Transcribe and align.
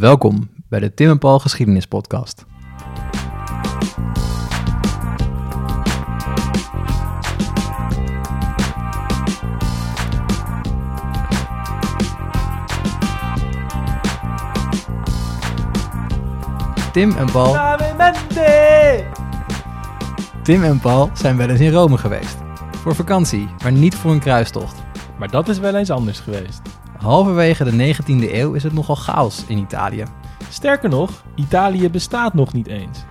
Welkom 0.00 0.50
bij 0.68 0.80
de 0.80 0.94
Tim 0.94 1.10
en 1.10 1.18
Paul 1.18 1.38
Geschiedenis 1.38 1.86
Podcast. 1.86 2.44
Tim 16.92 17.16
en 17.16 17.30
Paul. 17.32 17.56
Tim 20.42 20.62
en 20.62 20.80
Paul 20.80 21.10
zijn 21.12 21.36
wel 21.36 21.48
eens 21.48 21.60
in 21.60 21.72
Rome 21.72 21.98
geweest. 21.98 22.36
Voor 22.70 22.94
vakantie, 22.94 23.48
maar 23.62 23.72
niet 23.72 23.94
voor 23.94 24.10
een 24.10 24.20
kruistocht. 24.20 24.82
Maar 25.18 25.30
dat 25.30 25.48
is 25.48 25.58
wel 25.58 25.74
eens 25.74 25.90
anders 25.90 26.20
geweest. 26.20 26.69
Halverwege 27.00 27.64
de 27.64 27.94
19e 27.94 28.32
eeuw 28.32 28.52
is 28.52 28.62
het 28.62 28.72
nogal 28.72 28.94
chaos 28.94 29.44
in 29.46 29.58
Italië. 29.58 30.04
Sterker 30.48 30.88
nog, 30.88 31.10
Italië 31.34 31.90
bestaat 31.90 32.34
nog 32.34 32.52
niet 32.52 32.66
eens. 32.66 33.04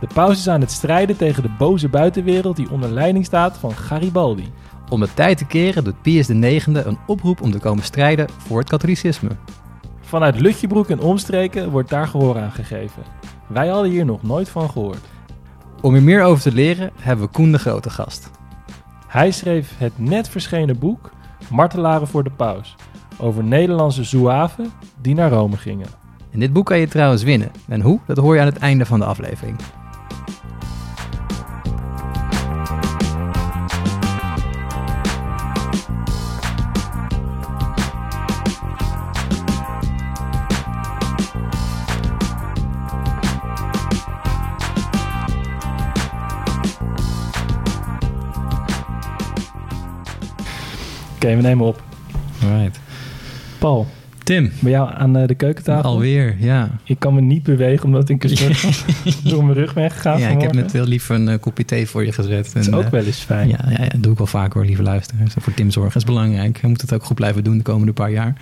De 0.00 0.06
paus 0.14 0.38
is 0.38 0.48
aan 0.48 0.60
het 0.60 0.70
strijden 0.70 1.16
tegen 1.16 1.42
de 1.42 1.54
boze 1.58 1.88
buitenwereld 1.88 2.56
die 2.56 2.70
onder 2.70 2.90
leiding 2.90 3.24
staat 3.24 3.58
van 3.58 3.72
Garibaldi. 3.72 4.52
Om 4.88 5.00
de 5.00 5.14
tijd 5.14 5.38
te 5.38 5.46
keren 5.46 5.84
doet 5.84 6.02
Pius 6.02 6.28
IX 6.28 6.66
een 6.66 6.98
oproep 7.06 7.42
om 7.42 7.50
te 7.50 7.58
komen 7.58 7.84
strijden 7.84 8.28
voor 8.38 8.58
het 8.58 8.68
katholicisme. 8.68 9.30
Vanuit 10.00 10.40
Lutjebroek 10.40 10.88
en 10.88 11.00
omstreken 11.00 11.70
wordt 11.70 11.90
daar 11.90 12.08
gehoor 12.08 12.38
aan 12.38 12.52
gegeven. 12.52 13.02
Wij 13.46 13.68
hadden 13.68 13.90
hier 13.90 14.04
nog 14.04 14.22
nooit 14.22 14.48
van 14.48 14.70
gehoord. 14.70 15.04
Om 15.82 15.92
hier 15.92 16.02
meer 16.02 16.22
over 16.22 16.42
te 16.42 16.52
leren 16.52 16.90
hebben 17.00 17.26
we 17.26 17.32
Koen 17.32 17.52
de 17.52 17.58
Grote 17.58 17.90
gast. 17.90 18.30
Hij 19.06 19.30
schreef 19.30 19.78
het 19.78 19.92
net 19.96 20.28
verschenen 20.28 20.78
boek 20.78 21.10
Martelaren 21.50 22.08
voor 22.08 22.24
de 22.24 22.30
Paus 22.30 22.76
over 23.18 23.44
Nederlandse 23.44 24.04
zouaven 24.04 24.72
die 25.00 25.14
naar 25.14 25.30
Rome 25.30 25.56
gingen. 25.56 25.86
En 26.30 26.38
dit 26.38 26.52
boek 26.52 26.66
kan 26.66 26.78
je 26.78 26.88
trouwens 26.88 27.22
winnen. 27.22 27.50
En 27.68 27.80
hoe? 27.80 28.00
Dat 28.06 28.16
hoor 28.16 28.34
je 28.34 28.40
aan 28.40 28.46
het 28.46 28.58
einde 28.58 28.86
van 28.86 28.98
de 28.98 29.04
aflevering. 29.04 29.56
Oké, 51.14 51.36
we 51.36 51.42
nemen 51.42 51.66
op. 51.66 51.82
Alright. 52.42 52.85
Paul, 53.58 53.86
Tim, 54.26 54.52
bij 54.58 54.70
jou 54.70 54.90
aan 54.94 55.16
eh, 55.16 55.26
de 55.26 55.34
keukentafel. 55.34 55.90
alweer, 55.90 56.36
ja. 56.38 56.70
Ik 56.84 56.98
kan 56.98 57.14
me 57.14 57.20
niet 57.20 57.42
bewegen 57.42 57.84
omdat 57.84 58.08
ik 58.08 58.24
een 58.24 58.36
soort 58.36 58.84
door 59.30 59.44
mijn 59.44 59.58
rug 59.58 59.74
ben 59.74 59.90
gegaan 59.90 60.18
Ja, 60.18 60.28
ik 60.28 60.40
heb 60.40 60.52
net 60.52 60.72
heel 60.72 60.84
lief 60.84 61.08
een 61.08 61.28
eh, 61.28 61.40
kopje 61.40 61.64
thee 61.64 61.88
voor 61.88 62.04
je 62.04 62.12
gezet. 62.12 62.44
Dat 62.52 62.62
is 62.62 62.66
En, 62.66 62.74
ook 62.74 62.84
eh, 62.84 62.90
wel 62.90 63.04
eens 63.04 63.18
fijn. 63.18 63.48
Ja, 63.48 63.58
ja, 63.68 63.82
ja, 63.82 63.88
dat 63.88 64.02
doe 64.02 64.12
ik 64.12 64.18
wel 64.18 64.26
vaak 64.26 64.52
hoor, 64.52 64.64
lieve 64.64 64.82
luisteraars. 64.82 65.34
Voor 65.38 65.54
Tim 65.54 65.70
zorgen 65.70 66.00
is 66.00 66.04
belangrijk. 66.04 66.58
Hij 66.60 66.70
moet 66.70 66.80
het 66.80 66.92
ook 66.92 67.04
goed 67.04 67.16
blijven 67.16 67.44
doen 67.44 67.56
de 67.56 67.62
komende 67.62 67.92
paar 67.92 68.10
jaar. 68.10 68.34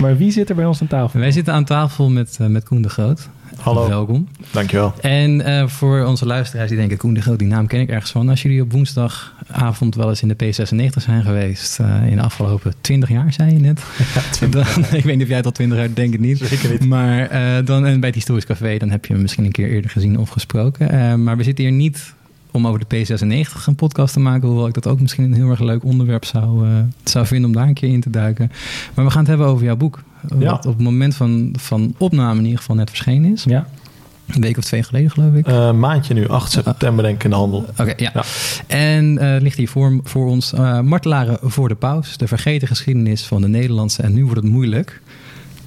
Maar 0.00 0.16
wie 0.16 0.30
zit 0.30 0.48
er 0.48 0.54
bij 0.54 0.64
ons 0.64 0.80
aan 0.80 0.86
tafel? 0.86 1.20
Wij 1.20 1.32
zitten 1.32 1.54
aan 1.54 1.64
tafel 1.64 2.10
met, 2.10 2.38
met 2.40 2.64
Koen 2.64 2.82
de 2.82 2.88
Groot. 2.88 3.28
Hallo. 3.58 3.88
Welkom. 3.88 4.28
Dankjewel. 4.50 4.94
En 5.00 5.40
eh, 5.40 5.68
voor 5.68 6.04
onze 6.04 6.26
luisteraars 6.26 6.68
die 6.68 6.78
denken, 6.78 6.96
Koen 6.96 7.14
de 7.14 7.20
Groot, 7.20 7.38
die 7.38 7.48
naam 7.48 7.66
ken 7.66 7.80
ik 7.80 7.88
ergens 7.88 8.10
van. 8.10 8.28
Als 8.28 8.42
jullie 8.42 8.62
op 8.62 8.72
woensdagavond 8.72 9.94
wel 9.94 10.08
eens 10.08 10.22
in 10.22 10.28
de 10.28 10.44
P96 10.44 11.02
zijn 11.02 11.22
geweest, 11.22 11.80
eh, 11.80 12.06
in 12.06 12.16
de 12.16 12.22
afgelopen 12.22 12.74
20 12.80 13.08
jaar, 13.08 13.32
zei 13.32 13.52
je 13.52 13.58
net. 13.58 13.82
Dan, 14.50 14.64
ik 15.00 15.04
weet 15.04 15.14
niet 15.14 15.22
of 15.22 15.28
jij 15.28 15.36
het 15.36 15.46
al 15.46 15.52
20 15.52 15.78
jaar, 15.78 15.94
denk 15.94 16.14
ik 16.14 16.20
niet. 16.20 16.38
Zeker 16.38 16.70
niet. 16.70 16.84
Maar 16.84 17.30
eh, 17.30 17.64
dan, 17.64 17.86
en 17.86 18.00
bij 18.00 18.08
het 18.08 18.18
Historisch 18.18 18.46
Café, 18.46 18.76
dan 18.76 18.90
heb 18.90 19.06
je 19.06 19.12
hem 19.12 19.22
misschien 19.22 19.44
een 19.44 19.52
keer 19.52 19.68
eerder 19.68 19.90
gezien 19.90 20.18
of 20.18 20.28
gesproken. 20.28 21.22
Maar 21.22 21.36
we 21.36 21.42
zitten 21.42 21.64
hier 21.64 21.74
niet 21.74 22.14
om 22.50 22.66
over 22.66 22.80
de 22.86 22.96
P96 22.96 23.64
een 23.66 23.74
podcast 23.74 24.12
te 24.12 24.20
maken, 24.20 24.48
hoewel 24.48 24.66
ik 24.66 24.74
dat 24.74 24.86
ook 24.86 25.00
misschien 25.00 25.24
een 25.24 25.32
heel 25.32 25.50
erg 25.50 25.60
leuk 25.60 25.84
onderwerp 25.84 26.24
zou, 26.24 26.66
zou 27.04 27.26
vinden 27.26 27.48
om 27.48 27.56
daar 27.56 27.66
een 27.66 27.74
keer 27.74 27.92
in 27.92 28.00
te 28.00 28.10
duiken. 28.10 28.52
Maar 28.94 29.04
we 29.04 29.10
gaan 29.10 29.20
het 29.20 29.28
hebben 29.28 29.46
over 29.46 29.64
jouw 29.64 29.76
boek. 29.76 30.02
Ja. 30.38 30.50
Wat 30.50 30.66
op 30.66 30.72
het 30.74 30.82
moment 30.82 31.14
van, 31.14 31.54
van 31.58 31.94
opname 31.98 32.38
in 32.38 32.44
ieder 32.44 32.58
geval 32.58 32.76
net 32.76 32.88
verschenen 32.88 33.32
is. 33.32 33.44
Ja. 33.44 33.66
Een 34.28 34.40
week 34.40 34.56
of 34.58 34.64
twee 34.64 34.82
geleden, 34.82 35.10
geloof 35.10 35.34
ik. 35.34 35.46
Eh, 35.46 35.72
maandje 35.72 36.14
nu, 36.14 36.28
8 36.28 36.50
september 36.52 37.04
denk 37.04 37.16
ik 37.16 37.24
in 37.24 37.30
de 37.30 37.36
handel. 37.36 37.64
Oké, 37.78 37.92
ja. 37.96 38.10
Ja. 38.14 38.22
En 38.66 39.18
eh, 39.18 39.40
ligt 39.40 39.56
hier 39.56 39.68
voor, 39.68 40.00
voor 40.02 40.26
ons 40.26 40.52
eh, 40.52 40.80
Martelaren 40.80 41.38
voor 41.42 41.68
de 41.68 41.74
Paus. 41.74 42.16
De 42.16 42.26
vergeten 42.28 42.68
geschiedenis 42.68 43.24
van 43.26 43.40
de 43.40 43.48
Nederlandse. 43.48 44.02
En 44.02 44.14
nu 44.14 44.24
wordt 44.24 44.40
het 44.40 44.50
moeilijk. 44.50 45.00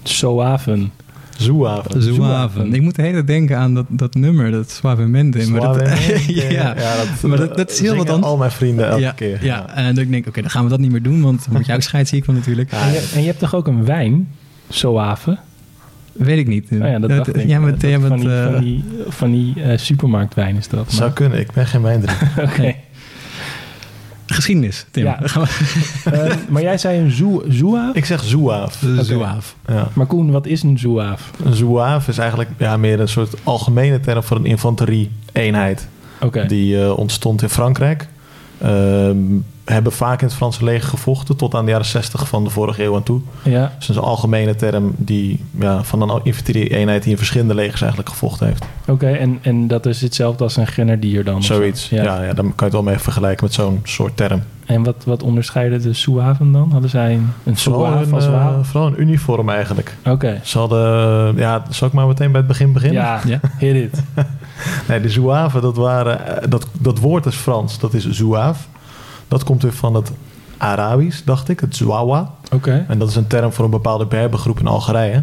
Zoaven. 0.03 0.91
Zoehaven. 1.37 2.01
Zouaven. 2.01 2.73
Ik 2.73 2.81
moet 2.81 2.95
de 2.95 3.01
hele 3.01 3.13
tijd 3.13 3.27
denken 3.27 3.57
aan 3.57 3.73
dat, 3.73 3.85
dat 3.89 4.13
nummer, 4.15 4.51
dat 4.51 4.69
Suavemente. 4.71 5.49
Maar 5.49 5.61
dat, 5.61 5.75
Suavemente. 5.75 6.43
ja. 6.53 6.73
dat, 6.73 7.21
Maar 7.29 7.37
dat- 7.37 7.57
dat 7.57 7.71
is 7.71 7.79
heel 7.79 7.95
wat 7.95 8.09
anders. 8.09 8.27
al 8.27 8.37
mijn 8.37 8.51
vrienden 8.51 8.87
elke 8.87 9.01
ja, 9.01 9.11
keer. 9.11 9.45
Ja, 9.45 9.69
en 9.75 9.83
dan 9.95 10.05
denk 10.05 10.13
ik, 10.13 10.27
oké, 10.27 10.41
dan 10.41 10.49
gaan 10.49 10.63
we 10.63 10.69
dat 10.69 10.79
niet 10.79 10.91
meer 10.91 11.01
doen, 11.03 11.21
want 11.21 11.45
dan 11.45 11.53
moet 11.55 11.65
je 11.65 11.73
ook 11.73 11.81
scheid 11.81 12.07
zie 12.07 12.17
ik 12.17 12.25
van 12.25 12.33
natuurlijk. 12.33 12.71
Ja, 12.71 12.81
En, 12.85 12.91
je, 12.91 13.09
en 13.13 13.19
je 13.21 13.27
hebt 13.27 13.39
toch 13.39 13.55
ook 13.55 13.67
een 13.67 13.85
wijn? 13.85 14.27
Zoaven? 14.73 15.39
Weet 16.11 16.37
ik 16.37 16.47
niet. 16.47 16.67
Oh 16.71 16.77
ja, 16.77 16.99
dat 16.99 17.09
dacht 17.09 17.27
ik. 17.27 17.35
Jij 17.47 17.55
Eh, 17.57 17.63
bent, 17.63 17.81
dat 17.81 17.89
jij 17.89 17.99
van 17.99 18.19
die, 18.19 18.29
eh, 18.29 18.43
van 18.51 18.59
die, 18.61 18.83
van 19.07 19.31
die 19.31 19.63
eh, 19.63 19.77
supermarktwijn 19.77 20.55
is 20.55 20.67
dat. 20.67 20.91
Zou 20.91 21.01
maar- 21.03 21.13
kunnen, 21.13 21.39
ik 21.39 21.51
ben 21.51 21.67
geen 21.67 21.81
wijndrinker. 21.81 22.31
Oké. 22.49 22.75
geschiedenis, 24.25 24.85
Tim. 24.91 25.03
Ja. 25.03 25.19
Eh, 26.11 26.33
maar 26.49 26.61
jij 26.61 26.77
zei 26.77 26.99
een 26.99 27.11
zoe- 27.11 27.43
zoeaaf? 27.49 27.95
ik 27.95 28.05
zeg. 28.05 28.21
De 28.21 28.27
Zouaaf. 29.03 29.55
Ja. 29.67 29.87
Maar 29.93 30.05
Koen, 30.05 30.31
wat 30.31 30.45
is 30.45 30.63
een 30.63 30.79
zoeaaf? 30.79 31.31
Een 31.43 31.53
zoehaaf 31.53 32.07
is 32.07 32.17
eigenlijk 32.17 32.49
ja, 32.57 32.77
meer 32.77 32.99
een 32.99 33.07
soort 33.07 33.33
algemene 33.43 33.99
term 33.99 34.23
voor 34.23 34.37
een 34.37 34.45
infanterie-eenheid. 34.45 35.87
Oké. 36.21 36.45
Die 36.45 36.81
eh, 36.83 36.97
ontstond 36.97 37.41
in 37.41 37.49
Frankrijk. 37.49 38.07
Ehm, 38.61 39.17
hebben 39.65 39.91
vaak 39.91 40.21
in 40.21 40.27
het 40.27 40.35
Franse 40.35 40.63
leger 40.63 40.89
gevochten 40.89 41.35
tot 41.35 41.55
aan 41.55 41.65
de 41.65 41.71
jaren 41.71 41.85
60 41.85 42.27
van 42.27 42.43
de 42.43 42.49
vorige 42.49 42.83
eeuw 42.83 42.95
aan 42.95 43.03
toe. 43.03 43.21
Ja. 43.43 43.71
Dus 43.77 43.87
dat 43.87 43.95
is 43.95 44.01
een 44.01 44.09
algemene 44.09 44.55
term 44.55 44.93
die, 44.97 45.43
ja, 45.59 45.83
van 45.83 46.01
een 46.01 46.19
infanterie-eenheid 46.23 47.01
die 47.03 47.11
in 47.11 47.17
verschillende 47.17 47.55
legers 47.55 47.81
eigenlijk 47.81 48.09
gevochten 48.09 48.47
heeft. 48.47 48.65
Oké, 48.87 49.07
en, 49.11 49.39
en 49.41 49.67
dat 49.67 49.85
is 49.85 50.01
hetzelfde 50.01 50.43
als 50.43 50.57
een 50.57 50.67
grenadier 50.67 51.23
dan? 51.23 51.43
zo? 51.43 51.53
Zoiets. 51.53 51.89
Ja. 51.89 52.03
Ja, 52.23 52.33
dan 52.33 52.45
kan 52.45 52.53
je 52.55 52.63
het 52.63 52.73
wel 52.73 52.83
mee 52.83 52.97
vergelijken 52.97 53.43
met 53.45 53.53
zo'n 53.53 53.79
soort 53.83 54.17
term. 54.17 54.41
En 54.65 54.83
wat, 54.83 54.95
wat 55.05 55.23
onderscheiden 55.23 55.81
de 55.81 55.93
Soeaven 55.93 56.51
dan? 56.51 56.71
Hadden 56.71 56.89
zij 56.89 57.13
een, 57.13 57.29
een 57.43 57.55
een, 57.65 58.13
als 58.13 58.27
wapen? 58.27 58.65
vooral 58.65 58.87
een 58.87 59.01
uniform 59.01 59.49
eigenlijk. 59.49 59.95
Oké. 60.05 60.39
Ze 60.43 60.57
hadden, 60.57 61.35
ja, 61.35 61.63
zal 61.69 61.87
ik 61.87 61.93
maar 61.93 62.07
meteen 62.07 62.31
bij 62.31 62.39
het 62.39 62.47
begin 62.49 62.73
beginnen? 62.73 63.01
Ja, 63.01 63.19
Ja. 63.25 63.39
hit 63.57 63.75
it. 63.75 64.03
Nee, 64.91 65.01
de 65.01 65.09
zouaven, 65.09 65.61
dat 65.61 65.75
waren, 65.75 66.41
eh, 66.41 66.49
dat, 66.49 66.67
dat 66.79 66.99
woord 66.99 67.25
is 67.25 67.35
Frans, 67.35 67.79
dat 67.79 67.93
is 67.93 68.09
zouaaf. 68.09 68.67
Dat 69.27 69.43
komt 69.43 69.61
weer 69.61 69.73
van 69.73 69.95
het 69.95 70.11
Arabisch, 70.57 71.21
dacht 71.25 71.49
ik, 71.49 71.59
het 71.59 71.75
zouawa. 71.75 72.31
Oké. 72.53 72.85
En 72.87 72.99
dat 72.99 73.09
is 73.09 73.15
een 73.15 73.27
term 73.27 73.51
voor 73.53 73.65
een 73.65 73.71
bepaalde 73.71 74.05
Berbergroep 74.05 74.59
in 74.59 74.67
Algerije. 74.67 75.13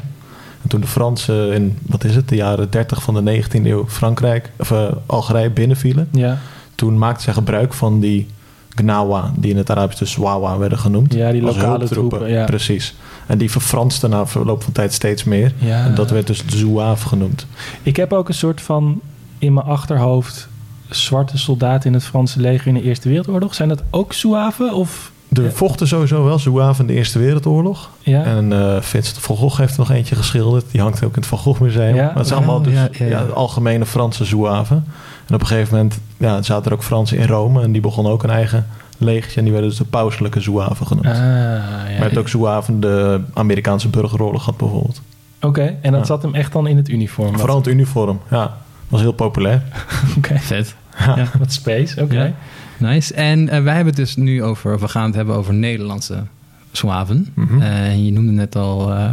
En 0.63 0.69
toen 0.69 0.81
de 0.81 0.87
Fransen 0.87 1.53
in, 1.53 1.79
wat 1.87 2.05
is 2.05 2.15
het, 2.15 2.29
de 2.29 2.37
jaren 2.37 2.71
30 2.71 3.03
van 3.03 3.25
de 3.25 3.43
19e 3.43 3.65
eeuw 3.67 3.89
Frankrijk, 3.89 4.51
of 4.59 4.71
eh, 4.71 4.85
Algerije 5.07 5.51
binnenvielen, 5.51 6.09
Ja. 6.13 6.39
toen 6.75 6.99
maakten 6.99 7.23
zij 7.23 7.33
gebruik 7.33 7.75
van 7.75 8.01
die 8.01 8.27
gnawa, 8.69 9.33
die 9.37 9.51
in 9.51 9.57
het 9.57 9.71
Arabisch 9.71 9.99
de 9.99 10.05
zwawa 10.05 10.59
werden 10.59 10.79
genoemd. 10.79 11.15
Ja, 11.15 11.31
die 11.33 11.43
lokale 11.43 11.89
troepen, 11.89 12.29
ja. 12.31 12.45
Precies. 12.45 12.95
En 13.27 13.39
die 13.39 13.51
verfransten 13.51 14.11
na 14.11 14.27
verloop 14.27 14.63
van 14.63 14.73
tijd 14.73 14.93
steeds 14.93 15.25
meer. 15.25 15.53
ja. 15.59 15.85
En 15.85 15.95
dat 15.95 16.11
werd 16.11 16.27
dus 16.27 16.47
de 16.47 16.57
zouaaf 16.57 17.03
genoemd. 17.03 17.47
Ik 17.83 17.97
heb 17.97 18.13
ook 18.13 18.29
een 18.29 18.35
soort 18.35 18.61
van 18.61 19.01
in 19.39 19.53
mijn 19.53 19.67
achterhoofd 19.67 20.49
zwarte 20.89 21.39
soldaten 21.39 21.89
in 21.89 21.95
het 21.95 22.05
Franse 22.05 22.41
leger 22.41 22.67
in 22.67 22.75
de 22.75 22.83
Eerste 22.83 23.09
Wereldoorlog. 23.09 23.55
Zijn 23.55 23.69
dat 23.69 23.83
ook 23.91 24.13
Soeaven? 24.13 24.73
Of 24.75 25.13
Er 25.33 25.53
vochten 25.53 25.87
sowieso 25.89 26.25
wel 26.25 26.39
zouaven 26.39 26.81
in 26.81 26.87
de 26.87 26.97
Eerste 26.99 27.19
Wereldoorlog. 27.19 27.91
ja? 28.01 28.23
En 28.25 28.53
eh 28.53 28.81
Vincent 28.81 29.19
van 29.19 29.37
Gogh 29.37 29.59
heeft 29.59 29.73
er 29.73 29.79
nog 29.79 29.91
eentje 29.91 30.15
geschilderd. 30.15 30.65
Die 30.71 30.81
hangt 30.81 31.05
ook 31.05 31.11
in 31.15 31.21
het 31.21 31.27
Van 31.27 31.39
Gogh 31.39 31.61
Museum. 31.61 31.95
Ja? 31.95 32.05
Maar 32.07 32.17
het 32.17 32.27
zijn 32.27 32.39
allemaal 32.39 32.63
dus, 32.63 32.73
ja, 32.73 32.89
ja, 32.93 33.05
ja. 33.07 33.11
ja, 33.21 33.25
algemene 33.27 33.87
Franse 33.87 34.25
zouaven. 34.25 34.85
En 35.27 35.35
op 35.35 35.41
een 35.41 35.47
gegeven 35.47 35.75
moment 35.77 36.01
ja, 36.17 36.43
zaten 36.43 36.67
er 36.67 36.73
ook 36.77 36.83
Fransen 36.85 37.19
in 37.19 37.27
Rome. 37.27 37.63
En 37.63 37.73
die 37.73 37.81
begonnen 37.81 38.13
ook 38.13 38.23
een 38.23 38.31
eigen 38.31 38.67
legertje. 38.99 39.37
En 39.39 39.43
die 39.43 39.53
werden 39.53 39.71
dus 39.71 39.79
de 39.79 39.85
pauselijke 39.85 40.41
zouaven 40.41 40.87
genoemd. 40.87 41.07
Ah, 41.07 41.15
ja. 41.15 41.23
maar 41.23 41.89
je 41.89 41.95
hebt 42.03 42.19
ook 42.19 42.29
zouaven 42.29 42.81
de 42.81 43.21
Amerikaanse 43.35 43.89
burgeroorlog 43.89 44.43
gehad 44.45 44.59
bijvoorbeeld. 44.59 45.01
Oké, 45.41 45.77
en 45.83 45.91
dat 45.93 46.01
Ja. 46.01 46.07
zat 46.07 46.23
hem 46.23 46.35
echt 46.35 46.53
dan 46.53 46.67
in 46.67 46.77
het 46.77 46.89
uniform. 46.89 47.39
Vooral 47.39 47.57
het 47.57 47.67
uniform. 47.67 48.21
Ja, 48.31 48.57
was 48.89 49.01
heel 49.01 49.13
populair. 49.13 49.63
Oké, 50.17 50.39
Vet. 50.39 50.75
ja, 50.99 51.27
wat 51.39 51.53
space. 51.53 52.03
Oké. 52.03 52.23
Ja. 52.25 52.35
Nice. 52.79 53.15
En 53.15 53.49
eh, 53.49 53.63
wij 53.63 53.75
hebben 53.75 53.95
het 53.95 54.05
dus 54.05 54.17
nu 54.17 54.43
over, 54.43 54.75
of 54.75 54.81
we 54.81 54.89
gaan 54.89 55.05
het 55.05 55.15
hebben 55.15 55.35
over 55.35 55.55
Nederlandse 55.55 56.23
zwaven. 56.73 57.27
Mhm. 57.35 57.61
Eh, 57.61 58.05
je 58.05 58.13
noemde 58.13 58.33
net 58.33 58.57
al 58.57 58.93
eh, 58.93 59.11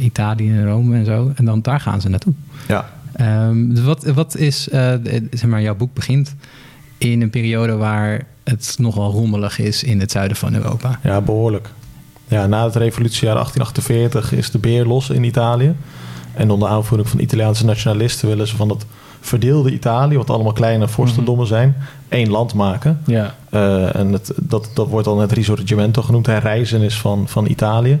Italië 0.00 0.50
en 0.50 0.66
Rome 0.66 0.96
en 0.96 1.04
zo. 1.04 1.32
En 1.34 1.44
dan 1.44 1.62
daar 1.62 1.80
gaan 1.80 2.00
ze 2.00 2.08
naartoe. 2.08 2.32
Ja. 2.68 2.90
Ehm, 3.12 3.68
dus 3.74 3.84
wat, 3.84 4.04
wat 4.04 4.36
is, 4.36 4.68
eh, 4.68 4.92
zeg 5.30 5.50
maar, 5.50 5.62
jouw 5.62 5.74
boek 5.74 5.94
begint 5.94 6.34
in 6.98 7.22
een 7.22 7.30
periode 7.30 7.76
waar 7.76 8.26
het 8.44 8.74
nogal 8.78 9.10
rommelig 9.10 9.58
is 9.58 9.82
in 9.82 10.00
het 10.00 10.10
zuiden 10.10 10.36
van 10.36 10.54
Europa. 10.54 10.98
Ja, 11.02 11.20
behoorlijk. 11.20 11.68
Ja, 12.28 12.46
na 12.46 12.64
het 12.64 12.76
revolutiejaar 12.76 13.34
1848 13.34 14.32
is 14.32 14.50
de 14.50 14.58
beer 14.58 14.86
los 14.86 15.10
in 15.10 15.24
Italië. 15.24 15.74
En 16.34 16.50
onder 16.50 16.68
aanvoering 16.68 17.08
van 17.08 17.20
Italiaanse 17.20 17.64
nationalisten 17.64 18.28
willen 18.28 18.46
ze 18.46 18.56
van 18.56 18.68
dat 18.68 18.86
verdeelde 19.20 19.72
Italië, 19.72 20.16
wat 20.16 20.30
allemaal 20.30 20.52
kleine 20.52 20.88
vorstendommen 20.88 21.46
zijn, 21.46 21.76
één 22.08 22.30
land 22.30 22.54
maken. 22.54 23.00
Ja. 23.06 23.34
Eh, 23.50 23.96
en 23.96 24.12
het, 24.12 24.32
dat, 24.36 24.70
dat 24.74 24.88
wordt 24.88 25.06
dan 25.06 25.20
het 25.20 25.32
Risorgimento 25.32 26.02
genoemd, 26.02 26.26
het 26.26 26.42
reizen 26.42 26.80
is 26.82 26.98
van, 26.98 27.28
van 27.28 27.46
Italië. 27.46 28.00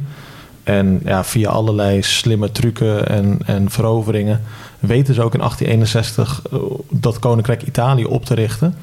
En 0.62 1.00
ja, 1.04 1.24
via 1.24 1.50
allerlei 1.50 2.02
slimme 2.02 2.52
trucken 2.52 3.08
en, 3.08 3.38
en 3.44 3.70
veroveringen 3.70 4.42
weten 4.78 5.14
ze 5.14 5.22
ook 5.22 5.34
in 5.34 5.38
1861 5.38 6.42
eh, 6.52 6.58
dat 6.90 7.18
Koninkrijk 7.18 7.62
Italië 7.62 8.04
op 8.04 8.24
te 8.24 8.34
richten. 8.34 8.74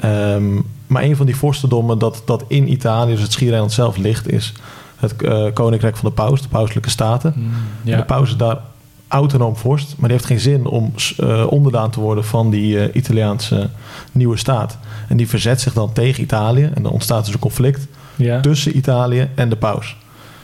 Ehm, 0.00 0.60
maar 0.86 1.02
een 1.02 1.16
van 1.16 1.26
die 1.26 1.36
vorstendommen 1.36 1.98
dat, 1.98 2.22
dat 2.24 2.44
in 2.46 2.72
Italië, 2.72 3.12
dus 3.12 3.22
het 3.22 3.32
Schiereiland 3.32 3.72
zelf, 3.72 3.96
ligt, 3.96 4.32
is 4.32 4.52
het 4.96 5.22
eh, 5.22 5.46
Koninkrijk 5.52 5.96
van 5.96 6.08
de 6.08 6.14
Paus, 6.14 6.42
de 6.42 6.48
Pauselijke 6.48 6.90
Staten. 6.90 7.32
Mm, 7.36 7.50
De 7.82 7.90
ja. 7.90 8.02
paus 8.02 8.28
is 8.28 8.36
daar 8.36 8.58
autonoom 9.08 9.56
vorst, 9.56 9.94
maar 9.98 10.08
die 10.08 10.18
heeft 10.18 10.28
geen 10.28 10.40
zin 10.40 10.66
om 10.66 10.92
eh, 11.16 11.46
onderdaan 11.48 11.90
te 11.90 12.00
worden 12.00 12.24
van 12.24 12.50
die 12.50 12.80
eh, 12.80 12.94
Italiaanse 12.94 13.70
nieuwe 14.12 14.36
staat. 14.36 14.78
En 15.08 15.16
die 15.16 15.28
verzet 15.28 15.60
zich 15.60 15.72
dan 15.72 15.92
tegen 15.92 16.22
Italië 16.22 16.70
en 16.74 16.82
dan 16.82 16.92
ontstaat 16.92 17.24
dus 17.24 17.34
een 17.34 17.40
conflict 17.40 17.86
ja. 18.16 18.40
tussen 18.40 18.76
Italië 18.76 19.28
en 19.34 19.48
de 19.48 19.56
paus. 19.56 19.96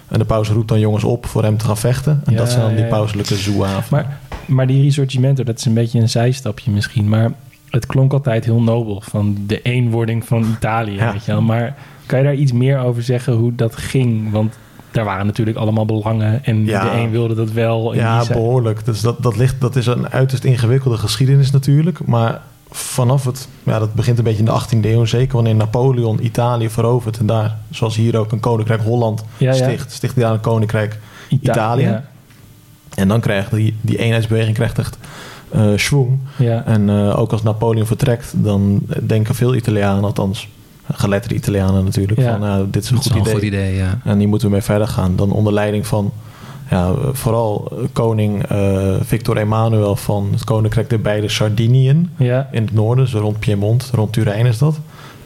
En 0.08 0.18
de 0.18 0.24
paus 0.24 0.48
roept 0.48 0.68
dan 0.68 0.80
jongens 0.80 1.04
op 1.04 1.26
voor 1.26 1.42
hem 1.42 1.56
te 1.56 1.64
gaan 1.64 1.76
vechten. 1.76 2.22
En 2.24 2.32
Ja, 2.32 2.38
dat 2.38 2.50
zijn 2.50 2.62
dan 2.62 2.74
die 2.74 2.84
pauselijke 2.84 3.36
zouaven. 3.36 3.86
Maar, 3.90 4.18
maar 4.46 4.66
die 4.66 4.82
Risorgimento, 4.82 5.44
dat 5.44 5.58
is 5.58 5.64
een 5.64 5.74
beetje 5.74 6.00
een 6.00 6.08
zijstapje 6.08 6.70
misschien. 6.70 7.08
Maar 7.08 7.32
het 7.70 7.86
klonk 7.86 8.12
altijd 8.12 8.44
heel 8.44 8.62
nobel 8.62 9.02
van 9.04 9.36
de 9.46 9.62
eenwording 9.62 10.24
van 10.24 10.44
Italië. 10.56 10.98
Weet 10.98 11.24
je 11.24 11.32
wel. 11.32 11.42
Maar 11.42 11.76
kan 12.06 12.18
je 12.18 12.24
daar 12.24 12.34
iets 12.34 12.52
meer 12.52 12.78
over 12.78 13.02
zeggen 13.02 13.32
hoe 13.32 13.54
dat 13.54 13.76
ging? 13.76 14.30
Want 14.30 14.58
daar 14.90 15.04
waren 15.04 15.26
natuurlijk 15.26 15.56
allemaal 15.58 15.84
belangen. 15.84 16.44
En 16.44 16.64
Ja. 16.64 16.84
de 16.84 16.98
een 16.98 17.10
wilde 17.10 17.34
dat 17.34 17.50
wel. 17.50 17.92
En 17.92 17.98
ja, 17.98 18.16
die 18.16 18.26
zei- 18.26 18.38
behoorlijk. 18.38 18.84
Dus 18.84 19.00
dat, 19.00 19.22
dat, 19.22 19.36
ligt, 19.36 19.60
dat 19.60 19.76
is 19.76 19.86
een 19.86 20.08
uiterst 20.10 20.44
ingewikkelde 20.44 20.96
geschiedenis 20.96 21.50
natuurlijk. 21.50 22.06
Maar 22.06 22.40
vanaf 22.70 23.24
het, 23.24 23.48
ja, 23.62 23.78
dat 23.78 23.94
begint 23.94 24.18
een 24.18 24.24
beetje 24.24 24.38
in 24.38 24.44
de 24.44 24.50
18e 24.50 24.88
eeuw. 24.90 25.04
Zeker 25.04 25.34
wanneer 25.34 25.54
Napoleon 25.54 26.24
Italië 26.24 26.70
verovert. 26.70 27.18
En 27.18 27.26
daar, 27.26 27.56
zoals 27.70 27.96
hier 27.96 28.18
ook, 28.18 28.32
een 28.32 28.40
koninkrijk 28.40 28.82
Holland 28.82 29.24
Ja, 29.36 29.46
ja. 29.54 29.64
sticht. 29.64 29.92
Sticht 29.92 30.14
hij 30.14 30.24
daar 30.24 30.32
een 30.32 30.40
koninkrijk 30.40 30.98
Ita- 31.28 31.52
Italië. 31.52 31.82
Ja, 31.82 32.04
En 32.94 33.08
dan 33.08 33.20
krijgt 33.20 33.50
die, 33.50 33.76
die 33.80 33.98
eenheidsbeweging 33.98 34.54
krijgt 34.54 34.78
echt 34.78 34.98
eh 35.50 35.66
schwung. 35.76 36.18
En 36.64 36.88
eh, 36.90 37.18
ook 37.18 37.32
als 37.32 37.42
Napoleon 37.42 37.86
vertrekt, 37.86 38.32
dan 38.36 38.80
denken 39.02 39.34
veel 39.34 39.54
Italianen, 39.54 40.04
althans 40.04 40.48
geletterde 40.94 41.34
Italianen 41.36 41.84
natuurlijk, 41.84 42.20
Ja. 42.20 42.30
van 42.30 42.40
nou, 42.40 42.66
dit 42.70 42.82
is 42.84 42.90
een 42.90 42.96
is 42.98 43.02
goed 43.06 43.10
idee. 43.16 43.24
een 43.32 43.38
goed 43.38 43.42
idee, 43.46 43.74
ja. 43.76 43.98
En 44.04 44.18
die 44.18 44.26
moeten 44.28 44.48
we 44.48 44.52
mee 44.54 44.62
verder 44.62 44.88
gaan. 44.88 45.16
Dan 45.16 45.32
onder 45.32 45.52
leiding 45.52 45.86
van 45.86 46.12
ja, 46.70 46.92
vooral 47.12 47.68
eh, 47.72 47.84
koning 47.92 48.42
eh, 48.46 48.94
Victor 49.02 49.36
Emmanuel 49.36 49.96
van 49.96 50.28
het 50.32 50.44
koninkrijk 50.44 50.90
der 50.90 51.00
beide 51.00 51.28
Sardiniën 51.28 52.10
ja, 52.16 52.48
in 52.52 52.62
het 52.62 52.72
noorden, 52.74 53.04
dus 53.04 53.14
rond 53.14 53.38
Piemont, 53.38 53.90
rond 53.94 54.12
Turijn 54.12 54.46
is 54.46 54.58
dat. 54.58 54.78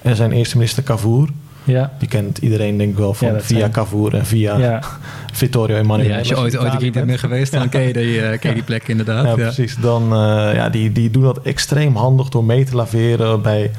En 0.03 0.17
zijn 0.17 0.33
eerste 0.33 0.57
minister 0.57 0.83
Cavour, 0.83 1.29
ja. 1.65 1.93
die 1.99 2.09
kent 2.09 2.39
iedereen 2.39 2.79
denk 2.79 2.91
ik 2.91 2.97
wel 2.99 3.15
van 3.15 3.29
Ja, 3.29 3.41
via 3.41 3.59
zijn- 3.59 3.71
Cavour 3.71 4.15
en 4.15 4.27
via 4.27 4.57
ja. 4.59 4.81
Vittorio 5.33 5.77
Emanuele. 5.77 6.13
Ja, 6.13 6.19
als 6.19 6.29
je 6.29 6.39
ooit, 6.39 6.59
ooit 6.59 6.73
een 6.73 6.79
keer 6.79 7.07
bent 7.07 7.19
geweest, 7.19 7.53
dan 7.53 7.69
ken 7.69 7.81
je 7.83 7.93
die, 7.93 8.21
eh, 8.21 8.39
ken 8.41 8.49
je 8.49 8.55
die 8.55 8.65
plek 8.65 8.89
inderdaad. 8.89 9.23
Ja, 9.25 9.29
Ja, 9.31 9.35
precies. 9.35 9.77
Dan, 9.81 10.03
eh, 10.03 10.55
ja, 10.55 10.69
die, 10.69 10.93
die 10.93 11.11
doen 11.11 11.23
dat 11.23 11.43
extreem 11.43 11.97
handig 11.97 12.29
door 12.29 12.45
mee 12.45 12.65
te 12.65 12.77
laveren 12.77 13.43
bij 13.43 13.71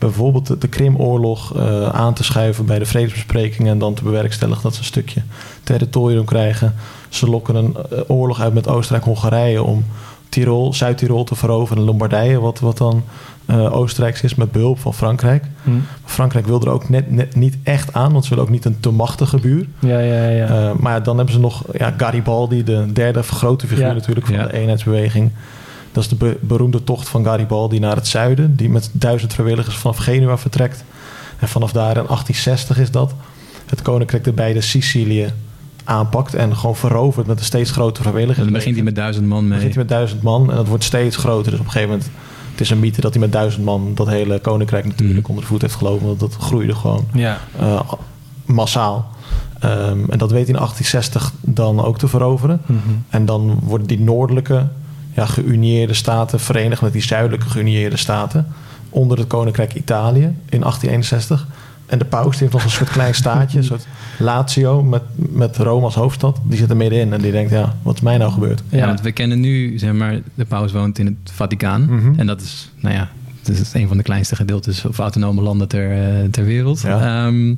bijvoorbeeld 0.00 0.46
de, 0.46 0.58
de 0.58 0.68
Krimoorlog 0.68 1.56
eh, 1.56 1.88
aan 1.88 2.14
te 2.14 2.24
schuiven 2.24 2.66
bij 2.66 2.78
de 2.78 2.86
vredesbesprekingen 2.86 3.72
en 3.72 3.78
dan 3.78 3.94
te 3.94 4.02
bewerkstelligen 4.02 4.62
dat 4.62 4.72
ze 4.74 4.78
een 4.78 4.84
stukje 4.84 5.22
territorium 5.64 6.24
krijgen. 6.24 6.74
Ze 7.08 7.30
lokken 7.30 7.54
een 7.54 7.76
eh, 7.76 7.98
oorlog 8.06 8.40
uit 8.40 8.54
met 8.54 8.68
Oostenrijk-Hongarije 8.68 9.62
om 9.62 9.84
Tirol, 10.28 10.74
Zuid-Tirol 10.74 11.24
te 11.24 11.34
veroveren, 11.34 11.82
Lombardije, 11.82 12.40
wat, 12.40 12.60
wat 12.60 12.78
dan 12.78 13.02
eh, 13.46 13.76
Oostenrijks 13.76 14.22
is 14.22 14.34
met 14.34 14.52
behulp 14.52 14.78
van 14.78 14.94
Frankrijk. 14.94 15.44
Hm. 15.62 15.70
Frankrijk 16.04 16.46
wil 16.46 16.60
er 16.60 16.70
ook 16.70 16.88
net, 16.88 17.10
net 17.10 17.34
niet 17.34 17.56
echt 17.62 17.92
aan, 17.92 18.12
want 18.12 18.24
ze 18.24 18.30
willen 18.30 18.44
ook 18.44 18.50
niet 18.50 18.64
een 18.64 18.80
te 18.80 18.90
machtige 18.90 19.38
buur. 19.38 19.66
Ja, 19.78 19.98
ja, 19.98 20.28
ja. 20.28 20.74
Maar 20.78 20.92
ja, 20.92 21.00
dan 21.00 21.16
hebben 21.16 21.34
ze 21.34 21.40
nog 21.40 21.64
ja, 21.72 21.94
Garibaldi, 21.96 22.64
de 22.64 22.92
derde 22.92 23.22
grote 23.22 23.66
figuur 23.66 23.94
natuurlijk 23.94 24.26
van 24.26 24.36
de 24.36 24.52
eenheidsbeweging. 24.52 25.30
Dat 25.92 26.02
is 26.02 26.08
de 26.08 26.14
be- 26.16 26.38
beroemde 26.40 26.84
tocht 26.84 27.08
van 27.08 27.24
Garibaldi 27.24 27.78
naar 27.78 27.96
het 27.96 28.06
zuiden, 28.08 28.56
die 28.56 28.68
met 28.70 28.90
duizend 28.92 29.32
vrijwilligers 29.32 29.76
vanaf 29.76 29.96
Genua 29.96 30.38
vertrekt. 30.38 30.84
En 31.38 31.48
vanaf 31.48 31.72
daar 31.72 31.96
in 31.96 32.06
1860 32.06 32.78
is 32.78 32.90
dat 32.90 33.14
het 33.66 33.82
koninkrijk 33.82 34.24
de 34.24 34.32
beide 34.32 34.60
Sicilië 34.60 35.32
aanpakt 35.84 36.34
en 36.34 36.56
gewoon 36.56 36.76
verovert 36.76 37.26
met 37.26 37.38
een 37.38 37.44
steeds 37.44 37.70
grotere 37.70 38.02
vrijwilligers. 38.02 38.44
dan 38.44 38.52
begint 38.52 38.74
hij 38.74 38.84
met 38.84 38.94
duizend 38.94 39.26
man 39.26 39.42
mee. 39.48 39.52
begint 39.58 39.74
hij 39.74 39.82
met 39.82 39.92
duizend 39.92 40.22
man 40.22 40.50
en 40.50 40.56
dat 40.56 40.66
wordt 40.68 40.84
steeds 40.84 41.16
groter. 41.16 41.50
Dus 41.50 41.60
op 41.60 41.66
een 41.66 41.72
gegeven 41.72 41.94
moment, 41.94 42.10
het 42.50 42.60
is 42.60 42.70
een 42.70 42.78
mythe 42.80 43.00
dat 43.00 43.10
hij 43.12 43.20
met 43.20 43.32
duizend 43.32 43.64
man 43.64 43.92
dat 43.94 44.06
hele 44.08 44.38
koninkrijk 44.40 44.84
natuurlijk 44.84 45.18
Mhm. 45.20 45.28
onder 45.28 45.42
de 45.44 45.50
voet 45.50 45.60
heeft 45.62 45.74
gelopen. 45.74 46.06
Want 46.06 46.20
dat 46.20 46.34
groeide 46.40 46.74
gewoon 46.74 47.06
ja. 47.12 47.38
eh, 47.58 47.80
massaal. 48.44 49.10
Ehm, 49.60 49.98
en 50.10 50.18
dat 50.18 50.30
weet 50.30 50.46
hij 50.46 50.54
in 50.54 50.60
1860 50.60 51.32
dan 51.40 51.84
ook 51.84 51.98
te 51.98 52.08
veroveren. 52.08 52.60
Mhm. 52.66 52.78
En 53.08 53.24
dan 53.24 53.58
worden 53.62 53.86
die 53.86 54.00
noordelijke 54.00 54.66
ja, 55.14 55.26
geunieerde 55.26 55.94
staten 55.94 56.40
verenigd 56.40 56.82
met 56.82 56.92
die 56.92 57.02
zuidelijke 57.02 57.48
geunieerde 57.48 57.96
staten 57.96 58.46
onder 58.90 59.18
het 59.18 59.26
Koninkrijk 59.26 59.74
Italië 59.74 60.22
in 60.24 60.60
1861. 60.60 61.46
En 61.86 61.98
de 61.98 62.04
paus 62.04 62.30
die 62.30 62.38
heeft 62.40 62.52
nog 62.52 62.64
een 62.64 62.70
soort 62.70 62.90
klein 62.90 63.14
staatje, 63.14 63.58
een 63.58 63.64
soort 63.64 63.86
Lazio 64.18 64.82
met, 64.82 65.02
met 65.14 65.56
Rome 65.56 65.84
als 65.84 65.94
hoofdstad. 65.94 66.40
Die 66.44 66.58
zit 66.58 66.70
er 66.70 66.76
middenin 66.76 67.12
en 67.12 67.20
die 67.20 67.32
denkt, 67.32 67.50
ja, 67.50 67.76
wat 67.82 67.94
is 67.94 68.00
mij 68.00 68.16
nou 68.16 68.32
gebeurd? 68.32 68.62
Ja, 68.68 68.78
Ja. 68.78 68.86
want 68.86 69.00
we 69.00 69.12
kennen 69.12 69.40
nu, 69.40 69.78
zeg 69.78 69.92
maar, 69.92 70.18
de 70.34 70.44
paus 70.44 70.72
woont 70.72 70.98
in 70.98 71.06
het 71.06 71.14
Vaticaan. 71.32 71.84
Mhm. 71.84 72.18
En 72.18 72.26
dat 72.26 72.40
is, 72.40 72.70
nou 72.80 72.94
ja, 72.94 73.08
het 73.42 73.48
is 73.60 73.72
een 73.74 73.88
van 73.88 73.96
de 73.96 74.02
kleinste 74.02 74.36
gedeeltes 74.36 74.84
of 74.84 74.98
autonome 74.98 75.42
landen 75.42 75.68
ter, 75.68 75.92
eh, 75.92 76.24
ter 76.30 76.44
wereld. 76.44 76.80
Ja. 76.80 77.26
Ehm, 77.26 77.54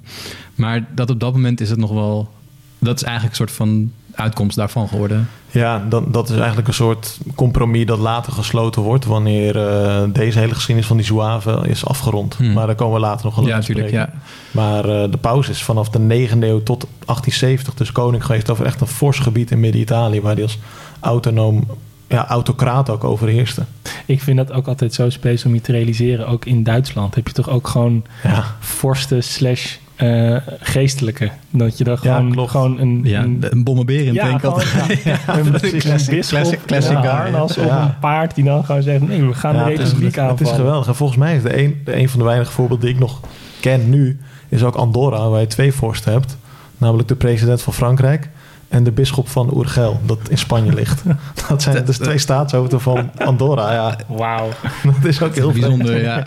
maar 0.54 0.84
dat 0.94 1.10
op 1.10 1.20
dat 1.20 1.32
moment 1.32 1.60
is 1.60 1.70
het 1.70 1.78
nog 1.78 1.90
wel, 1.93 2.31
dat 2.78 2.96
is 2.96 3.02
eigenlijk 3.02 3.38
een 3.38 3.46
soort 3.46 3.56
van 3.56 3.93
uitkomst 4.14 4.56
daarvan 4.56 4.88
geworden. 4.88 5.29
Ja, 5.50 5.85
dan, 5.88 6.06
dat 6.09 6.29
is 6.31 6.37
eigenlijk 6.37 6.69
een 6.69 6.75
soort 6.75 7.19
compromis 7.35 7.87
dat 7.87 7.99
later 7.99 8.32
gesloten 8.32 8.82
wordt 8.82 9.05
wanneer 9.05 9.69
eh, 9.69 10.03
deze 10.09 10.38
hele 10.38 10.55
geschiedenis 10.55 10.87
van 10.87 10.97
die 10.97 11.06
Zouaven 11.06 11.64
is 11.64 11.87
afgerond. 11.87 12.35
Hmm. 12.35 12.53
Maar 12.53 12.67
daar 12.67 12.75
komen 12.75 12.94
we 12.94 13.00
later 13.00 13.25
nog 13.25 13.35
wel 13.35 13.47
ja, 13.47 13.56
natuurlijk. 13.56 13.91
Ja. 13.91 14.11
Maar 14.50 14.85
eh, 14.85 15.11
de 15.11 15.17
paus 15.17 15.49
is 15.49 15.62
vanaf 15.62 15.88
de 15.88 15.99
9e 15.99 16.38
eeuw 16.38 16.62
tot 16.62 16.87
1870 17.05 17.75
dus 17.75 17.93
koning 17.93 18.25
geweest 18.25 18.50
over 18.50 18.67
echt 18.67 18.81
een 18.81 18.87
fors 18.87 19.19
gebied 19.19 19.50
in 19.50 19.61
Midden-Italië, 19.61 20.20
waar 20.20 20.35
hij 20.35 20.43
als 20.43 20.59
autonoom, 21.00 21.64
ja, 22.09 22.29
autocraat 22.29 22.91
ook 22.91 23.05
overheerste. 23.05 23.64
Ik 24.06 24.21
vind 24.21 24.37
dat 24.37 24.52
ook 24.52 24.66
altijd 24.66 24.95
zo 24.95 25.11
speciaal 25.11 25.50
om 25.50 25.54
je 25.54 25.62
te 25.62 25.73
realiseren. 25.73 26.28
Ook 26.28 26.45
in 26.45 26.62
Duitsland 26.62 27.14
heb 27.14 27.26
je 27.26 27.33
toch 27.33 27.49
ook 27.49 27.69
gewoon 27.69 28.04
Ja, 28.23 28.45
vorsten 28.61 29.23
slash 29.23 29.76
eh, 30.02 30.37
geestelijke. 30.61 31.30
Dat 31.50 31.78
je 31.78 31.85
dan 31.85 31.99
Ja, 32.02 32.14
gewoon, 32.16 32.32
klopt. 32.32 32.50
gewoon 32.50 32.78
een, 32.80 33.00
Ja, 33.04 33.23
een, 33.23 33.44
een 33.50 33.64
bommenbeer 33.64 34.06
in 34.06 34.12
ja, 34.12 34.26
ja, 34.30 34.32
een, 34.32 34.40
Classic- 34.40 36.23
classic- 36.66 36.97
harnas 37.04 37.59
op 37.59 37.71
een 37.71 37.99
paard 38.00 38.35
die 38.35 38.44
dan 38.44 38.64
gewoon 38.64 38.82
zegt... 38.82 39.09
nee, 39.09 39.23
we 39.25 39.35
gaan 39.35 39.52
de 39.52 39.59
het 39.59 39.78
republiek 39.78 40.14
Het 40.14 40.18
aanvallen. 40.18 40.52
is 40.52 40.59
geweldig. 40.59 40.87
En 40.87 40.94
volgens 40.94 41.18
mij 41.18 41.37
is 41.37 41.42
de 41.42 41.62
een, 41.62 41.80
de 41.85 41.97
een 41.97 42.09
van 42.09 42.18
de 42.18 42.25
weinige 42.25 42.52
voorbeelden 42.52 42.87
die 42.87 42.94
ik 42.94 43.00
nog 43.00 43.21
ken 43.61 43.90
nu, 43.90 44.21
is 44.49 44.62
ook 44.62 44.75
Andorra, 44.75 45.28
waar 45.28 45.40
je 45.40 45.47
twee 45.47 45.73
vorsten 45.73 46.12
hebt. 46.12 46.37
Namelijk 46.78 47.09
de 47.09 47.16
president 47.16 47.62
van 47.62 47.73
Frankrijk 47.73 48.28
en 48.73 48.85
de 48.85 48.93
bisschop 48.93 49.29
van 49.29 49.52
Urgel, 49.59 50.00
dat 50.07 50.19
in 50.29 50.38
Spanje 50.38 50.73
ligt. 50.75 51.02
Dat 51.49 51.62
zijn 51.62 51.85
dus 51.85 51.97
twee 51.99 52.19
staatshoofden 52.19 52.81
van 52.81 53.11
Andorra. 53.19 53.73
Ja, 53.73 53.97
Wauw. 54.07 54.49
dat 54.83 55.05
is 55.05 55.23
ook 55.23 55.35
heel. 55.35 55.52
Bijzonder, 55.52 56.02
ja. 56.02 56.26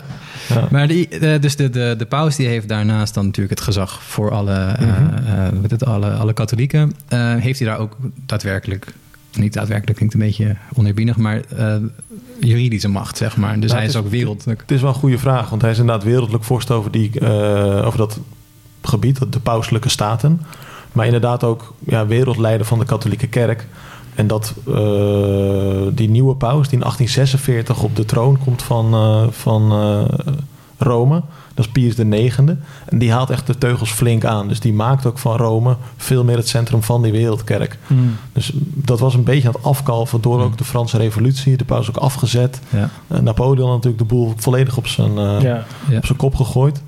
Ja. 0.54 0.68
Maar 0.70 0.88
die, 0.88 1.08
eh, 1.08 1.40
dus 1.40 1.56
de, 1.56 1.70
de, 1.70 1.94
de 1.98 2.06
paus 2.06 2.36
die 2.36 2.46
heeft 2.46 2.68
daarnaast 2.68 3.14
dan 3.14 3.24
natuurlijk 3.24 3.54
het 3.58 3.64
gezag 3.64 4.02
voor 4.02 4.30
alle, 4.30 4.76
Mhm. 4.80 5.26
eh, 5.26 5.48
wat 5.62 5.70
het, 5.70 5.84
alle, 5.84 6.10
alle 6.10 6.32
katholieken. 6.32 6.92
Eh, 7.08 7.34
heeft 7.34 7.58
hij 7.58 7.68
daar 7.68 7.78
ook 7.78 7.96
daadwerkelijk, 8.26 8.92
niet 9.32 9.52
daadwerkelijk 9.52 9.96
klinkt 9.96 10.14
een 10.14 10.20
beetje 10.20 10.56
oneerbiedig, 10.74 11.16
maar 11.16 11.40
eh, 11.56 11.74
juridische 12.40 12.88
macht, 12.88 13.16
zeg 13.16 13.36
maar. 13.36 13.54
Dus 13.54 13.64
Nou, 13.70 13.72
hij 13.76 13.82
is 13.84 13.94
is- 13.94 14.00
ook 14.00 14.08
wereldlijk. 14.10 14.60
Het 14.60 14.70
is 14.70 14.80
wel 14.80 14.90
een 14.90 14.96
goede 14.96 15.18
vraag, 15.18 15.50
want 15.50 15.62
hij 15.62 15.70
is 15.70 15.78
inderdaad 15.78 16.04
wereldlijk 16.04 16.44
vorst 16.44 16.70
over, 16.70 16.90
die, 16.90 17.20
over 17.84 17.98
dat 17.98 18.18
gebied, 18.82 19.32
de 19.32 19.40
pauselijke 19.40 19.88
staten. 19.88 20.40
Maar 20.96 21.06
inderdaad 21.06 21.44
ook 21.44 21.74
ja, 21.86 22.06
wereldleider 22.06 22.66
van 22.66 22.78
de 22.78 22.84
katholieke 22.84 23.26
kerk. 23.26 23.66
En 24.14 24.26
dat 24.26 24.54
eh, 24.66 25.86
die 25.92 26.10
nieuwe 26.10 26.34
paus, 26.34 26.68
die 26.68 26.78
in 26.78 26.84
1846 26.84 27.82
op 27.82 27.96
de 27.96 28.04
troon 28.04 28.38
komt 28.38 28.62
van, 28.62 28.94
eh, 28.94 29.26
van 29.30 29.72
eh, 29.72 30.34
Rome, 30.78 31.22
dat 31.54 31.64
is 31.64 31.72
Pius 31.72 31.94
IX. 31.94 32.36
En 32.84 32.98
die 32.98 33.12
haalt 33.12 33.30
echt 33.30 33.46
de 33.46 33.58
teugels 33.58 33.90
flink 33.90 34.24
aan. 34.24 34.48
Dus 34.48 34.60
die 34.60 34.72
maakt 34.72 35.06
ook 35.06 35.18
van 35.18 35.36
Rome 35.36 35.76
veel 35.96 36.24
meer 36.24 36.36
het 36.36 36.48
centrum 36.48 36.82
van 36.82 37.02
die 37.02 37.12
wereldkerk. 37.12 37.78
Hmm. 37.86 38.16
Dus 38.32 38.52
dat 38.74 39.00
was 39.00 39.14
een 39.14 39.24
beetje 39.24 39.48
aan 39.48 39.54
het 39.54 39.64
afkalven 39.64 40.20
door 40.20 40.42
ook 40.42 40.58
de 40.58 40.64
Franse 40.64 40.96
revolutie. 40.96 41.56
De 41.56 41.64
paus 41.64 41.88
ook 41.88 41.96
afgezet. 41.96 42.60
Ja. 42.68 42.90
Napoleon 43.20 43.70
natuurlijk 43.70 43.98
de 43.98 44.14
boel 44.14 44.32
volledig 44.36 44.76
op 44.76 44.86
zijn, 44.86 45.14
Ja. 45.14 45.64
Ja. 45.88 45.96
op 45.96 46.06
zijn 46.06 46.18
kop 46.18 46.34
gegooid. 46.34 46.82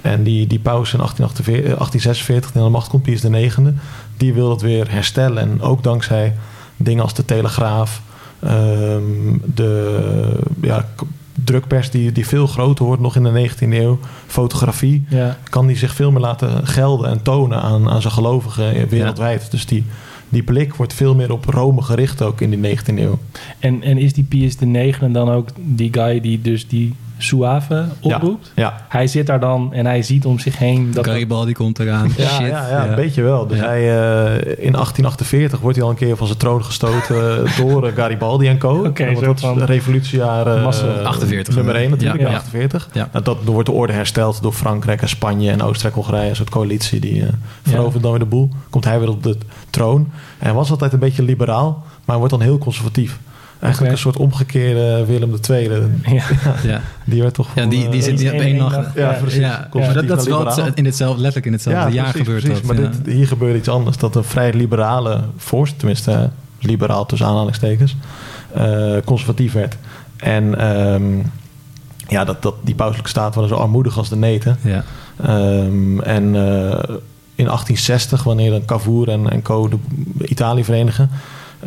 En 0.00 0.22
die, 0.22 0.46
die 0.46 0.58
paus 0.58 0.92
in 0.92 0.98
1848, 0.98 1.72
eh, 1.72 1.78
1846, 1.78 2.52
die 2.52 2.60
aan 2.60 2.66
de 2.66 2.72
macht 2.72 2.88
komt, 2.88 3.02
Pius 3.02 3.24
IX, 3.24 3.56
die 4.16 4.34
wil 4.34 4.48
dat 4.48 4.62
weer 4.62 4.90
herstellen. 4.90 5.42
En 5.42 5.60
ook 5.60 5.82
dankzij 5.82 6.34
dingen 6.76 7.02
als 7.02 7.14
de 7.14 7.24
Telegraaf, 7.24 8.02
ehm, 8.40 9.02
de 9.54 10.38
ja, 10.62 10.86
drukpers 11.44 11.90
die, 11.90 12.12
die 12.12 12.26
veel 12.26 12.46
groter 12.46 12.84
wordt 12.84 13.02
nog 13.02 13.16
in 13.16 13.22
de 13.22 13.30
19e 13.30 13.80
eeuw, 13.80 13.98
fotografie, 14.26 15.04
Ja. 15.08 15.38
kan 15.50 15.66
die 15.66 15.76
zich 15.76 15.94
veel 15.94 16.10
meer 16.10 16.20
laten 16.20 16.66
gelden 16.66 17.10
en 17.10 17.22
tonen 17.22 17.62
aan, 17.62 17.90
aan 17.90 18.00
zijn 18.00 18.12
gelovigen 18.12 18.88
wereldwijd. 18.88 19.50
Dus 19.50 19.66
die, 19.66 19.84
die 20.28 20.42
blik 20.42 20.74
wordt 20.74 20.92
veel 20.92 21.14
meer 21.14 21.32
op 21.32 21.44
Rome 21.44 21.82
gericht 21.82 22.22
ook 22.22 22.40
in 22.40 22.50
die 22.50 22.76
19e 22.76 22.98
eeuw. 22.98 23.18
En, 23.58 23.82
en 23.82 23.98
is 23.98 24.12
die 24.12 24.24
Pius 24.24 24.56
de 24.56 24.66
negende 24.66 25.12
dan 25.18 25.30
ook 25.30 25.48
die 25.56 25.92
guy 25.92 26.20
die 26.20 26.40
dus 26.40 26.68
die 26.68 26.94
Suave 27.22 27.84
oproept? 28.00 28.52
Ja, 28.54 28.86
Hij 28.88 29.06
zit 29.06 29.26
daar 29.26 29.40
dan 29.40 29.72
en 29.72 29.86
hij 29.86 30.02
ziet 30.02 30.24
om 30.26 30.38
zich 30.38 30.58
heen 30.58 30.90
dat... 30.92 31.06
Garibaldi 31.06 31.52
komt 31.52 31.78
eraan. 31.78 32.12
Ja, 32.16 32.28
Shit. 32.28 32.46
ja, 32.46 32.68
ja, 32.68 32.88
een 32.88 32.94
beetje 32.94 33.22
wel. 33.22 33.46
Dus 33.46 33.58
Ja. 33.58 33.64
hij, 33.64 33.80
eh, 33.80 34.64
in 34.64 34.72
1848 34.72 35.60
wordt 35.60 35.76
hij 35.76 35.84
al 35.86 35.90
een 35.92 35.96
keer 35.98 36.16
van 36.16 36.26
zijn 36.26 36.38
troon 36.38 36.64
gestoten 36.64 37.44
door 37.60 37.86
eh, 37.86 37.94
Garibaldi 37.96 38.48
en 38.48 38.58
co. 38.58 38.84
Oké, 38.86 39.14
dat 39.20 39.34
is 39.36 39.40
van- 39.40 39.58
de 39.58 39.64
revolutiejaar 39.64 40.46
eh, 40.56 40.62
Massa. 40.64 40.86
48 40.86 41.54
nummer 41.54 41.74
1 41.74 41.90
natuurlijk, 41.90 42.20
Ja, 42.20 42.26
in 42.26 42.32
ja. 42.32 42.38
48. 42.38 42.88
Ja. 42.92 43.08
Nou, 43.12 43.24
dat, 43.24 43.36
wordt 43.44 43.68
de 43.68 43.74
orde 43.74 43.92
hersteld 43.92 44.42
door 44.42 44.52
Frankrijk 44.52 45.02
en 45.02 45.08
Spanje 45.08 45.50
en 45.50 45.62
Oostenrijk-Hongarije. 45.62 46.28
Een 46.28 46.36
soort 46.36 46.50
coalitie 46.50 47.00
die 47.00 47.22
eh 47.22 47.28
verovert 47.62 48.02
dan 48.02 48.10
weer 48.10 48.20
de 48.20 48.26
boel. 48.26 48.48
Komt 48.70 48.84
hij 48.84 48.98
weer 48.98 49.08
op 49.10 49.22
de 49.22 49.36
troon. 49.70 50.00
En 50.38 50.46
hij 50.46 50.52
was 50.54 50.70
altijd 50.70 50.92
een 50.92 50.98
beetje 50.98 51.22
liberaal, 51.22 51.82
maar 51.84 52.00
hij 52.06 52.16
wordt 52.16 52.30
dan 52.30 52.40
heel 52.40 52.58
conservatief. 52.58 53.18
Eigenlijk 53.62 53.92
een 53.94 53.98
soort 54.00 54.16
omgekeerde 54.16 55.04
Willem 55.06 55.34
II. 55.50 55.70
Ja. 56.02 56.22
Ja. 56.62 56.80
Die 57.04 57.22
werd 57.22 57.34
toch 57.34 57.48
Ja, 57.54 57.66
die, 57.66 57.88
die 57.88 57.98
eh, 58.00 58.04
zit 58.04 58.12
iets 58.20 58.24
op 58.24 58.32
in 58.32 58.40
één 58.40 58.56
nacht. 58.56 58.74
Ja, 58.94 59.10
Ja, 59.12 59.18
precies. 59.20 59.40
Dat, 59.94 60.06
dat 60.08 60.20
is 60.20 60.26
wel 60.28 60.46
het- 60.46 60.74
in 60.74 60.84
hetzelfde, 60.84 61.16
letterlijk 61.20 61.46
in 61.46 61.52
hetzelfde 61.52 61.80
Ja, 61.80 61.94
jaar 61.94 62.02
precies, 62.10 62.20
gebeurt 62.26 62.44
precies. 62.44 62.66
dat. 62.66 62.76
Maar 62.76 62.84
ja. 62.84 62.90
dit, 63.02 63.14
hier 63.14 63.26
gebeurde 63.26 63.58
iets 63.58 63.68
anders. 63.68 63.96
Dat 63.96 64.14
een 64.16 64.24
vrij 64.24 64.52
liberale 64.52 65.20
vorst, 65.36 65.78
tenminste 65.78 66.10
eh, 66.12 66.20
liberaal 66.60 67.06
tussen 67.06 67.26
aanhalingstekens, 67.26 67.96
eh, 68.54 68.92
conservatief 69.04 69.52
werd. 69.52 69.76
En 70.16 70.58
ehm, 70.58 71.18
ja, 72.08 72.24
dat, 72.24 72.42
dat, 72.42 72.54
die 72.62 72.74
pauselijke 72.74 73.10
staat 73.10 73.34
waren 73.34 73.48
zo 73.50 73.54
armoedig 73.56 73.98
als 73.98 74.08
de 74.08 74.16
neten. 74.16 74.56
ja. 74.62 74.84
Ehm, 75.22 76.00
en 76.00 76.24
eh, 76.34 76.96
in 77.34 77.44
1860, 77.48 78.22
wanneer 78.22 78.50
dan 78.50 78.64
Cavour 78.64 79.08
en, 79.08 79.30
en 79.30 79.42
Co. 79.42 79.68
de 79.68 79.76
Italië 80.28 80.64
verenigen, 80.64 81.10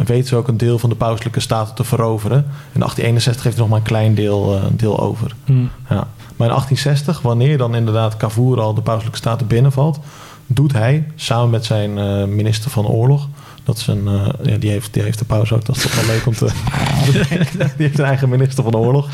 weten 0.05 0.27
ze 0.27 0.35
ook 0.35 0.47
een 0.47 0.57
deel 0.57 0.79
van 0.79 0.89
de 0.89 0.95
pauselijke 0.95 1.39
staten 1.39 1.75
te 1.75 1.83
veroveren. 1.83 2.37
In 2.71 2.79
1861 2.79 3.43
heeft 3.43 3.55
hij 3.55 3.65
nog 3.65 3.69
maar 3.69 3.79
een 3.79 3.91
klein 3.93 4.15
deel, 4.15 4.55
eh, 4.55 4.63
deel 4.71 4.99
over. 4.99 5.35
Hm. 5.45 5.53
Ja. 5.89 6.07
Maar 6.35 6.47
in 6.47 6.53
1860, 6.53 7.21
wanneer 7.21 7.57
dan 7.57 7.75
inderdaad 7.75 8.17
Cavour 8.17 8.59
al 8.61 8.73
de 8.73 8.81
pauselijke 8.81 9.17
staten 9.17 9.47
binnenvalt, 9.47 9.99
doet 10.47 10.73
hij 10.73 11.07
samen 11.15 11.49
met 11.49 11.65
zijn 11.65 11.97
eh, 11.97 12.23
minister 12.23 12.71
van 12.71 12.87
Oorlog. 12.87 13.27
Dat 13.63 13.77
is 13.77 13.87
een, 13.87 14.07
eh, 14.07 14.27
ja, 14.51 14.57
die, 14.57 14.69
heeft, 14.69 14.93
die 14.93 15.03
heeft 15.03 15.19
de 15.19 15.25
paus 15.25 15.53
ook, 15.53 15.65
dat 15.65 15.75
is 15.75 15.81
toch 15.81 15.95
wel 15.95 16.05
leuk 16.05 16.25
om 16.25 16.33
te. 16.33 16.45
die 17.77 17.85
heeft 17.87 17.99
een 17.99 18.05
eigen 18.05 18.29
minister 18.29 18.63
van 18.63 18.75
Oorlog. 18.75 19.07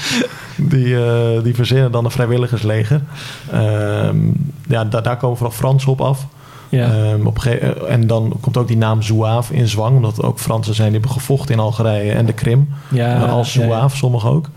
Die, 0.57 0.95
die 1.43 1.55
verzinnen 1.55 1.91
dan 1.91 2.05
een 2.05 2.11
vrijwilligersleger. 2.11 3.01
Ehm, 3.51 4.17
ja, 4.67 4.83
da- 4.85 5.01
daar 5.01 5.17
komen 5.17 5.37
vooral 5.37 5.55
Fransen 5.55 5.91
op 5.91 6.01
af. 6.01 6.27
Ja. 6.71 6.91
Ehm, 6.91 7.25
op 7.25 7.37
eh, 7.37 7.91
en 7.91 8.07
dan 8.07 8.37
komt 8.39 8.57
ook 8.57 8.67
die 8.67 8.77
naam 8.77 9.01
Zouave 9.01 9.53
in 9.53 9.67
zwang, 9.67 9.95
omdat 9.95 10.23
ook 10.23 10.39
Fransen 10.39 10.75
zijn 10.75 10.91
die 10.91 10.99
hebben 10.99 11.17
gevochten 11.19 11.55
in 11.55 11.61
Algerije 11.61 12.11
en 12.11 12.25
de 12.25 12.33
Krim. 12.33 12.69
ja, 12.91 13.15
Eh, 13.15 13.31
als 13.31 13.53
ja, 13.53 13.61
ja. 13.61 13.67
Zouave, 13.67 13.97
sommigen 13.97 14.29
ook. 14.29 14.49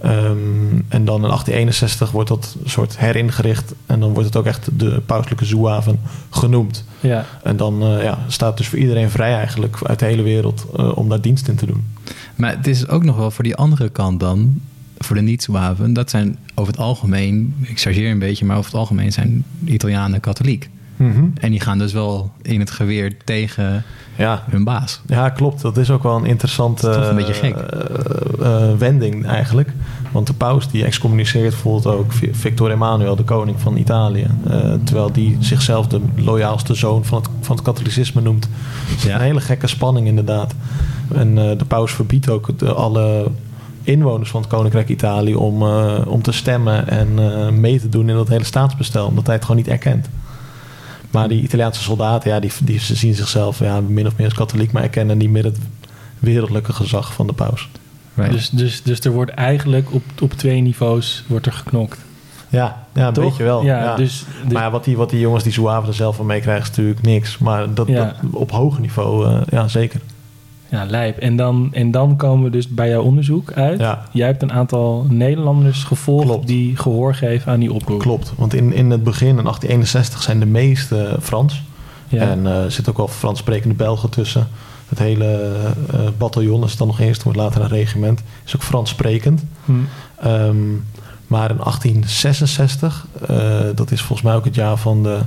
Ehm, 0.00 0.80
en 0.88 1.04
dan 1.04 1.22
in 1.22 1.28
1861 1.28 2.10
wordt 2.10 2.28
dat 2.28 2.56
soort 2.64 2.98
heringericht. 2.98 3.74
En 3.86 4.00
dan 4.00 4.12
wordt 4.12 4.26
het 4.26 4.36
ook 4.36 4.46
echt 4.46 4.68
de 4.78 5.02
pauselijke 5.06 5.44
Zouaven 5.44 6.00
genoemd. 6.30 6.84
Ja. 7.00 7.24
En 7.42 7.56
dan 7.56 7.82
eh, 7.82 8.02
ja, 8.02 8.18
staat 8.26 8.48
het 8.48 8.58
dus 8.58 8.68
voor 8.68 8.78
iedereen 8.78 9.10
vrij 9.10 9.34
eigenlijk 9.34 9.78
uit 9.82 9.98
de 9.98 10.04
hele 10.04 10.22
wereld 10.22 10.66
eh, 10.76 10.96
om 10.98 11.08
daar 11.08 11.20
dienst 11.20 11.48
in 11.48 11.56
te 11.56 11.66
doen. 11.66 11.84
Maar 12.34 12.56
het 12.56 12.66
is 12.66 12.88
ook 12.88 13.04
nog 13.04 13.16
wel 13.16 13.30
voor 13.30 13.44
die 13.44 13.56
andere 13.56 13.88
kant 13.88 14.20
dan, 14.20 14.60
voor 14.98 15.16
de 15.16 15.22
niet-Zwaven. 15.22 15.92
Dat 15.92 16.10
zijn 16.10 16.38
over 16.54 16.72
het 16.72 16.82
algemeen, 16.82 17.54
ik 17.60 17.80
chargeer 17.80 18.10
een 18.10 18.18
beetje, 18.18 18.44
maar 18.44 18.56
over 18.56 18.70
het 18.70 18.80
algemeen 18.80 19.12
zijn 19.12 19.44
de 19.58 19.72
Italianen 19.72 20.20
katholiek. 20.20 20.70
En 21.40 21.50
die 21.50 21.60
gaan 21.60 21.78
dus 21.78 21.92
wel 21.92 22.30
in 22.42 22.60
het 22.60 22.70
geweer 22.70 23.16
tegen 23.24 23.84
Ja. 24.16 24.42
hun 24.50 24.64
baas. 24.64 25.00
ja, 25.06 25.28
klopt. 25.28 25.62
Dat 25.62 25.76
is 25.76 25.90
ook 25.90 26.02
wel 26.02 26.16
een 26.16 26.24
interessante 26.24 26.88
een 26.90 27.16
beetje 27.16 27.32
gek. 27.32 27.54
eh, 27.56 28.70
eh, 28.70 28.76
wending 28.78 29.26
eigenlijk. 29.26 29.72
Want 30.12 30.26
de 30.26 30.32
paus 30.32 30.70
die 30.70 30.84
excommuniceert 30.84 31.50
bijvoorbeeld 31.50 31.86
ook 31.94 32.12
Vi- 32.12 32.34
Victor 32.34 32.70
Emmanuel, 32.70 33.16
de 33.16 33.22
koning 33.22 33.60
van 33.60 33.76
Italië. 33.76 34.26
Eh, 34.48 34.72
terwijl 34.84 35.12
die 35.12 35.36
zichzelf 35.40 35.86
de 35.86 36.00
loyaalste 36.16 36.74
zoon 36.74 37.04
van 37.04 37.18
het, 37.18 37.28
van 37.40 37.56
het 37.56 37.64
katholicisme 37.64 38.20
noemt. 38.20 38.48
Dus 38.92 39.02
Ja. 39.02 39.14
Een 39.14 39.20
hele 39.20 39.40
gekke 39.40 39.66
spanning 39.66 40.06
inderdaad. 40.06 40.54
En 41.14 41.34
de 41.34 41.64
paus 41.68 41.92
verbiedt 41.92 42.28
ook 42.28 42.58
de, 42.58 42.72
alle 42.72 43.26
inwoners 43.82 44.30
van 44.30 44.40
het 44.40 44.50
koninkrijk 44.50 44.88
Italië 44.88 45.34
om, 45.34 45.62
om 46.06 46.22
te 46.22 46.32
stemmen 46.32 46.88
en 46.88 47.60
mee 47.60 47.80
te 47.80 47.88
doen 47.88 48.08
in 48.08 48.14
dat 48.14 48.28
hele 48.28 48.44
staatsbestel. 48.44 49.06
Omdat 49.06 49.26
hij 49.26 49.34
het 49.34 49.44
gewoon 49.44 49.60
niet 49.60 49.70
erkent. 49.70 50.08
Maar 51.10 51.28
die 51.28 51.42
Italiaanse 51.42 51.82
soldaten, 51.82 52.30
ja, 52.30 52.40
die, 52.40 52.52
die 52.62 52.78
ze 52.80 52.94
zien 52.94 53.14
zichzelf 53.14 53.58
ja, 53.58 53.80
min 53.80 54.06
of 54.06 54.16
meer 54.16 54.26
als 54.26 54.34
katholiek, 54.34 54.72
maar 54.72 54.82
erkennen 54.82 55.18
niet 55.18 55.30
meer 55.30 55.44
het 55.44 55.58
wereldlijke 56.18 56.72
gezag 56.72 57.12
van 57.12 57.26
de 57.26 57.32
paus. 57.32 57.68
Right. 58.14 58.32
Dus, 58.32 58.50
dus, 58.50 58.82
dus 58.82 59.00
er 59.00 59.12
wordt 59.12 59.30
eigenlijk 59.30 59.94
op, 59.94 60.02
op 60.20 60.32
twee 60.32 60.60
niveaus 60.60 61.24
wordt 61.26 61.46
er 61.46 61.52
geknokt. 61.52 61.98
Ja, 62.48 62.86
ja 62.94 63.06
een 63.06 63.12
Toch? 63.12 63.24
beetje 63.24 63.44
wel. 63.44 63.64
Ja, 63.64 63.82
ja. 63.82 63.96
Dus, 63.96 64.24
dus- 64.44 64.52
maar 64.52 64.70
wat, 64.70 64.84
die, 64.84 64.96
wat 64.96 65.10
die 65.10 65.20
jongens 65.20 65.44
die 65.44 65.52
Zouave 65.52 65.86
er 65.86 65.94
zelf 65.94 66.16
van 66.16 66.26
meekrijgen 66.26 66.62
is 66.62 66.68
natuurlijk 66.68 67.02
niks. 67.02 67.38
Maar 67.38 67.74
dat, 67.74 67.88
Ja. 67.88 68.04
dat 68.04 68.14
op 68.30 68.50
hoger 68.50 68.80
niveau, 68.80 69.26
eh, 69.26 69.40
ja 69.50 69.68
zeker. 69.68 70.00
Ja, 70.68 70.84
lijp. 70.84 71.18
En 71.18 71.36
dan, 71.36 71.68
en 71.72 71.90
dan 71.90 72.16
komen 72.16 72.44
we 72.44 72.50
dus 72.50 72.68
bij 72.68 72.88
jouw 72.88 73.02
onderzoek 73.02 73.52
uit. 73.52 73.80
Ja. 73.80 74.04
Jij 74.12 74.26
hebt 74.26 74.42
een 74.42 74.52
aantal 74.52 75.06
Nederlanders 75.08 75.84
gevolgd 75.84 76.24
Klopt. 76.24 76.46
die 76.46 76.76
gehoor 76.76 77.14
geven 77.14 77.52
aan 77.52 77.60
die 77.60 77.72
oproep. 77.72 78.00
Klopt, 78.00 78.32
want 78.36 78.54
in, 78.54 78.72
in 78.72 78.90
het 78.90 79.04
begin, 79.04 79.28
in 79.28 79.42
1861, 79.42 80.22
zijn 80.22 80.40
de 80.40 80.46
meeste 80.46 81.16
Frans. 81.20 81.62
Ja. 82.08 82.20
En 82.20 82.46
eh, 82.46 82.64
er 82.64 82.70
zitten 82.70 82.92
ook 82.92 82.98
wel 82.98 83.08
Frans 83.08 83.38
sprekende 83.38 83.74
Belgen 83.74 84.10
tussen. 84.10 84.48
Het 84.88 84.98
hele 84.98 85.50
eh 85.90 86.00
bataljon, 86.18 86.60
als 86.60 86.70
het 86.70 86.78
dan 86.78 86.88
nog 86.88 87.00
eerst 87.00 87.22
wordt, 87.22 87.38
later 87.38 87.62
een 87.62 87.68
regiment, 87.68 88.22
is 88.44 88.56
ook 88.56 88.62
Frans 88.62 88.90
sprekend. 88.90 89.44
Hm. 89.64 89.72
Ehm, 90.16 90.56
maar 91.26 91.50
in 91.50 91.56
1866, 91.56 93.06
eh, 93.26 93.36
dat 93.74 93.90
is 93.90 94.00
volgens 94.00 94.28
mij 94.28 94.36
ook 94.36 94.44
het 94.44 94.54
jaar 94.54 94.76
van 94.76 95.02
de, 95.02 95.08
moet 95.08 95.18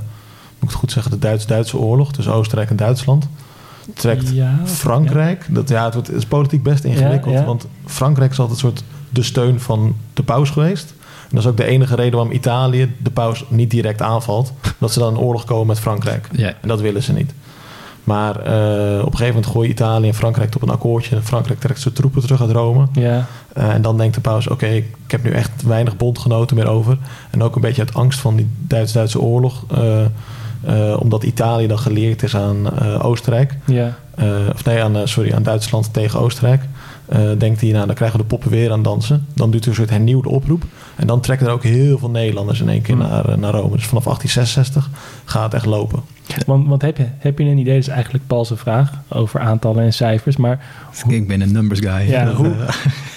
ik 0.60 0.68
het 0.68 0.72
goed 0.72 0.92
zeggen, 0.92 1.12
de 1.12 1.18
Duits-Duitse 1.18 1.78
oorlog 1.78 2.12
tussen 2.12 2.34
Oostenrijk 2.34 2.70
en 2.70 2.76
Duitsland. 2.76 3.28
Trekt 3.94 4.30
Ja, 4.34 4.58
Frankrijk, 4.64 5.46
dat, 5.50 5.68
ja, 5.68 5.84
het, 5.84 5.92
wordt, 5.94 6.08
het 6.08 6.16
is 6.16 6.26
politiek 6.26 6.62
best 6.62 6.84
ingewikkeld, 6.84 7.34
Ja, 7.34 7.40
ja. 7.40 7.46
want 7.46 7.66
Frankrijk 7.86 8.30
is 8.30 8.38
altijd 8.38 8.62
een 8.62 8.68
soort 8.68 8.84
de 9.10 9.22
steun 9.22 9.60
van 9.60 9.96
de 10.14 10.22
paus 10.22 10.50
geweest. 10.50 10.94
En 11.22 11.28
dat 11.38 11.44
is 11.44 11.50
ook 11.50 11.56
de 11.56 11.64
enige 11.64 11.94
reden 11.94 12.12
waarom 12.12 12.32
Italië 12.32 12.94
de 13.02 13.10
paus 13.10 13.44
niet 13.48 13.70
direct 13.70 14.02
aanvalt. 14.02 14.52
Dat 14.78 14.92
ze 14.92 14.98
dan 14.98 15.14
in 15.14 15.20
oorlog 15.20 15.44
komen 15.44 15.66
met 15.66 15.80
Frankrijk. 15.80 16.28
Ja. 16.32 16.48
En 16.60 16.68
dat 16.68 16.80
willen 16.80 17.02
ze 17.02 17.12
niet. 17.12 17.32
Maar 18.04 18.36
eh, 18.40 18.98
op 18.98 19.06
een 19.06 19.16
gegeven 19.18 19.34
moment 19.34 19.46
gooien 19.46 19.70
Italië 19.70 20.08
en 20.08 20.14
Frankrijk 20.14 20.54
op 20.54 20.62
een 20.62 20.70
akkoordje. 20.70 21.16
En 21.16 21.24
Frankrijk 21.24 21.60
trekt 21.60 21.80
zijn 21.80 21.94
troepen 21.94 22.22
terug 22.22 22.40
uit 22.40 22.50
Rome. 22.50 22.86
Ja, 22.92 23.26
Eh, 23.52 23.68
en 23.74 23.82
dan 23.82 23.96
denkt 23.96 24.14
de 24.14 24.20
paus, 24.20 24.48
oké, 24.48 24.66
ik 24.66 24.86
heb 25.06 25.22
nu 25.24 25.30
echt 25.30 25.62
weinig 25.62 25.96
bondgenoten 25.96 26.56
meer 26.56 26.68
over. 26.68 26.98
En 27.30 27.42
ook 27.42 27.54
een 27.54 27.60
beetje 27.60 27.82
uit 27.82 27.94
angst 27.94 28.18
van 28.20 28.36
die 28.36 28.48
Duits-Duitse 28.58 29.20
oorlog. 29.20 29.64
eh, 29.74 30.00
eh, 30.64 30.96
omdat 31.00 31.22
Italië 31.22 31.66
dan 31.66 31.78
geleerd 31.78 32.22
is 32.22 32.36
aan 32.36 32.78
eh, 32.78 33.04
Oostenrijk. 33.04 33.56
ja. 33.66 33.98
Eh, 34.14 34.26
of 34.52 34.64
nee, 34.64 34.82
aan, 34.82 35.08
sorry, 35.08 35.32
aan 35.32 35.42
Duitsland 35.42 35.92
tegen 35.92 36.20
Oostenrijk. 36.20 36.62
Denkt 37.38 37.60
hij, 37.60 37.70
nou, 37.70 37.86
dan 37.86 37.94
krijgen 37.94 38.16
we 38.16 38.22
de 38.22 38.28
poppen 38.28 38.50
weer 38.50 38.72
aan 38.72 38.82
dansen. 38.82 39.26
Dan 39.34 39.50
doet 39.50 39.60
hij 39.60 39.68
een 39.68 39.78
soort 39.78 39.90
hernieuwde 39.90 40.28
oproep. 40.28 40.62
En 40.96 41.06
dan 41.06 41.20
trekken 41.20 41.46
er 41.46 41.52
ook 41.52 41.62
heel 41.62 41.98
veel 41.98 42.10
Nederlanders 42.10 42.60
in 42.60 42.68
één 42.68 42.82
keer 42.82 42.94
Hmm. 42.94 43.08
naar, 43.08 43.38
naar 43.38 43.52
Rome. 43.52 43.76
Dus 43.76 43.86
vanaf 43.86 44.04
1866 44.04 44.90
gaat 45.24 45.44
het 45.44 45.54
echt 45.54 45.66
lopen. 45.66 46.00
Want, 46.46 46.68
want 46.68 46.82
heb, 46.82 46.96
je, 46.96 47.06
heb 47.18 47.38
je 47.38 47.44
een 47.44 47.58
idee, 47.58 47.74
dat 47.74 47.82
is 47.82 47.88
eigenlijk 47.88 48.26
Paul's 48.26 48.52
vraag 48.54 48.90
over 49.08 49.40
aantallen 49.40 49.84
en 49.84 49.92
cijfers, 49.92 50.36
maar 50.36 50.60
Ik 51.08 51.28
ben 51.28 51.40
een 51.40 51.52
numbers 51.52 51.80
guy. 51.80 52.08
Ja, 52.10 52.24
Dat, 52.24 52.34
hoe- 52.42 52.54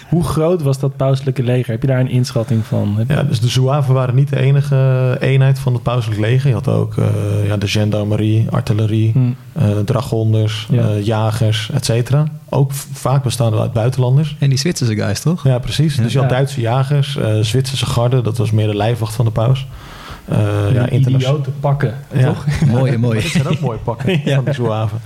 hoe 0.09 0.23
groot 0.23 0.61
was 0.61 0.79
dat 0.79 0.95
pauselijke 0.95 1.43
leger? 1.43 1.71
Heb 1.71 1.81
je 1.81 1.87
daar 1.87 1.99
een 1.99 2.09
inschatting 2.09 2.65
van? 2.65 2.93
Heb- 2.97 3.09
Ja, 3.09 3.23
dus 3.23 3.39
de 3.39 3.47
Zouaven 3.47 3.93
waren 3.93 4.15
niet 4.15 4.29
de 4.29 4.39
enige 4.39 5.17
eenheid 5.19 5.59
van 5.59 5.73
het 5.73 5.83
pauselijk 5.83 6.19
leger. 6.21 6.47
Je 6.49 6.53
had 6.55 6.67
ook 6.67 6.97
eh, 6.97 7.05
ja, 7.47 7.57
de 7.57 7.67
gendarmerie, 7.67 8.47
artillerie, 8.49 9.11
Hm. 9.11 9.19
eh, 9.53 9.65
dragonders, 9.85 10.67
Ja. 10.71 10.81
eh, 10.89 11.05
jagers, 11.05 11.69
et 11.73 11.85
cetera. 11.85 12.23
Ook 12.49 12.71
vaak 12.73 13.23
bestaande 13.23 13.59
uit 13.59 13.73
buitenlanders. 13.73 14.35
en 14.39 14.49
die 14.49 14.57
Zwitserse 14.57 14.95
guys, 14.95 15.19
toch? 15.21 15.43
Ja, 15.43 15.59
precies. 15.59 15.95
Dus 15.95 16.13
je 16.13 16.19
had. 16.19 16.29
Duitse 16.29 16.61
jagers, 16.61 17.17
eh, 17.17 17.39
Zwitserse 17.41 17.85
garde, 17.85 18.21
dat 18.21 18.37
was 18.37 18.51
meer 18.51 18.67
de 18.67 18.75
lijfwacht 18.75 19.15
van 19.15 19.25
de 19.25 19.31
paus. 19.31 19.67
Eh 20.29 20.73
ja, 20.73 20.89
idiote 20.89 21.49
pakken, 21.49 21.93
Ja. 22.13 22.25
toch? 22.25 22.45
Mooi, 22.67 22.97
mooi. 23.07 23.21
Dat 23.21 23.31
zijn 23.31 23.47
ook 23.47 23.59
mooie 23.59 23.77
pakken 23.77 24.21
Ja. 24.25 24.35
van 24.35 24.43
die 24.45 24.53
Zouaven. 24.53 24.99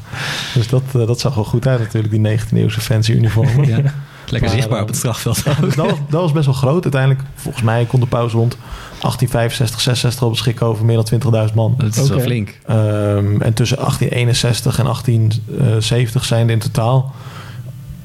Dus 0.53 0.67
dat, 0.67 0.81
eh, 0.95 1.07
dat 1.07 1.19
zag 1.19 1.35
wel 1.35 1.43
goed 1.43 1.67
uit 1.67 1.79
natuurlijk, 1.79 2.13
die 2.13 2.21
19e 2.21 2.57
eeuwse 2.57 2.81
fancy 2.81 3.11
uniformen. 3.11 3.67
Ja. 3.67 3.81
Lekker 4.25 4.49
Maar, 4.49 4.57
zichtbaar 4.57 4.77
eh, 4.77 4.83
op 4.83 4.87
het 4.89 4.97
strafveld. 4.97 5.43
Dus 5.61 5.75
dat, 5.75 5.85
was, 5.89 5.99
dat 6.09 6.21
was 6.21 6.31
best 6.31 6.45
wel 6.45 6.53
groot. 6.55 6.83
Uiteindelijk, 6.83 7.21
volgens 7.35 7.63
mij 7.63 7.85
kon 7.85 7.99
de 7.99 8.05
paus 8.05 8.31
rond 8.31 8.57
1865, 8.89 9.81
66 9.81 10.23
al 10.23 10.29
beschikken 10.29 10.65
over 10.65 10.85
meer 10.85 11.03
dan 11.03 11.47
20.000 11.49 11.53
man. 11.53 11.73
Dat 11.77 11.95
is 11.95 12.09
wel 12.09 12.19
flink. 12.19 12.59
Ehm, 12.65 13.41
en 13.41 13.53
tussen 13.53 13.77
1861 13.77 14.79
en 14.79 14.85
1870 14.85 16.25
zijn 16.25 16.45
er 16.47 16.53
in 16.53 16.59
totaal 16.59 17.13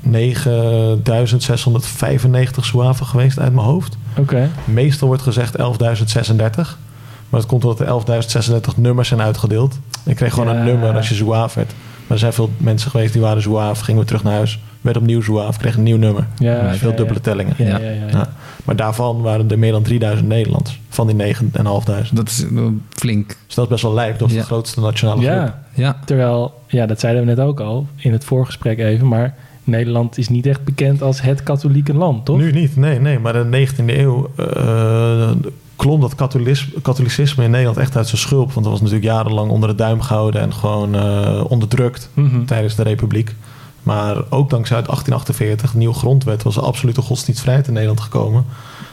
9695 0.00 2.64
zouaven 2.64 3.06
geweest 3.06 3.38
uit 3.38 3.52
mijn 3.54 3.66
hoofd. 3.66 3.96
Oké. 4.16 4.50
Meestal 4.64 5.08
wordt 5.08 5.22
gezegd 5.22 5.56
11.036. 5.58 6.78
Maar 7.34 7.42
dat 7.42 7.50
komt 7.52 7.64
omdat 7.64 8.06
er 8.08 8.22
11.036 8.76 8.76
nummers 8.76 9.08
zijn 9.08 9.20
uitgedeeld. 9.20 9.78
Je 10.04 10.14
kreeg 10.14 10.32
gewoon 10.32 10.54
Ja. 10.54 10.58
een 10.60 10.64
nummer 10.64 10.96
als 10.96 11.08
je 11.08 11.14
zouaaf 11.14 11.54
werd. 11.54 11.68
Maar 12.00 12.08
er 12.12 12.18
zijn 12.18 12.32
veel 12.32 12.50
mensen 12.56 12.90
geweest 12.90 13.12
die 13.12 13.22
waren 13.22 13.42
zouaaf, 13.42 13.80
gingen 13.80 13.96
weer 13.96 14.06
terug 14.06 14.22
naar 14.22 14.32
huis. 14.32 14.60
Werd 14.80 14.96
opnieuw 14.96 15.22
zouaaf, 15.22 15.56
kreeg 15.56 15.76
een 15.76 15.82
nieuw 15.82 15.96
nummer. 15.96 16.26
Ja, 16.38 16.74
veel 16.74 16.90
ja. 16.90 16.96
dubbele 16.96 17.20
tellingen. 17.20 17.54
Ja, 17.58 17.64
ja, 17.66 17.78
Ja. 17.78 17.84
ja. 17.90 17.90
ja. 17.94 18.06
Ja. 18.10 18.32
Maar 18.64 18.76
daarvan 18.76 19.20
waren 19.22 19.50
er 19.50 19.58
meer 19.58 19.72
dan 19.72 19.82
3000 19.82 20.28
Nederlands. 20.28 20.78
Van 20.88 21.06
die 21.06 21.16
9.500. 21.16 22.10
Dat 22.12 22.28
is 22.28 22.46
wel 22.50 22.72
flink. 22.90 23.36
Dus 23.46 23.54
dat 23.54 23.64
is 23.64 23.70
best 23.70 23.82
wel 23.82 23.94
lijp. 23.94 24.20
Ja. 24.20 24.26
de 24.26 24.40
grootste 24.42 24.80
nationale 24.80 25.20
groep. 25.20 25.32
Ja, 25.34 25.62
Ja, 25.74 25.96
terwijl, 26.04 26.54
ja, 26.66 26.86
dat 26.86 27.00
zeiden 27.00 27.22
we 27.24 27.28
net 27.28 27.40
ook 27.40 27.60
al 27.60 27.86
in 27.96 28.12
het 28.12 28.24
voorgesprek 28.24 28.78
even, 28.78 29.08
maar 29.08 29.34
Nederland 29.64 30.18
is 30.18 30.28
niet 30.28 30.46
echt 30.46 30.64
bekend 30.64 31.02
als 31.02 31.20
het 31.22 31.42
katholieke 31.42 31.94
land, 31.94 32.24
toch? 32.24 32.36
Nu 32.38 32.52
niet, 32.52 32.76
nee, 32.76 33.00
nee. 33.00 33.18
Maar 33.18 33.34
in 33.36 33.50
de 33.50 33.66
19e 33.68 33.84
eeuw 33.98 34.30
eh, 34.36 35.30
klom 35.84 36.00
dat 36.00 36.14
katholicisme 36.82 37.44
in 37.44 37.50
Nederland 37.50 37.76
echt 37.78 37.96
uit 37.96 38.08
zijn 38.08 38.20
schulp. 38.20 38.52
Want 38.52 38.66
dat 38.66 38.72
was 38.72 38.80
natuurlijk 38.82 39.06
jarenlang 39.12 39.50
onder 39.50 39.68
de 39.68 39.74
duim 39.74 40.00
gehouden 40.00 40.40
en 40.40 40.52
gewoon 40.54 40.94
eh, 40.94 41.44
onderdrukt 41.48 42.08
Mhm. 42.14 42.44
tijdens 42.44 42.74
de 42.74 42.82
Republiek. 42.82 43.34
Maar 43.82 44.16
ook 44.30 44.50
dankzij 44.50 44.76
het 44.76 44.86
1848, 44.86 45.70
de 45.72 45.78
nieuwe 45.78 45.94
grondwet, 45.94 46.42
was 46.42 46.56
er 46.56 46.62
absolute 46.62 47.00
godsdienstvrijheid 47.02 47.66
in 47.66 47.72
Nederland 47.72 48.00
gekomen. 48.00 48.44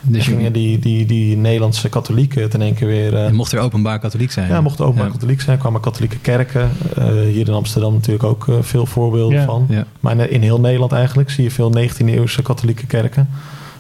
dus 0.01 0.25
gingen 0.25 0.43
je, 0.43 0.51
die, 0.51 0.79
die, 0.79 1.05
die 1.05 1.37
Nederlandse 1.37 1.89
katholieken 1.89 2.41
het 2.41 2.53
in 2.53 2.61
één 2.61 2.73
keer 2.73 2.87
weer... 2.87 3.15
eh, 3.15 3.31
mocht 3.31 3.51
er 3.51 3.59
openbaar 3.59 3.99
katholiek 3.99 4.31
zijn. 4.31 4.49
ja, 4.49 4.61
mochten 4.61 4.85
ook 4.85 4.95
maar 4.95 5.05
Ja. 5.05 5.11
katholiek 5.11 5.41
zijn. 5.41 5.57
kwamen 5.57 5.81
katholieke 5.81 6.17
kerken. 6.17 6.69
Eh, 6.97 7.05
hier 7.05 7.47
in 7.47 7.53
Amsterdam 7.53 7.93
natuurlijk 7.93 8.23
ook 8.23 8.47
veel 8.61 8.85
voorbeelden 8.85 9.37
Ja. 9.39 9.45
van. 9.45 9.65
Ja. 9.69 9.85
Maar 9.99 10.17
in, 10.17 10.31
in 10.31 10.41
heel 10.41 10.59
Nederland 10.59 10.91
eigenlijk 10.91 11.29
zie 11.29 11.43
je 11.43 11.51
veel 11.51 11.71
19e-eeuwse 11.77 12.41
katholieke 12.41 12.85
kerken. 12.85 13.29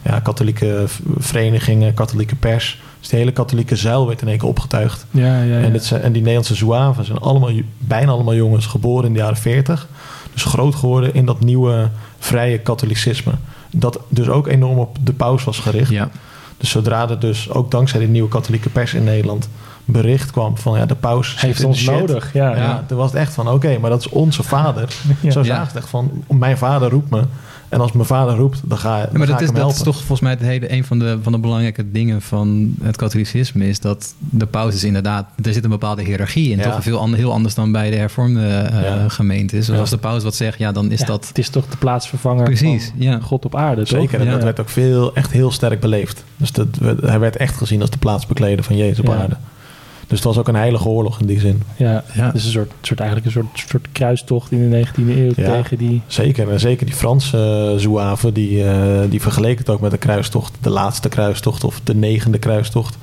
Ja, 0.03 0.19
katholieke 0.19 0.83
verenigingen, 1.17 1.93
katholieke 1.93 2.35
pers. 2.35 2.81
Dus 3.01 3.09
de 3.09 3.17
hele 3.17 3.31
katholieke 3.31 3.75
zuil 3.75 4.07
werd 4.07 4.21
in 4.21 4.27
één 4.27 4.37
keer 4.37 4.47
opgetuigd. 4.47 5.05
Ja, 5.11 5.41
ja, 5.41 5.59
ja. 5.59 5.59
En, 5.65 5.81
zijn, 5.81 6.01
en 6.01 6.11
die 6.11 6.21
Nederlandse 6.21 6.55
zouaven 6.55 7.05
zijn 7.05 7.17
allemaal, 7.17 7.51
bijna 7.77 8.11
allemaal 8.11 8.35
jongens 8.35 8.65
geboren 8.65 9.05
in 9.05 9.13
de 9.13 9.19
jaren 9.19 9.37
40. 9.37 9.87
Dus 10.33 10.43
groot 10.43 10.75
geworden 10.75 11.13
in 11.13 11.25
dat 11.25 11.39
nieuwe 11.39 11.89
vrije 12.19 12.57
katholicisme. 12.57 13.31
Dat 13.71 13.99
dus 14.09 14.27
ook 14.29 14.47
enorm 14.47 14.77
op 14.79 14.97
de 15.01 15.13
paus 15.13 15.43
was 15.43 15.59
gericht. 15.59 15.89
Ja. 15.91 16.09
Dus 16.57 16.69
zodra 16.69 17.09
er 17.09 17.19
dus 17.19 17.49
ook 17.49 17.71
dankzij 17.71 17.99
die 17.99 18.07
nieuwe 18.09 18.29
katholieke 18.29 18.69
pers 18.69 18.93
in 18.93 19.03
Nederland 19.03 19.49
bericht 19.85 20.31
kwam 20.31 20.57
van 20.57 20.77
ja, 20.77 20.85
de 20.85 20.95
paus 20.95 21.41
heeft 21.41 21.59
de 21.61 21.67
ons 21.67 21.77
shit. 21.79 21.91
nodig. 21.99 22.33
Ja, 22.33 22.49
Ja, 22.49 22.55
ja. 22.57 22.83
toen 22.87 22.97
was 22.97 23.11
het 23.11 23.19
echt 23.21 23.33
van 23.33 23.49
oké, 23.49 23.77
maar 23.77 23.89
dat 23.89 23.99
is 23.99 24.09
onze 24.09 24.43
vader. 24.43 24.89
Ja. 25.21 25.31
Zo 25.31 25.39
Ja. 25.39 25.45
zagen 25.45 25.65
ze 25.65 25.71
het 25.73 25.81
echt 25.81 25.89
van 25.89 26.11
mijn 26.27 26.57
vader 26.57 26.89
roept 26.89 27.09
me. 27.09 27.21
En 27.71 27.79
als 27.81 27.91
mijn 27.91 28.05
vader 28.05 28.35
roept, 28.35 28.61
dan 28.65 28.77
ga, 28.77 28.89
dan 28.89 28.99
Ja, 29.11 29.17
maar 29.17 29.27
ga 29.27 29.33
dat 29.33 29.41
ik 29.41 29.47
is, 29.47 29.47
dat 29.47 29.57
helpen. 29.57 29.75
is 29.77 29.83
toch 29.83 29.95
volgens 29.95 30.19
mij 30.19 30.31
het 30.31 30.39
hele, 30.41 30.73
een 30.73 30.83
van 30.83 30.99
de, 30.99 31.17
van 31.21 31.31
de 31.31 31.37
belangrijke 31.37 31.91
dingen 31.91 32.21
van 32.21 32.75
het 32.81 32.95
katholicisme. 32.97 33.67
Is 33.67 33.79
dat 33.79 34.13
de 34.19 34.45
paus 34.45 34.73
is 34.75 34.83
inderdaad, 34.83 35.25
er 35.43 35.53
zit 35.53 35.63
een 35.63 35.69
bepaalde 35.69 36.03
hiërarchie 36.03 36.51
in. 36.51 36.57
Ja. 36.57 36.63
Toch 36.63 36.83
veel 36.83 36.99
ander, 36.99 37.19
heel 37.19 37.31
anders 37.31 37.55
dan 37.55 37.71
bij 37.71 37.89
de 37.89 37.95
hervormde 37.95 38.47
eh, 38.47 38.81
Ja. 38.81 39.09
gemeentes. 39.09 39.65
Dus 39.65 39.75
Ja. 39.75 39.81
als 39.81 39.89
de 39.89 39.97
paus 39.97 40.23
wat 40.23 40.35
zegt, 40.35 40.57
ja, 40.59 40.71
dan 40.71 40.91
is 40.91 40.99
Ja, 40.99 41.05
dat 41.05 41.27
Het 41.27 41.37
is 41.37 41.49
toch 41.49 41.67
de 41.67 41.77
plaatsvervanger 41.77 42.43
precies. 42.43 42.85
van 42.85 42.95
Ja. 43.01 43.19
God 43.19 43.45
op 43.45 43.55
aarde, 43.55 43.85
toch? 43.85 43.99
Zeker, 43.99 44.19
en 44.19 44.25
Ja. 44.25 44.31
dat 44.31 44.43
werd 44.43 44.59
ook 44.59 44.69
veel, 44.69 45.15
echt 45.15 45.31
heel 45.31 45.51
sterk 45.51 45.79
beleefd. 45.79 46.23
Dus 46.37 46.51
dat, 46.51 46.67
hij 47.01 47.19
werd 47.19 47.35
echt 47.37 47.57
gezien 47.57 47.81
als 47.81 47.89
de 47.89 47.97
plaatsbekleder 47.97 48.63
van 48.65 48.77
Jezus 48.77 48.99
op 48.99 49.05
Ja. 49.05 49.15
aarde. 49.15 49.35
Dus 50.11 50.19
het 50.19 50.27
was 50.27 50.37
ook 50.37 50.47
een 50.47 50.55
heilige 50.55 50.87
oorlog 50.89 51.19
in 51.19 51.25
die 51.25 51.39
zin. 51.39 51.61
Ja, 51.77 52.03
Ja. 52.13 52.31
dus 52.31 52.45
een 52.45 52.51
soort, 52.51 52.71
soort, 52.81 52.99
eigenlijk 52.99 53.27
een 53.35 53.41
soort, 53.43 53.69
soort 53.69 53.87
kruistocht 53.91 54.51
in 54.51 54.69
de 54.69 54.85
19e 54.85 55.17
eeuw 55.17 55.31
Ja. 55.35 55.51
tegen 55.51 55.77
die... 55.77 56.01
Zeker, 56.07 56.51
en 56.51 56.59
zeker 56.59 56.85
die 56.85 56.95
Franse 56.95 57.71
uh, 57.73 57.79
zouaven, 57.81 58.33
die, 58.33 58.63
eh, 58.63 58.99
die 59.09 59.21
vergeleken 59.21 59.57
het 59.57 59.69
ook 59.69 59.81
met 59.81 59.91
de 59.91 59.97
kruistocht. 59.97 60.53
De 60.61 60.69
laatste 60.69 61.09
kruistocht 61.09 61.63
of 61.63 61.81
de 61.83 61.95
negende 61.95 62.37
kruistocht. 62.37 62.97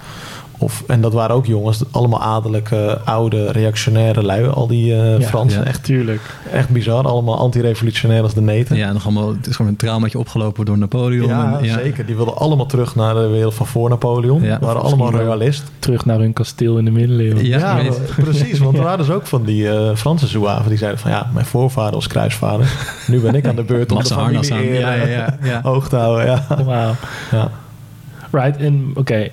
Of, 0.60 0.84
en 0.86 1.00
dat 1.00 1.12
waren 1.12 1.36
ook 1.36 1.46
jongens, 1.46 1.82
allemaal 1.90 2.22
adellijke, 2.22 3.00
oude, 3.04 3.52
reactionaire 3.52 4.22
lui. 4.22 4.46
Al 4.48 4.66
die 4.66 4.94
eh, 4.94 5.18
Ja, 5.18 5.26
Fransen, 5.26 5.60
ja. 5.60 5.66
echt, 5.66 5.84
Tuurlijk. 5.84 6.20
echt 6.52 6.68
bizar. 6.68 7.04
Allemaal 7.04 7.38
anti-revolutionair 7.38 8.22
als 8.22 8.34
de 8.34 8.40
neten. 8.40 8.76
Ja, 8.76 8.92
nog 8.92 9.04
allemaal, 9.04 9.28
het 9.28 9.46
is 9.46 9.56
gewoon 9.56 9.70
een 9.70 9.76
traumaatje 9.76 10.18
opgelopen 10.18 10.64
door 10.64 10.78
Napoleon. 10.78 11.28
Ja, 11.28 11.58
En- 11.62 11.68
zeker. 11.68 12.06
Die 12.06 12.16
wilden 12.16 12.36
allemaal 12.36 12.66
terug 12.66 12.94
naar 12.94 13.14
de 13.14 13.26
wereld 13.26 13.54
van 13.54 13.66
voor 13.66 13.88
Napoleon. 13.88 14.42
Ja. 14.42 14.58
waren 14.60 14.82
allemaal 14.82 15.10
royalist. 15.10 15.62
Terug 15.78 16.04
naar 16.04 16.18
hun 16.18 16.32
kasteel 16.32 16.78
in 16.78 16.84
de 16.84 16.90
middeleeuwen. 16.90 17.44
Ja, 17.46 17.58
Ja, 17.78 17.92
precies. 18.24 18.58
Want 18.58 18.72
er 18.72 18.78
Ja. 18.78 18.84
waren 18.84 19.06
dus 19.06 19.14
ook 19.14 19.26
van 19.26 19.44
die 19.44 19.70
eh, 19.70 19.96
Franse 19.96 20.26
zouaven 20.26 20.68
die 20.68 20.78
zeiden 20.78 21.00
van... 21.00 21.10
ja, 21.10 21.26
mijn 21.34 21.46
voorvader 21.46 21.94
was 21.94 22.06
kruisvader. 22.06 22.72
Nu 23.06 23.20
ben 23.20 23.34
ik 23.34 23.46
aan 23.46 23.56
de 23.56 23.64
beurt 23.64 23.92
om 23.92 23.98
de 23.98 24.04
familie 24.04 24.52
aan. 24.52 24.64
Ja, 24.64 24.92
ja, 24.92 25.06
ja, 25.06 25.36
ja. 25.42 25.60
hoog 25.70 25.88
te 25.88 25.96
houden. 25.96 26.26
Ja. 26.26 26.46
Wauw. 26.64 26.94
Ja. 27.30 27.50
Right, 28.30 28.56
en 28.56 28.90
oké. 28.94 29.28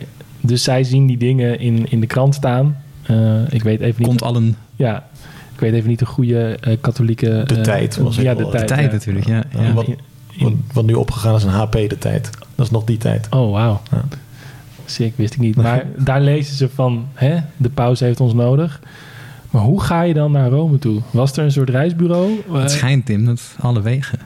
Dus 0.45 0.63
zij 0.63 0.83
zien 0.83 1.07
die 1.07 1.17
dingen 1.17 1.59
in, 1.59 1.91
in 1.91 1.99
de 1.99 2.07
krant 2.07 2.35
staan. 2.35 2.77
Eh, 3.03 3.53
ik 3.53 3.63
weet 3.63 3.79
even 3.79 3.95
niet... 3.97 4.07
Komt 4.07 4.23
al 4.23 4.35
een 4.35 4.55
Ja, 4.75 5.07
ik 5.53 5.59
weet 5.59 5.73
even 5.73 5.89
niet 5.89 5.99
de 5.99 6.05
goede 6.05 6.57
eh, 6.61 6.77
katholieke... 6.81 7.43
De 7.45 7.55
eh, 7.55 7.61
tijd 7.61 7.97
was 7.97 8.15
ja, 8.15 8.33
de 8.33 8.49
tijd. 8.49 8.67
tijd 8.67 8.85
ja. 8.85 8.91
natuurlijk. 8.91 9.27
Ja, 9.27 9.43
wat, 9.73 9.87
wat, 10.39 10.53
wat 10.73 10.85
nu 10.85 10.93
opgegaan 10.93 11.35
is 11.35 11.43
een 11.43 11.49
HP 11.49 11.71
de 11.71 11.97
tijd. 11.99 12.29
Dat 12.55 12.65
is 12.65 12.71
nog 12.71 12.83
die 12.83 12.97
tijd. 12.97 13.27
Oh, 13.29 13.51
wauw. 13.51 13.81
Ja. 13.91 14.03
Sick, 14.85 15.13
wist 15.15 15.33
ik 15.33 15.39
niet. 15.39 15.55
Maar 15.55 15.85
daar 15.97 16.21
lezen 16.21 16.55
ze 16.55 16.69
van, 16.69 17.07
hè, 17.13 17.39
de 17.57 17.69
paus 17.69 17.99
heeft 17.99 18.19
ons 18.19 18.33
nodig. 18.33 18.81
Maar 19.49 19.63
hoe 19.63 19.81
ga 19.81 20.01
je 20.01 20.13
dan 20.13 20.31
naar 20.31 20.49
Rome 20.49 20.79
toe? 20.79 21.01
Was 21.11 21.37
er 21.37 21.43
een 21.43 21.51
soort 21.51 21.69
reisbureau? 21.69 22.31
Het 22.51 22.71
schijnt, 22.71 23.05
Tim, 23.05 23.25
dat 23.25 23.55
alle 23.59 23.81
wegen 23.81 24.19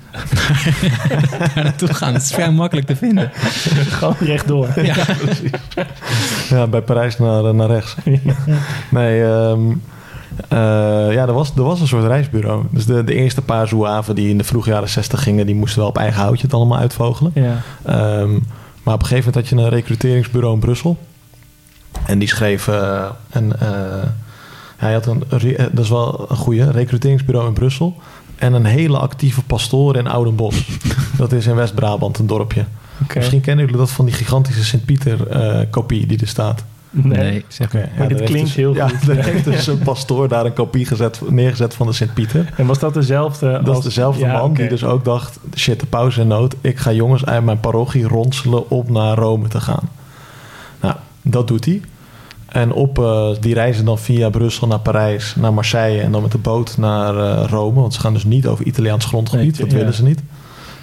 daar 1.53 1.63
naartoe 1.63 1.93
gaan. 1.93 2.13
Het 2.13 2.21
is 2.21 2.31
vrij 2.31 2.51
makkelijk 2.51 2.87
te 2.87 2.95
vinden. 2.95 3.31
Gewoon 3.99 4.15
rechtdoor. 4.19 4.67
Ja. 4.83 4.95
Ja, 6.49 6.67
bij 6.67 6.81
Parijs 6.81 7.17
naar, 7.17 7.45
eh, 7.45 7.51
naar 7.51 7.67
rechts. 7.67 7.95
Nee, 8.89 9.23
ehm, 9.23 9.71
eh, 10.47 11.13
ja, 11.13 11.27
er 11.27 11.33
was, 11.33 11.51
er 11.55 11.63
was 11.63 11.81
een 11.81 11.87
soort 11.87 12.05
reisbureau. 12.05 12.63
Dus 12.69 12.85
de, 12.85 13.03
de 13.03 13.13
eerste 13.13 13.41
paar 13.41 13.67
zouaven 13.67 14.15
die 14.15 14.29
in 14.29 14.37
de 14.37 14.43
vroege 14.43 14.69
jaren 14.69 14.89
60 14.89 15.23
gingen... 15.23 15.45
die 15.45 15.55
moesten 15.55 15.79
wel 15.79 15.89
op 15.89 15.97
eigen 15.97 16.21
houtje 16.21 16.45
het 16.45 16.53
allemaal 16.53 16.77
uitvogelen. 16.77 17.31
ja. 17.35 17.61
Ehm, 17.85 18.31
maar 18.83 18.93
op 18.93 19.01
een 19.01 19.07
gegeven 19.07 19.31
moment 19.33 19.49
had 19.49 19.59
je 19.59 19.65
een 19.65 19.69
recruteringsbureau 19.69 20.53
in 20.53 20.59
Brussel. 20.59 20.97
En 22.05 22.19
die 22.19 22.27
schreef... 22.27 22.67
een, 23.29 23.55
eh, 23.59 24.03
hij 24.77 24.93
had 24.93 25.05
een... 25.05 25.23
dat 25.71 25.83
is 25.83 25.89
wel 25.89 26.25
een 26.29 26.35
goede 26.35 26.71
recruteringsbureau 26.71 27.47
in 27.47 27.53
Brussel. 27.53 27.95
En 28.39 28.53
een 28.53 28.65
hele 28.65 28.97
actieve 28.97 29.43
pastoor 29.43 29.95
in 29.95 30.07
Oudenbos. 30.07 30.67
dat 31.17 31.31
is 31.31 31.47
in 31.47 31.55
West-Brabant, 31.55 32.17
een 32.17 32.27
dorpje. 32.27 32.65
Misschien 33.15 33.41
kennen 33.41 33.65
jullie 33.65 33.79
dat 33.79 33.91
van 33.91 34.05
die 34.05 34.13
gigantische 34.13 34.63
Sint-Pieter-kopie 34.63 36.05
die 36.05 36.19
er 36.19 36.27
staat. 36.27 36.63
Nee. 36.91 37.45
zeg 37.47 37.73
maar. 37.73 37.89
ja, 37.97 38.05
dit 38.05 38.23
klinkt 38.23 38.47
dus- 38.47 38.55
heel 38.55 38.73
ja, 38.75 38.87
goed. 38.87 39.09
Er 39.17 39.23
heeft 39.23 39.43
dus 39.43 39.67
een 39.67 39.79
pastoor 39.79 40.27
daar 40.27 40.45
een 40.45 40.53
kopie 40.53 40.85
gezet, 40.85 41.21
neergezet 41.29 41.73
van 41.73 41.87
de 41.87 41.93
Sint-Pieter. 41.93 42.53
En 42.55 42.65
was 42.65 42.79
dat 42.79 42.93
dezelfde 42.93 43.51
Dat 43.51 43.67
is 43.67 43.75
als... 43.75 43.83
dezelfde 43.83 44.25
Ja, 44.25 44.39
man 44.39 44.53
die 44.53 44.67
dus 44.67 44.83
ook 44.83 45.05
dacht... 45.05 45.39
shit, 45.55 45.79
de 45.79 45.85
pauze 45.85 46.21
in 46.21 46.27
nood. 46.27 46.55
Ik 46.61 46.77
ga 46.77 46.91
jongens 46.91 47.25
uit 47.25 47.43
mijn 47.43 47.59
parochie 47.59 48.07
ronselen 48.07 48.69
om 48.69 48.85
naar 48.91 49.17
Rome 49.17 49.47
te 49.47 49.61
gaan. 49.61 49.89
Nou, 50.81 50.95
dat 51.21 51.47
doet 51.47 51.65
hij. 51.65 51.81
En 52.49 52.71
op, 52.71 52.99
eh, 52.99 53.29
die 53.39 53.53
reizen 53.53 53.85
dan 53.85 53.99
via 53.99 54.29
Brussel 54.29 54.67
naar 54.67 54.79
Parijs, 54.79 55.35
naar 55.35 55.53
Marseille... 55.53 56.01
en 56.01 56.11
dan 56.11 56.21
met 56.21 56.31
de 56.31 56.37
boot 56.37 56.77
naar 56.77 57.17
eh, 57.17 57.49
Rome. 57.49 57.79
Want 57.79 57.93
ze 57.93 57.99
gaan 57.99 58.13
dus 58.13 58.23
niet 58.23 58.47
over 58.47 58.65
Italiaans 58.65 59.05
grondgebied. 59.05 59.51
Nee, 59.51 59.61
dat 59.61 59.71
ja. 59.71 59.77
willen 59.77 59.93
ze 59.93 60.03
niet. 60.03 60.19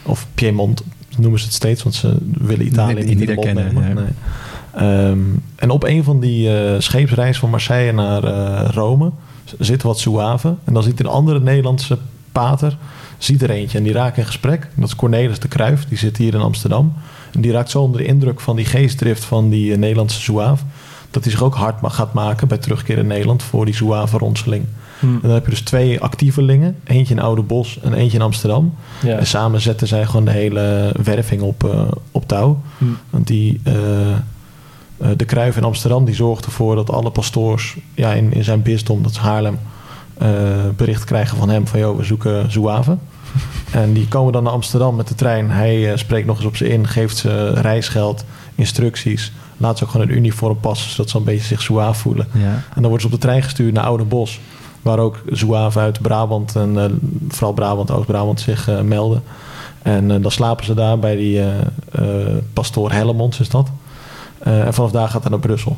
Of 0.03 0.27
Piemont 0.35 0.83
noemen 1.17 1.39
ze 1.39 1.45
het 1.45 1.55
steeds... 1.55 1.83
want 1.83 1.95
ze 1.95 2.17
willen 2.39 2.67
Italië 2.67 2.95
Nee, 2.95 3.05
niet 3.05 3.19
niet 3.19 3.21
in 3.21 3.27
de 3.27 3.35
mond 3.35 3.47
erkennen, 3.47 3.75
nemen. 3.75 3.89
ja. 3.89 4.01
Nee. 4.01 5.11
Ehm, 5.11 5.21
en 5.57 5.71
op 5.71 5.85
een 5.85 6.05
van 6.05 6.21
die 6.21 6.51
scheepsreizen 6.79 7.41
van 7.41 7.51
Marseille 7.51 7.93
naar 7.93 8.23
Rome... 8.75 9.11
zitten 9.59 9.89
wat 9.89 9.99
zouaven. 9.99 10.59
En 10.65 10.75
dan 10.75 10.83
ziet 10.83 11.01
een 11.01 11.07
andere 11.07 11.41
Nederlandse 11.41 11.99
pater 12.33 12.77
ziet 13.19 13.43
er 13.43 13.51
eentje 13.51 13.79
en 13.79 13.85
die 13.85 13.93
raakt 13.93 14.17
in 14.17 14.27
gesprek. 14.27 14.69
Dat 14.75 14.89
is 14.89 14.97
Cornelis 14.97 15.39
de 15.39 15.49
Kruif, 15.49 15.85
die 15.85 15.99
zit 15.99 16.17
hier 16.17 16.35
in 16.35 16.41
Amsterdam. 16.41 16.95
En 17.33 17.41
die 17.41 17.53
raakt 17.53 17.71
zo 17.71 17.83
onder 17.83 18.01
de 18.01 18.07
indruk 18.07 18.41
van 18.41 18.57
die 18.57 18.65
geestdrift 18.65 19.25
van 19.25 19.49
die 19.49 19.77
Nederlandse 19.77 20.21
zouaaf... 20.21 20.65
dat 21.17 21.25
hij 21.25 21.35
zich 21.35 21.43
ook 21.43 21.55
hard 21.55 21.77
gaat 21.83 22.13
maken 22.13 22.49
bij 22.49 22.59
terugkeer 22.59 22.99
in 22.99 23.07
Nederland... 23.07 23.43
voor 23.43 23.65
die 23.65 23.75
zouavenronseling. 23.75 24.67
Hm. 24.99 25.07
En 25.07 25.21
dan 25.23 25.31
heb 25.31 25.45
je 25.45 25.51
dus 25.51 25.61
twee 25.61 26.01
actievelingen. 26.01 26.77
Eentje 26.85 27.15
in 27.15 27.21
Oude 27.21 27.43
Bos 27.43 27.81
en 27.81 27.95
eentje 27.95 28.17
in 28.17 28.23
Amsterdam. 28.23 28.75
Ja. 29.03 29.17
En 29.17 29.27
samen 29.27 29.61
zetten 29.61 29.87
zij 29.87 30.07
gewoon 30.07 30.25
de 30.25 30.31
hele 30.31 30.95
werving 31.03 31.43
op, 31.43 31.65
eh, 31.65 31.81
op 32.11 32.29
touw. 32.29 32.61
Hm. 32.79 32.85
Want 33.11 33.27
die, 33.27 33.61
eh, 33.63 34.11
eh, 34.13 34.19
de 35.17 35.25
Kruif 35.25 35.57
in 35.57 35.65
Amsterdam 35.65 36.05
die 36.05 36.15
zorgt 36.15 36.45
ervoor 36.45 36.75
dat 36.75 36.91
alle 36.91 37.11
pastoors 37.11 37.77
ja, 37.95 38.13
in, 38.13 38.33
in 38.33 38.45
zijn 38.45 38.63
bisdom, 38.63 39.03
dat 39.03 39.11
is 39.11 39.19
Haarlem, 39.19 39.59
bericht 40.77 41.05
krijgen 41.05 41.37
van 41.37 41.49
hem 41.49 41.67
van 41.67 41.81
joh, 41.81 41.97
we 41.97 42.05
zoeken 42.05 42.53
zouaven. 42.53 43.01
En 43.71 43.93
die 43.93 44.09
komen 44.09 44.33
dan 44.33 44.43
naar 44.43 44.53
Amsterdam 44.53 44.97
met 44.97 45.09
de 45.09 45.15
trein. 45.15 45.51
Hij 45.51 45.97
spreekt 45.97 46.27
nog 46.27 46.37
eens 46.37 46.47
op 46.47 46.57
ze 46.57 46.69
in, 46.69 46.89
geeft 46.89 47.17
ze 47.17 47.53
reisgeld, 47.53 48.25
instructies. 48.55 49.33
Laat 49.57 49.79
ze 49.79 49.85
ook 49.85 49.91
gewoon 49.91 50.09
een 50.09 50.17
uniform 50.17 50.61
passen, 50.61 50.91
zodat 50.91 51.11
ze 51.11 51.17
een 51.17 51.25
beetje 51.25 51.47
zich 51.47 51.63
zwaar 51.63 51.95
voelen. 51.97 52.27
Ja. 52.33 52.41
En 52.53 52.63
dan 52.83 52.83
worden 52.83 53.01
ze 53.01 53.07
op 53.07 53.13
de 53.13 53.19
trein 53.19 53.43
gestuurd 53.43 53.73
naar 53.75 53.85
Oudenbos. 53.85 54.41
Waar 54.83 54.99
ook 54.99 55.23
zouaven 55.31 55.81
uit 55.83 56.03
Brabant 56.03 56.57
en 56.57 56.79
eh, 56.79 56.91
vooral 57.29 57.53
Brabant, 57.53 57.91
Oost-Brabant 57.91 58.41
zich 58.41 58.69
eh, 58.69 58.81
melden. 58.81 59.23
En 59.83 60.11
eh, 60.11 60.23
dan 60.23 60.31
slapen 60.31 60.65
ze 60.65 60.75
daar 60.75 60.99
bij 60.99 61.17
die 61.17 61.41
eh, 61.41 61.47
eh, 61.93 62.37
pastoor 62.53 62.93
Hellemons 62.93 63.41
is 63.41 63.49
dat. 63.49 63.69
Eh, 64.39 64.67
en 64.67 64.75
vanaf 64.75 64.91
daar 64.91 65.09
gaat 65.09 65.23
hij 65.23 65.31
naar 65.31 65.41
Brussel. 65.41 65.77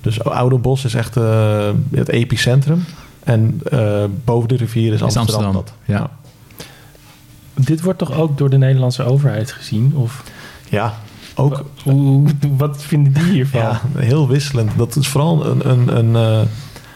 Dus 0.00 0.24
Oudenbos 0.24 0.84
is 0.84 0.94
echt 0.94 1.16
eh, 1.16 1.68
het 1.94 2.08
epicentrum. 2.08 2.84
En 3.24 3.60
eh, 3.70 4.04
boven 4.24 4.48
de 4.48 4.56
rivier 4.56 4.88
is 4.92 4.94
Is 4.94 5.02
Amsterdam, 5.16 5.44
Amsterdam, 5.44 5.52
dat. 5.52 5.72
ja. 5.84 6.10
Dit 7.54 7.82
wordt 7.82 7.98
toch 7.98 8.12
ook 8.12 8.38
door 8.38 8.50
de 8.50 8.58
Nederlandse 8.58 9.04
overheid 9.04 9.52
gezien? 9.52 9.92
Of 9.96 10.22
Ja, 10.68 10.94
ook 11.34 11.64
hoe, 11.82 12.24
wat 12.56 12.82
vinden 12.82 13.12
die 13.12 13.22
hiervan? 13.32 13.60
ja, 13.60 13.80
heel 13.96 14.28
wisselend. 14.28 14.70
Dat 14.76 14.96
is 14.96 15.08
vooral 15.08 15.46
een, 15.46 15.70
een, 15.70 15.96
een 15.96 16.16
eh, 16.16 16.40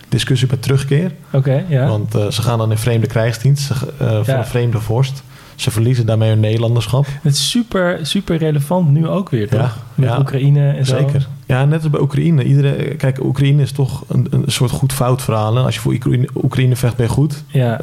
discussie 0.08 0.48
bij 0.48 0.56
terugkeer. 0.58 1.12
Oké, 1.32 1.64
ja. 1.68 1.88
Want 1.88 2.14
eh, 2.14 2.30
ze 2.30 2.42
gaan 2.42 2.58
dan 2.58 2.70
in 2.70 2.78
vreemde 2.78 3.06
krijgsdienst 3.06 3.66
ze, 3.66 3.74
eh, 3.98 4.08
van 4.08 4.22
Ja. 4.34 4.38
een 4.38 4.46
vreemde 4.46 4.80
vorst. 4.80 5.22
Ze 5.54 5.70
verliezen 5.70 6.06
daarmee 6.06 6.28
hun 6.28 6.40
Nederlanderschap. 6.40 7.06
Het 7.22 7.32
is 7.32 7.50
super, 7.50 7.98
super 8.02 8.36
relevant 8.36 8.90
nu 8.90 9.08
ook 9.08 9.28
weer, 9.30 9.48
toch? 9.48 9.60
Ja, 9.60 9.72
Met 9.94 10.08
ja. 10.08 10.18
Oekraïne 10.18 10.70
en 10.70 10.86
zo. 10.86 10.96
Zeker. 10.96 11.28
Ja, 11.46 11.64
net 11.64 11.80
als 11.82 11.90
bij 11.90 12.00
Oekraïne. 12.00 12.44
Iedereen, 12.44 12.96
kijk, 12.96 13.24
Oekraïne 13.24 13.62
is 13.62 13.72
toch 13.72 14.04
een, 14.08 14.26
een 14.30 14.42
soort 14.46 14.70
goed 14.70 14.92
fout 14.92 15.22
verhaal. 15.22 15.54
hè. 15.56 15.62
Als 15.62 15.74
je 15.74 15.80
voor 15.80 15.92
Oekraïne, 15.92 16.28
Oekraïne 16.42 16.76
vecht, 16.76 16.96
ben 16.96 17.06
je 17.06 17.12
goed. 17.12 17.42
Ja, 17.46 17.76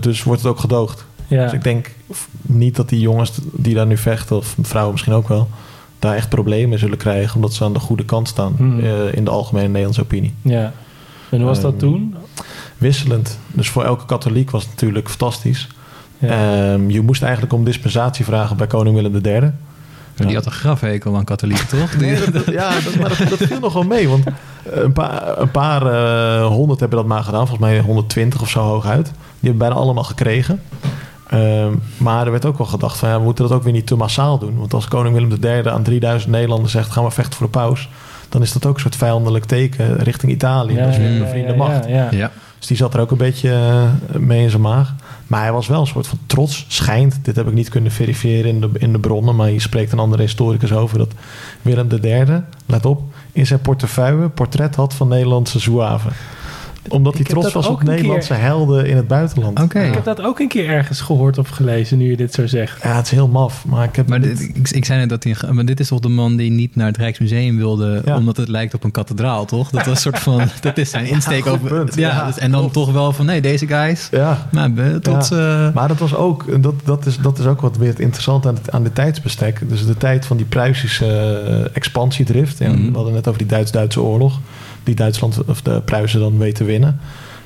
dus 0.00 0.22
wordt 0.22 0.42
het 0.42 0.50
ook 0.50 0.58
gedoogd. 0.60 1.04
ja. 1.26 1.42
Dus 1.42 1.52
ik 1.52 1.62
denk 1.62 1.90
niet 2.42 2.76
dat 2.76 2.88
die 2.88 3.00
jongens 3.00 3.32
die 3.52 3.74
daar 3.74 3.86
nu 3.86 3.96
vechten, 3.96 4.36
of 4.36 4.54
vrouwen 4.62 4.92
misschien 4.92 5.14
ook 5.14 5.28
wel, 5.28 5.48
daar 5.98 6.14
echt 6.14 6.28
problemen 6.28 6.68
mee 6.68 6.78
zullen 6.78 6.96
krijgen. 6.98 7.34
Omdat 7.34 7.52
ze 7.54 7.64
aan 7.64 7.72
de 7.72 7.78
goede 7.78 8.04
kant 8.04 8.28
staan 8.28 8.52
Hmm. 8.56 8.80
eh, 8.80 9.14
in 9.14 9.24
de 9.24 9.30
algemene 9.30 9.66
Nederlandse 9.66 10.00
opinie. 10.02 10.34
ja. 10.42 10.72
En 11.30 11.38
hoe 11.38 11.46
was 11.46 11.60
dat 11.60 11.70
Ehm, 11.72 11.80
toen? 11.80 12.14
Wisselend. 12.78 13.38
Dus 13.52 13.68
voor 13.68 13.84
elke 13.84 14.04
katholiek 14.06 14.50
was 14.50 14.62
het 14.62 14.70
natuurlijk 14.70 15.08
fantastisch. 15.08 15.68
Ja. 16.18 16.28
Ehm, 16.72 16.90
je 16.90 17.00
moest 17.00 17.22
eigenlijk 17.22 17.52
om 17.52 17.64
dispensatie 17.64 18.24
vragen 18.24 18.56
bij 18.56 18.66
koning 18.66 18.94
Willem 18.96 19.14
III. 19.24 19.40
Maar 19.40 20.26
Die 20.26 20.36
had 20.36 20.46
een 20.46 20.52
grafhekel 20.52 21.16
aan 21.16 21.24
katholieken, 21.24 21.68
toch? 21.78 21.90
Die- 21.90 22.00
Nee, 22.10 22.30
dat- 22.30 22.46
ja, 22.46 22.70
dat, 22.80 22.94
maar 22.96 23.08
dat, 23.18 23.28
dat 23.28 23.38
viel 23.48 23.60
nog 23.60 23.72
wel 23.72 23.82
mee. 23.82 24.08
Want 24.08 24.24
een 24.70 24.92
paar, 24.92 25.38
een 25.38 25.50
paar 25.50 25.86
eh, 25.86 26.46
honderd 26.46 26.80
hebben 26.80 26.98
dat 26.98 27.06
maar 27.06 27.22
gedaan. 27.24 27.46
Volgens 27.46 27.68
mij 27.68 27.80
120 27.80 28.40
of 28.40 28.48
zo 28.50 28.60
hooguit. 28.60 29.04
Die 29.06 29.14
hebben 29.50 29.58
bijna 29.58 29.74
allemaal 29.74 30.04
gekregen. 30.04 30.62
Ehm, 31.28 31.72
maar 31.96 32.24
er 32.24 32.30
werd 32.30 32.44
ook 32.44 32.58
wel 32.58 32.66
gedacht 32.66 32.98
van... 32.98 33.08
Ja, 33.08 33.18
we 33.18 33.24
moeten 33.24 33.48
dat 33.48 33.56
ook 33.56 33.62
weer 33.62 33.72
niet 33.72 33.86
te 33.86 33.96
massaal 33.96 34.38
doen. 34.38 34.58
Want 34.58 34.74
als 34.74 34.88
koning 34.88 35.14
Willem 35.14 35.38
III 35.44 35.68
aan 35.68 35.82
3000 35.82 36.32
Nederlanders 36.32 36.72
zegt... 36.72 36.90
gaan 36.90 37.04
we 37.04 37.10
vechten 37.10 37.34
voor 37.34 37.46
de 37.46 37.52
paus... 37.52 37.88
dan 38.28 38.42
is 38.42 38.52
dat 38.52 38.66
ook 38.66 38.74
een 38.74 38.80
soort 38.80 38.96
vijandelijk 38.96 39.44
teken 39.44 39.96
richting 39.96 40.32
Italië. 40.32 40.74
dat 40.74 40.88
is 40.88 40.96
weer 40.96 41.10
een 41.10 41.18
bevriende 41.18 41.54
macht. 41.54 41.86
Ja, 41.86 41.94
ja. 41.94 42.08
ja. 42.10 42.30
Dus 42.58 42.66
die 42.66 42.76
zat 42.76 42.94
er 42.94 43.00
ook 43.00 43.10
een 43.10 43.16
beetje 43.16 43.50
eh, 43.50 44.18
mee 44.20 44.42
in 44.42 44.50
zijn 44.50 44.62
maag. 44.62 44.94
Maar 45.26 45.40
hij 45.40 45.52
was 45.52 45.66
wel 45.66 45.80
een 45.80 45.86
soort 45.86 46.06
van 46.06 46.18
trots, 46.26 46.64
schijnt. 46.68 47.18
Dit 47.22 47.36
heb 47.36 47.46
ik 47.46 47.54
niet 47.54 47.68
kunnen 47.68 47.92
verifiëren 47.92 48.50
in 48.50 48.60
de, 48.60 48.70
in 48.72 48.92
de 48.92 48.98
bronnen. 48.98 49.36
Maar 49.36 49.48
hier 49.48 49.60
spreekt 49.60 49.92
een 49.92 49.98
andere 49.98 50.22
historicus 50.22 50.72
over 50.72 50.98
dat 50.98 51.12
Willem 51.62 51.88
III, 52.02 52.42
let 52.66 52.86
op, 52.86 53.02
in 53.32 53.46
zijn 53.46 53.60
portefeuille 53.60 54.28
portret 54.28 54.74
had 54.74 54.94
van 54.94 55.08
Nederlandse 55.08 55.58
zouaven. 55.58 56.12
Omdat 56.88 57.14
hij 57.14 57.24
trots 57.24 57.52
was 57.52 57.66
op 57.66 57.82
Nederlandse 57.82 58.34
helden 58.34 58.86
in 58.86 58.96
het 58.96 59.08
buitenland. 59.08 59.60
Oké. 59.62 59.80
Ik 59.80 59.94
heb 59.94 60.04
dat 60.04 60.20
ook 60.22 60.38
een 60.38 60.48
keer 60.48 60.68
ergens 60.68 61.00
gehoord 61.00 61.38
of 61.38 61.48
gelezen, 61.48 61.98
nu 61.98 62.10
je 62.10 62.16
dit 62.16 62.34
zo 62.34 62.46
zegt. 62.46 62.82
Ja, 62.82 62.96
het 62.96 63.04
is 63.04 63.10
heel 63.10 63.28
maf. 63.28 63.64
Maar 63.66 63.84
ik 63.84 63.96
heb 63.96 64.08
Maar 64.08 64.20
dit, 64.20 64.40
ik, 64.40 64.68
ik 64.70 64.84
zei 64.84 64.98
net 64.98 65.08
dat 65.08 65.24
hij... 65.24 65.36
Maar 65.52 65.64
dit 65.64 65.80
is 65.80 65.88
toch 65.88 66.00
de 66.00 66.08
man 66.08 66.36
die 66.36 66.50
niet 66.50 66.76
naar 66.76 66.86
het 66.86 66.96
Rijksmuseum 66.96 67.56
wilde... 67.56 68.02
Ja. 68.04 68.16
omdat 68.16 68.36
het 68.36 68.48
lijkt 68.48 68.74
op 68.74 68.84
een 68.84 68.90
kathedraal, 68.90 69.44
toch? 69.44 69.70
Dat 69.70 69.84
was 69.86 69.94
een 69.94 70.00
soort 70.12 70.18
van... 70.18 70.42
Dat 70.60 70.78
is 70.78 70.90
zijn 70.90 71.06
insteek 71.06 71.42
goed 71.42 71.52
over... 71.52 71.68
punt. 71.68 71.94
Ja, 71.94 72.08
Ja, 72.08 72.26
dus- 72.26 72.38
en 72.38 72.50
dan 72.50 72.60
klopt. 72.60 72.74
toch 72.74 72.92
wel 72.92 73.12
van... 73.12 73.26
Nee, 73.26 73.40
deze 73.40 73.66
guys... 73.66 74.08
Ja, 74.10 74.48
Maar 74.52 74.72
be- 74.72 74.98
tot... 75.02 75.32
eh, 75.32 75.72
Maar 75.74 75.88
dat 75.88 75.98
was 75.98 76.14
ook, 76.14 76.62
dat, 76.62 76.74
dat, 76.84 77.06
is, 77.06 77.18
dat 77.18 77.38
is 77.38 77.46
ook 77.46 77.60
wat 77.60 77.76
weer 77.76 77.88
het 77.88 78.00
interessant 78.00 78.46
aan, 78.46 78.54
het, 78.54 78.70
aan 78.70 78.82
dit 78.82 78.94
tijdsbestek. 78.94 79.68
Dus 79.68 79.86
de 79.86 79.96
tijd 79.96 80.26
van 80.26 80.36
die 80.36 80.46
Pruisische 80.46 81.06
eh, 81.06 81.76
expansiedrift. 81.76 82.58
Ja, 82.58 82.66
Mhm. 82.68 82.86
We 82.90 82.94
hadden 82.96 83.12
net 83.12 83.26
over 83.28 83.38
die 83.38 83.48
Duits-Duitse 83.48 84.00
oorlog. 84.02 84.38
Die 84.88 84.96
Duitsland 84.96 85.38
of 85.46 85.62
de 85.62 85.80
Pruisen 85.84 86.20
dan 86.20 86.38
weten 86.38 86.66
winnen. 86.66 87.00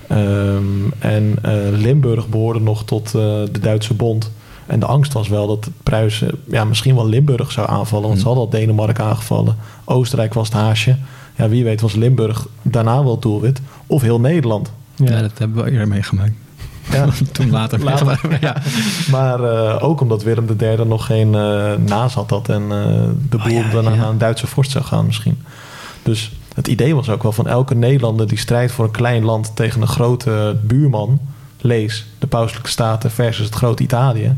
Ehm, 0.09 0.62
en 0.98 1.35
eh, 1.42 1.52
Limburg 1.70 2.28
behoorde 2.28 2.61
nog 2.61 2.85
tot 2.85 3.07
eh, 3.07 3.12
de 3.52 3.59
Duitse 3.61 3.94
bond. 3.94 4.31
En 4.66 4.81
de 4.81 4.87
angst 4.87 5.12
was 5.12 5.28
wel 5.28 5.46
dat 5.46 5.68
Pruisen 5.83 6.31
ja, 6.50 6.64
misschien 6.64 6.94
wel 6.94 7.07
Limburg 7.09 7.52
zou 7.52 7.68
aanvallen. 7.70 8.07
Want 8.09 8.20
ze 8.20 8.26
Mhm. 8.26 8.35
hadden 8.37 8.52
al 8.52 8.61
Denemarken 8.61 9.05
aangevallen. 9.05 9.57
Oostenrijk 9.85 10.35
was 10.35 10.48
het 10.48 10.57
haasje. 10.57 10.96
Ja, 11.37 11.48
wie 11.48 11.64
weet 11.64 11.81
was 11.81 11.94
Limburg 11.94 12.46
daarna 12.62 13.02
wel 13.02 13.12
het 13.12 13.22
doelwit. 13.22 13.61
Of 13.87 14.02
heel 14.02 14.20
Nederland. 14.20 14.72
ja. 14.96 15.20
dat 15.20 15.38
hebben 15.38 15.64
we 15.64 15.70
eerder 15.70 15.88
meegemaakt. 15.88 16.33
Ja. 16.92 17.07
Toen 17.33 17.50
later. 17.50 17.85
Later. 17.85 18.38
ja. 18.40 18.57
Maar 19.11 19.44
eh, 19.44 19.83
ook 19.85 20.00
omdat 20.00 20.22
Willem 20.22 20.46
III 20.61 20.85
nog 20.85 21.07
geen 21.07 21.35
eh 21.35 21.72
naas 21.87 22.14
had 22.14 22.28
dat 22.28 22.48
en 22.48 22.62
eh, 22.62 22.68
de 23.28 23.37
Oh 23.37 23.44
boel 23.44 23.52
ja, 23.52 23.70
daarna 23.70 23.90
ja. 23.90 23.96
naar 23.96 24.09
een 24.09 24.18
Duitse 24.18 24.46
vorst 24.46 24.70
zou 24.70 24.85
gaan 24.85 25.07
misschien. 25.07 25.38
Dus 26.02 26.33
het 26.55 26.69
idee 26.69 26.95
was 26.95 27.09
ook 27.09 27.23
wel 27.23 27.33
van 27.33 27.47
elke 27.47 27.75
Nederlander 27.75 28.29
die 28.29 28.38
strijdt 28.38 28.73
voor 28.73 28.85
een 28.85 28.91
klein 28.91 29.25
land 29.25 29.57
tegen 29.57 29.81
een 29.81 29.87
grote 29.88 30.57
buurman, 30.62 31.21
lees 31.61 32.07
de 32.19 32.27
pauselijke 32.27 32.71
staten 32.71 33.11
versus 33.11 33.45
het 33.47 33.55
grote 33.55 33.83
Italië, 33.83 34.37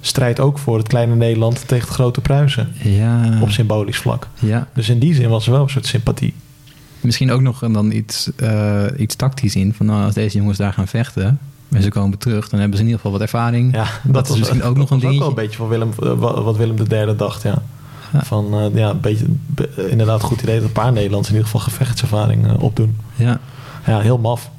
strijdt 0.00 0.40
ook 0.40 0.58
voor 0.58 0.78
het 0.78 0.88
kleine 0.88 1.14
Nederland 1.14 1.68
tegen 1.68 1.86
het 1.86 1.94
grote 1.94 2.20
Pruisen 2.20 2.72
Ja. 2.82 3.38
op 3.42 3.50
symbolisch 3.50 3.98
vlak. 3.98 4.28
ja. 4.40 4.68
Dus 4.74 4.88
in 4.88 4.98
die 4.98 5.14
zin 5.14 5.28
was 5.28 5.46
er 5.46 5.52
wel 5.52 5.62
een 5.62 5.68
soort 5.70 5.86
sympathie. 5.86 6.34
Misschien 7.00 7.30
ook 7.30 7.40
nog 7.40 7.58
dan 7.58 7.90
iets, 7.90 8.30
eh, 8.36 8.84
iets 8.96 9.14
tactisch 9.16 9.56
in. 9.56 9.74
Van 9.74 9.86
nou, 9.86 10.04
als 10.04 10.14
deze 10.14 10.38
jongens 10.38 10.58
daar 10.58 10.72
gaan 10.72 10.86
vechten... 10.88 11.38
en 11.70 11.82
ze 11.82 11.88
komen 11.88 12.18
terug... 12.18 12.48
dan 12.48 12.60
hebben 12.60 12.76
ze 12.78 12.84
in 12.84 12.88
ieder 12.90 13.02
geval 13.04 13.18
wat 13.18 13.28
ervaring. 13.28 13.74
Ja, 13.74 13.86
Dat 14.04 14.28
is 14.28 14.36
misschien 14.38 14.62
ook 14.62 14.76
nog 14.76 14.90
een 14.90 15.00
dat 15.00 15.02
was 15.08 15.12
dingetje. 15.12 15.18
wel 15.18 15.28
een 15.28 15.34
beetje 15.34 15.56
van 15.56 15.68
Willem, 15.68 15.90
eh, 16.02 16.12
wa- 16.12 16.42
wat 16.42 16.56
Willem 16.56 16.76
III 16.90 17.16
dacht, 17.16 17.42
ja. 17.42 17.62
Ja. 18.14 18.24
Van, 18.24 18.54
eh, 18.54 18.74
ja, 18.74 18.90
een 18.90 19.00
beetje, 19.00 19.24
be- 19.46 19.86
inderdaad 19.90 20.22
goed 20.22 20.42
idee 20.42 20.54
dat 20.56 20.64
een 20.64 20.72
paar 20.72 20.92
Nederlanders 20.92 21.28
in 21.28 21.34
ieder 21.36 21.50
geval 21.50 21.66
gevechtservaring 21.70 22.46
eh, 22.46 22.62
opdoen. 22.62 22.96
Ja. 23.16 23.40
Ja, 23.86 24.00
heel 24.00 24.18
maf. 24.18 24.50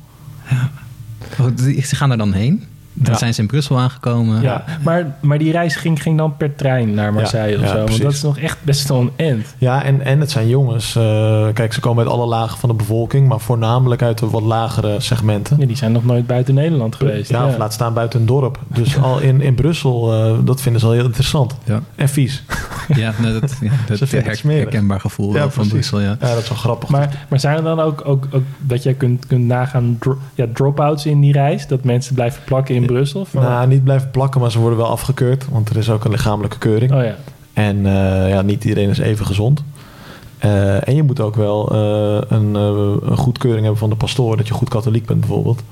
Oh, 1.39 1.48
die- 1.56 1.86
Ze 1.86 1.96
gaan 1.96 2.12
er 2.12 2.18
dan 2.18 2.34
heen. 2.34 2.63
Dan 2.97 3.13
Ja. 3.13 3.19
zijn 3.19 3.34
ze 3.34 3.41
in 3.41 3.47
Brussel 3.47 3.79
aangekomen. 3.79 4.41
Ja, 4.41 4.63
maar, 4.84 5.15
maar 5.19 5.38
die 5.38 5.51
reis 5.51 5.75
ging, 5.75 6.01
ging 6.01 6.17
dan 6.17 6.38
per 6.38 6.55
trein 6.55 6.93
naar 6.93 7.13
Marseille 7.13 7.51
Ja, 7.58 7.63
of 7.63 7.63
ja, 7.63 7.67
zo. 7.71 7.84
Want 7.86 8.01
dat 8.01 8.12
is 8.12 8.21
nog 8.21 8.38
echt 8.38 8.58
best 8.63 8.88
wel 8.88 8.99
een 8.99 9.12
end. 9.15 9.55
Ja, 9.58 9.84
en, 9.84 10.01
en 10.01 10.19
het 10.19 10.31
zijn 10.31 10.47
jongens. 10.47 10.95
eh, 10.95 11.47
kijk, 11.53 11.73
ze 11.73 11.79
komen 11.79 12.03
uit 12.03 12.13
alle 12.13 12.25
lagen 12.25 12.58
van 12.58 12.69
de 12.69 12.75
bevolking, 12.75 13.27
maar 13.27 13.39
voornamelijk 13.39 14.01
uit 14.01 14.17
de 14.17 14.29
wat 14.29 14.41
lagere 14.43 14.99
segmenten. 14.99 15.58
Ja, 15.60 15.65
die 15.65 15.75
zijn 15.77 15.91
nog 15.91 16.05
nooit 16.05 16.27
buiten 16.27 16.53
Nederland 16.53 16.95
geweest. 16.95 17.29
Ja, 17.29 17.47
of 17.47 17.58
laat 17.58 17.73
staan 17.73 17.93
buiten 17.93 18.19
een 18.19 18.25
dorp. 18.25 18.60
Dus 18.67 18.97
al 19.01 19.19
in, 19.19 19.41
in 19.41 19.55
Brussel, 19.55 20.13
eh, 20.13 20.34
dat 20.43 20.62
vinden 20.62 20.81
ze 20.81 20.88
al 20.88 20.93
heel 20.93 21.03
interessant. 21.05 21.55
Ja, 21.63 21.81
En 21.95 22.10
vies. 22.10 22.43
ja 22.95 23.13
nee, 23.21 23.39
dat, 23.39 23.58
ja, 23.62 23.71
dat 23.88 23.99
het 23.99 24.12
her- 24.12 24.36
smerig. 24.36 24.62
herkenbaar 24.62 24.99
gevoel 24.99 25.31
van 25.34 25.49
precies. 25.49 25.71
Brussel. 25.71 25.99
Ja. 25.99 26.17
Ja, 26.21 26.34
dat 26.34 26.41
is 26.43 26.49
wel 26.49 26.58
grappig. 26.58 26.89
Maar, 26.89 27.25
maar 27.29 27.39
zijn 27.39 27.58
er 27.58 27.63
dan 27.63 27.79
ook, 27.79 28.01
ook, 28.05 28.27
ook 28.31 28.43
dat 28.60 28.84
jij 28.84 28.93
kunt, 28.93 29.27
kunt 29.27 29.45
nagaan 29.45 29.97
dro- 29.99 30.17
ja, 30.36 30.45
drop-outs 30.53 31.05
in 31.05 31.21
die 31.21 31.31
reis? 31.31 31.67
Dat 31.67 31.84
mensen 31.84 32.15
blijven 32.15 32.41
plakken 32.45 32.75
in 32.75 32.85
Brussel? 32.86 33.26
Van, 33.26 33.41
nou, 33.41 33.67
niet 33.67 33.84
blijven 33.84 34.12
plakken, 34.12 34.41
maar 34.41 34.52
ze 34.52 34.60
worden 34.60 34.78
wel 34.78 34.88
afgekeurd. 34.88 35.45
Want 35.52 35.69
er 35.69 35.78
is 35.78 35.89
ook 35.89 36.06
een 36.06 36.12
lichamelijke 36.12 36.58
keuring. 36.58 36.93
oh 36.93 37.04
ja. 37.04 37.15
En 37.56 37.86
eh, 37.86 38.30
ja, 38.30 38.41
niet 38.41 38.63
iedereen 38.63 38.89
is 38.89 38.98
even 38.98 39.26
gezond. 39.26 39.63
Eh, 40.38 40.88
en 40.88 40.95
je 40.95 41.04
moet 41.04 41.19
ook 41.19 41.36
wel 41.36 41.71
eh, 41.71 42.38
een, 42.38 42.54
een 42.56 43.17
goedkeuring 43.17 43.62
hebben 43.62 43.80
van 43.80 43.89
de 43.89 43.95
pastoor 43.95 44.38
dat 44.38 44.48
je 44.48 44.54
goed 44.54 44.69
katholiek 44.69 45.06
bent 45.06 45.19
bijvoorbeeld. 45.19 45.63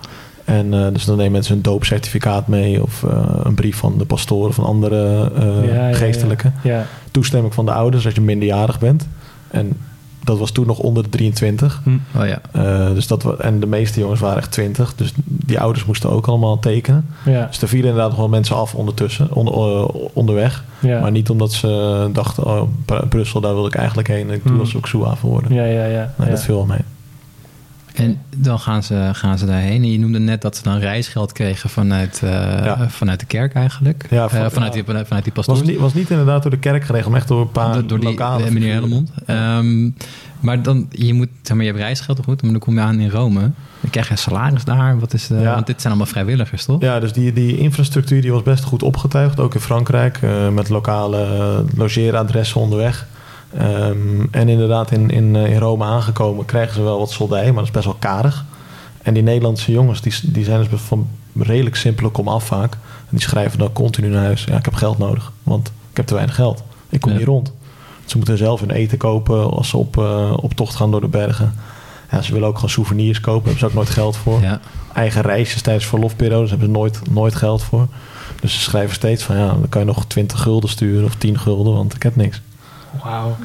En 0.45 0.93
dus 0.93 1.05
dan 1.05 1.17
nemen 1.17 1.31
mensen 1.31 1.55
een 1.55 1.61
doopcertificaat 1.61 2.47
mee 2.47 2.81
of 2.81 3.05
een 3.43 3.55
brief 3.55 3.77
van 3.77 3.97
de 3.97 4.05
pastoor 4.05 4.47
of 4.47 4.55
van 4.55 4.63
andere 4.63 5.31
Ja, 5.65 5.87
ja. 5.87 6.51
Ja. 6.63 6.85
Toestemming 7.11 7.53
van 7.53 7.65
de 7.65 7.71
ouders 7.71 8.05
als 8.05 8.13
je 8.13 8.21
minderjarig 8.21 8.79
bent. 8.79 9.07
En 9.47 9.77
dat 10.23 10.37
was 10.39 10.51
toen 10.51 10.65
nog 10.67 10.79
onder 10.79 11.03
de 11.03 11.09
23. 11.09 11.81
Hm. 11.83 11.89
Oh 12.19 12.25
ja. 12.27 12.41
Eh, 12.51 12.93
dus 12.93 13.07
dat, 13.07 13.39
en 13.39 13.59
de 13.59 13.65
meeste 13.67 13.99
jongens 13.99 14.19
waren 14.19 14.37
echt 14.37 14.51
20. 14.51 14.95
Dus 14.95 15.13
die 15.25 15.59
ouders 15.59 15.85
moesten 15.85 16.09
ook 16.09 16.27
allemaal 16.27 16.59
tekenen. 16.59 17.05
Ja. 17.25 17.45
Dus 17.45 17.61
er 17.61 17.67
vielen 17.67 17.85
inderdaad 17.87 18.09
nog 18.11 18.19
wel 18.19 18.29
mensen 18.29 18.55
af 18.55 18.75
ondertussen, 18.75 19.31
onder, 19.31 19.53
eh, 19.53 19.85
onderweg. 20.13 20.63
Ja. 20.79 20.99
Maar 20.99 21.11
niet 21.11 21.29
omdat 21.29 21.51
ze 21.51 22.09
dachten, 22.13 22.45
oh, 22.45 22.61
Br- 22.85 23.05
Brussel, 23.09 23.41
daar 23.41 23.53
wil 23.53 23.65
ik 23.65 23.75
eigenlijk 23.75 24.07
heen. 24.07 24.29
Ik 24.29 24.41
doe 24.43 24.51
Hmm. 24.51 24.59
als 24.59 24.75
ook 24.75 24.87
Soehaven 24.87 25.29
worden. 25.29 25.53
ja, 25.53 25.63
ja, 25.65 25.85
ja. 25.85 26.13
Nee, 26.17 26.29
dat 26.29 26.43
viel 26.43 26.55
wel 26.55 26.65
mee. 26.65 26.79
En 27.93 28.21
dan 28.37 28.59
gaan 28.59 28.83
ze, 28.83 29.09
gaan 29.13 29.37
ze 29.37 29.45
daarheen. 29.45 29.83
En 29.83 29.91
je 29.91 29.99
noemde 29.99 30.19
net 30.19 30.41
dat 30.41 30.55
ze 30.57 30.63
dan 30.63 30.77
reisgeld 30.77 31.31
kregen 31.31 31.69
vanuit, 31.69 32.21
eh, 32.23 32.29
Ja. 32.65 32.89
vanuit 32.89 33.19
de 33.19 33.25
kerk 33.25 33.53
eigenlijk. 33.53 34.05
Ja, 34.09 34.23
Eh, 34.23 34.29
van- 34.29 34.51
vanuit, 34.51 34.73
die, 34.73 34.83
vanuit 34.85 35.23
die 35.23 35.33
pastoor. 35.33 35.55
was, 35.57 35.67
niet, 35.67 35.77
was 35.77 35.93
niet 35.93 36.09
inderdaad 36.09 36.41
door 36.41 36.51
de 36.51 36.57
kerk 36.59 36.83
geregeld, 36.83 37.09
maar 37.11 37.19
echt 37.19 37.27
door 37.29 37.41
een 37.41 37.51
paar 37.51 37.73
door, 37.73 37.87
door 37.87 37.99
die 37.99 38.09
lokale 38.09 38.43
eh, 38.43 38.51
meneer. 38.51 38.73
Hellemond. 38.73 39.09
Ehm, 39.25 39.89
maar 40.39 40.61
dan, 40.61 40.87
je 40.91 41.13
moet, 41.13 41.27
zeg 41.41 41.55
maar, 41.55 41.65
je 41.65 41.71
hebt 41.71 41.83
reisgeld 41.83 42.19
goed, 42.23 42.41
maar 42.41 42.51
dan 42.51 42.59
kom 42.59 42.73
je 42.73 42.79
aan 42.81 42.99
in 42.99 43.09
Rome. 43.09 43.39
Dan 43.81 43.89
krijg 43.91 44.05
je 44.05 44.11
een 44.11 44.17
salaris 44.17 44.63
daar. 44.63 44.99
Wat 44.99 45.13
is 45.13 45.27
de, 45.27 45.35
Ja. 45.35 45.53
Want 45.53 45.67
dit 45.67 45.81
zijn 45.81 45.93
allemaal 45.93 46.11
vrijwilligers, 46.11 46.65
toch? 46.65 46.81
Ja, 46.81 46.99
dus 46.99 47.13
die, 47.13 47.33
die 47.33 47.57
infrastructuur 47.57 48.21
die 48.21 48.31
was 48.31 48.43
best 48.43 48.63
goed 48.63 48.83
opgetuigd, 48.83 49.39
ook 49.39 49.53
in 49.53 49.59
Frankrijk, 49.59 50.17
eh, 50.21 50.49
met 50.49 50.69
lokale 50.69 51.23
eh, 51.23 51.77
logeeradressen 51.77 52.61
onderweg. 52.61 53.07
Ehm, 53.57 54.25
en 54.31 54.49
inderdaad, 54.49 54.91
in, 54.91 55.09
in, 55.09 55.35
eh, 55.35 55.51
in 55.51 55.57
Rome 55.59 55.83
aangekomen 55.85 56.45
krijgen 56.45 56.73
ze 56.73 56.81
wel 56.81 56.99
wat 56.99 57.11
soldij, 57.11 57.45
maar 57.45 57.53
dat 57.53 57.63
is 57.63 57.71
best 57.71 57.85
wel 57.85 57.95
karig. 57.99 58.45
En 59.01 59.13
die 59.13 59.23
Nederlandse 59.23 59.71
jongens, 59.71 60.01
die, 60.01 60.13
die 60.23 60.43
zijn 60.43 60.67
dus 60.69 60.81
van 60.81 61.07
redelijk 61.39 61.75
simpele 61.75 62.09
kom 62.09 62.27
af 62.27 62.45
vaak. 62.45 62.73
En 62.73 63.09
die 63.09 63.21
schrijven 63.21 63.59
dan 63.59 63.73
continu 63.73 64.07
naar 64.07 64.23
huis, 64.23 64.43
ja, 64.43 64.57
ik 64.57 64.65
heb 64.65 64.73
geld 64.73 64.97
nodig, 64.97 65.31
want 65.43 65.67
ik 65.91 65.97
heb 65.97 66.05
te 66.05 66.13
weinig 66.13 66.35
geld. 66.35 66.63
Ik 66.89 67.01
kom 67.01 67.11
Ja. 67.11 67.17
niet 67.17 67.27
rond. 67.27 67.51
Ze 68.05 68.17
moeten 68.17 68.37
zelf 68.37 68.59
hun 68.59 68.71
eten 68.71 68.97
kopen 68.97 69.51
als 69.51 69.69
ze 69.69 69.77
op, 69.77 69.97
eh, 69.97 70.33
op 70.35 70.53
tocht 70.53 70.75
gaan 70.75 70.91
door 70.91 71.01
de 71.01 71.07
bergen. 71.07 71.53
Ja, 72.11 72.21
ze 72.21 72.33
willen 72.33 72.47
ook 72.47 72.55
gewoon 72.55 72.69
souvenirs 72.69 73.19
kopen, 73.19 73.43
daar 73.43 73.51
hebben 73.51 73.59
ze 73.59 73.65
ook 73.65 73.73
nooit 73.83 73.89
geld 73.89 74.17
voor 74.17 74.41
Ja. 74.41 74.59
eigen 74.93 75.21
reisjes 75.21 75.61
tijdens 75.61 75.85
verlofperiodes 75.85 76.49
hebben 76.49 76.67
ze 76.67 76.73
nooit, 76.73 76.99
nooit 77.11 77.35
geld 77.35 77.63
voor. 77.63 77.87
Dus 78.41 78.53
ze 78.53 78.59
schrijven 78.59 78.95
steeds 78.95 79.23
van 79.23 79.37
ja, 79.37 79.47
dan 79.47 79.69
kan 79.69 79.81
je 79.81 79.87
nog 79.87 80.05
20 80.05 80.41
gulden 80.41 80.69
sturen 80.69 81.05
of 81.05 81.15
10 81.15 81.39
gulden, 81.39 81.73
want 81.73 81.95
ik 81.95 82.03
heb 82.03 82.15
niks. 82.15 82.41
Wauw. 83.03 83.35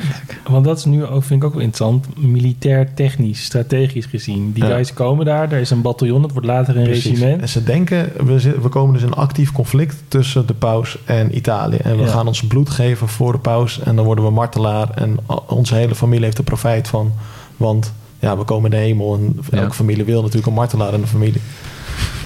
Want 0.48 0.64
dat 0.64 0.78
is 0.78 0.84
nu 0.84 1.04
ook, 1.06 1.22
vind 1.24 1.40
ik 1.40 1.46
ook 1.48 1.54
wel 1.54 1.62
interessant. 1.62 2.06
Militair, 2.18 2.94
technisch, 2.94 3.44
strategisch 3.44 4.06
gezien. 4.06 4.52
Die 4.52 4.62
Ja. 4.64 4.68
guys 4.70 4.92
komen 4.92 5.24
daar. 5.24 5.52
Er 5.52 5.60
is 5.60 5.70
een 5.70 5.82
bataljon. 5.82 6.22
Het 6.22 6.32
wordt 6.32 6.46
later 6.46 6.76
een 6.76 6.84
regiment. 6.84 7.40
En 7.40 7.48
ze 7.48 7.64
denken, 7.64 8.12
we, 8.26 8.40
zit- 8.40 8.62
we 8.62 8.68
komen 8.68 8.92
dus 8.94 9.02
in 9.02 9.08
een 9.08 9.14
actief 9.14 9.52
conflict 9.52 9.96
tussen 10.08 10.46
de 10.46 10.54
paus 10.54 10.98
en 11.04 11.36
Italië. 11.36 11.76
En 11.76 11.96
we 11.96 12.02
Ja. 12.02 12.08
gaan 12.08 12.26
ons 12.26 12.46
bloed 12.46 12.70
geven 12.70 13.08
voor 13.08 13.32
de 13.32 13.38
paus 13.38 13.80
en 13.80 13.96
dan 13.96 14.04
worden 14.04 14.24
we 14.24 14.30
martelaar. 14.30 14.90
En 14.94 15.16
onze 15.46 15.74
hele 15.74 15.94
familie 15.94 16.24
heeft 16.24 16.38
er 16.38 16.44
profijt 16.44 16.88
van. 16.88 17.12
Want 17.56 17.92
ja, 18.18 18.36
we 18.38 18.44
komen 18.44 18.70
in 18.72 18.78
de 18.78 18.84
hemel 18.84 19.14
en 19.14 19.38
Ja. 19.50 19.58
elke 19.58 19.74
familie 19.74 20.04
wil 20.04 20.20
natuurlijk 20.20 20.46
een 20.46 20.52
martelaar 20.54 20.94
in 20.94 21.00
de 21.00 21.06
familie. 21.06 21.40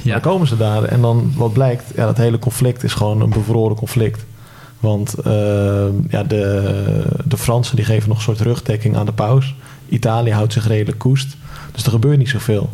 Ja. 0.03 0.13
Dan 0.13 0.21
komen 0.21 0.47
ze 0.47 0.57
daar 0.57 0.85
en 0.85 1.01
dan 1.01 1.33
wat 1.37 1.53
blijkt, 1.53 1.85
ja, 1.97 2.05
dat 2.07 2.17
hele 2.17 2.39
conflict 2.39 2.83
is 2.83 2.93
gewoon 2.95 3.21
een 3.21 3.31
bevroren 3.31 3.77
conflict. 3.77 4.25
Want 4.83 5.15
eh, 5.15 5.33
ja, 6.09 6.23
de, 6.23 7.05
de 7.25 7.37
Fransen 7.37 7.77
die 7.77 7.85
geven 7.85 8.09
nog 8.09 8.17
een 8.19 8.23
soort 8.25 8.41
rugdekking 8.41 8.97
aan 8.97 9.07
de 9.07 9.13
paus. 9.13 9.55
Italië 9.89 10.33
houdt 10.33 10.53
zich 10.53 10.67
redelijk 10.67 10.99
koest. 10.99 11.37
Dus 11.73 11.85
er 11.85 11.91
gebeurt 11.91 12.19
niet 12.19 12.29
zoveel. 12.29 12.71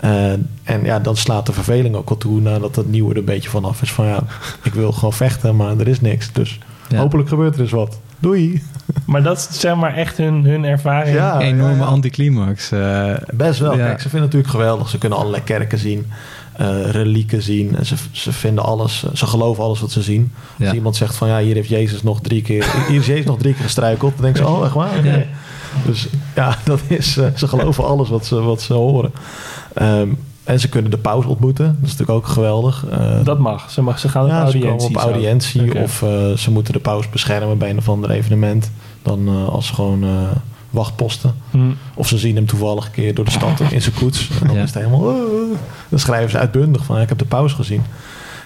Eh, 0.00 0.32
en 0.62 0.84
ja, 0.84 0.98
dan 0.98 1.16
slaat 1.16 1.46
de 1.46 1.52
verveling 1.52 1.94
ook 1.96 2.10
al 2.10 2.16
toe 2.16 2.40
nadat 2.40 2.76
het 2.76 2.90
nieuwe 2.90 3.10
er 3.12 3.18
een 3.18 3.24
beetje 3.24 3.48
vanaf 3.50 3.82
is. 3.82 3.92
Van 3.92 4.06
ja, 4.06 4.22
ik 4.62 4.74
wil 4.74 4.92
gewoon 4.92 5.12
vechten, 5.12 5.56
maar 5.56 5.78
er 5.78 5.88
is 5.88 6.00
niks. 6.00 6.32
Dus 6.32 6.58
Ja. 6.88 6.98
hopelijk 6.98 7.28
gebeurt 7.28 7.54
er 7.54 7.60
eens 7.60 7.70
wat. 7.70 7.98
Doei. 8.18 8.62
Maar 9.06 9.22
dat 9.22 9.36
is 9.50 9.60
zeg 9.60 9.74
maar 9.76 9.94
echt 9.94 10.16
hun, 10.16 10.44
hun 10.44 10.64
ervaring. 10.64 11.14
Ja. 11.16 11.40
Enorme 11.40 11.76
ja. 11.76 11.84
anticlimax. 11.84 12.70
eh, 12.72 13.14
Best 13.32 13.58
wel. 13.60 13.76
Ja. 13.76 13.84
Kijk, 13.86 14.00
ze 14.00 14.08
vinden 14.08 14.22
het 14.28 14.32
natuurlijk 14.32 14.50
geweldig. 14.50 14.88
Ze 14.88 14.98
kunnen 14.98 15.18
allerlei 15.18 15.42
kerken 15.42 15.78
zien, 15.78 16.06
eh, 16.56 16.90
relieken 16.90 17.42
zien. 17.42 17.76
En 17.76 17.86
ze, 17.86 17.94
ze 18.12 18.32
vinden 18.32 18.64
alles, 18.64 19.04
ze 19.12 19.26
geloven 19.26 19.64
alles 19.64 19.80
wat 19.80 19.90
ze 19.90 20.02
zien. 20.02 20.32
Ja. 20.56 20.64
Als 20.66 20.74
iemand 20.74 20.96
zegt 20.96 21.16
van 21.16 21.28
ja, 21.28 21.38
hier 21.38 21.54
heeft 21.54 21.68
Jezus 21.68 22.02
nog 22.02 22.20
drie 22.20 22.42
keer, 22.42 22.66
hier 22.88 23.00
is 23.00 23.06
Jezus 23.06 23.24
nog 23.24 23.38
drie 23.38 23.54
keer 23.54 23.64
gestruikeld, 23.64 24.12
dan 24.14 24.24
denken 24.24 24.44
ze, 24.44 24.50
oh, 24.50 24.64
echt 24.64 24.74
waar? 24.74 25.04
Ja. 25.04 25.22
Dus 25.86 26.08
ja, 26.34 26.58
dat 26.64 26.80
is, 26.86 27.16
eh, 27.16 27.26
ze 27.36 27.48
geloven 27.48 27.84
alles 27.84 28.08
wat 28.08 28.26
ze, 28.26 28.40
wat 28.40 28.62
ze 28.62 28.72
horen. 28.72 29.12
Ehm, 29.74 30.08
en 30.44 30.60
ze 30.60 30.68
kunnen 30.68 30.90
de 30.90 30.98
paus 30.98 31.24
ontmoeten. 31.24 31.64
Dat 31.64 31.74
is 31.90 31.96
natuurlijk 31.96 32.18
ook 32.18 32.26
geweldig. 32.26 32.86
Eh, 32.90 33.24
Dat 33.24 33.38
mag. 33.38 33.70
Ze, 33.70 33.82
mag, 33.82 33.98
ze 33.98 34.08
gaan 34.08 34.24
op 34.24 34.30
ja, 34.30 34.36
ze 34.36 34.42
audiëntie. 34.42 34.90
komen 34.90 35.02
op 35.02 35.12
audiëntie 35.12 35.74
of 35.78 36.02
eh, 36.02 36.32
ze 36.32 36.50
moeten 36.50 36.72
de 36.72 36.78
paus 36.78 37.10
beschermen 37.10 37.58
bij 37.58 37.70
een 37.70 37.78
of 37.78 37.88
ander 37.88 38.10
evenement. 38.10 38.70
Dan 39.02 39.28
eh, 39.28 39.48
als 39.48 39.70
gewoon 39.70 40.02
eh, 40.04 40.10
wachtposten. 40.74 41.34
Hm. 41.50 41.58
Of 41.94 42.08
ze 42.08 42.18
zien 42.18 42.36
hem 42.36 42.46
toevallig 42.46 42.84
een 42.86 42.90
keer 42.92 43.14
door 43.14 43.24
de 43.24 43.30
stad 43.30 43.60
in 43.72 43.82
zijn 43.82 43.94
koets. 43.94 44.30
En 44.40 44.46
dan 44.46 44.56
Ja. 44.56 44.62
is 44.62 44.74
het 44.74 44.84
helemaal... 44.84 45.00
"Oh." 45.08 45.56
dan 45.88 45.98
schrijven 45.98 46.30
ze 46.30 46.38
uitbundig 46.38 46.84
van... 46.84 47.00
ik 47.00 47.08
heb 47.08 47.18
de 47.18 47.24
paus 47.24 47.52
gezien. 47.52 47.82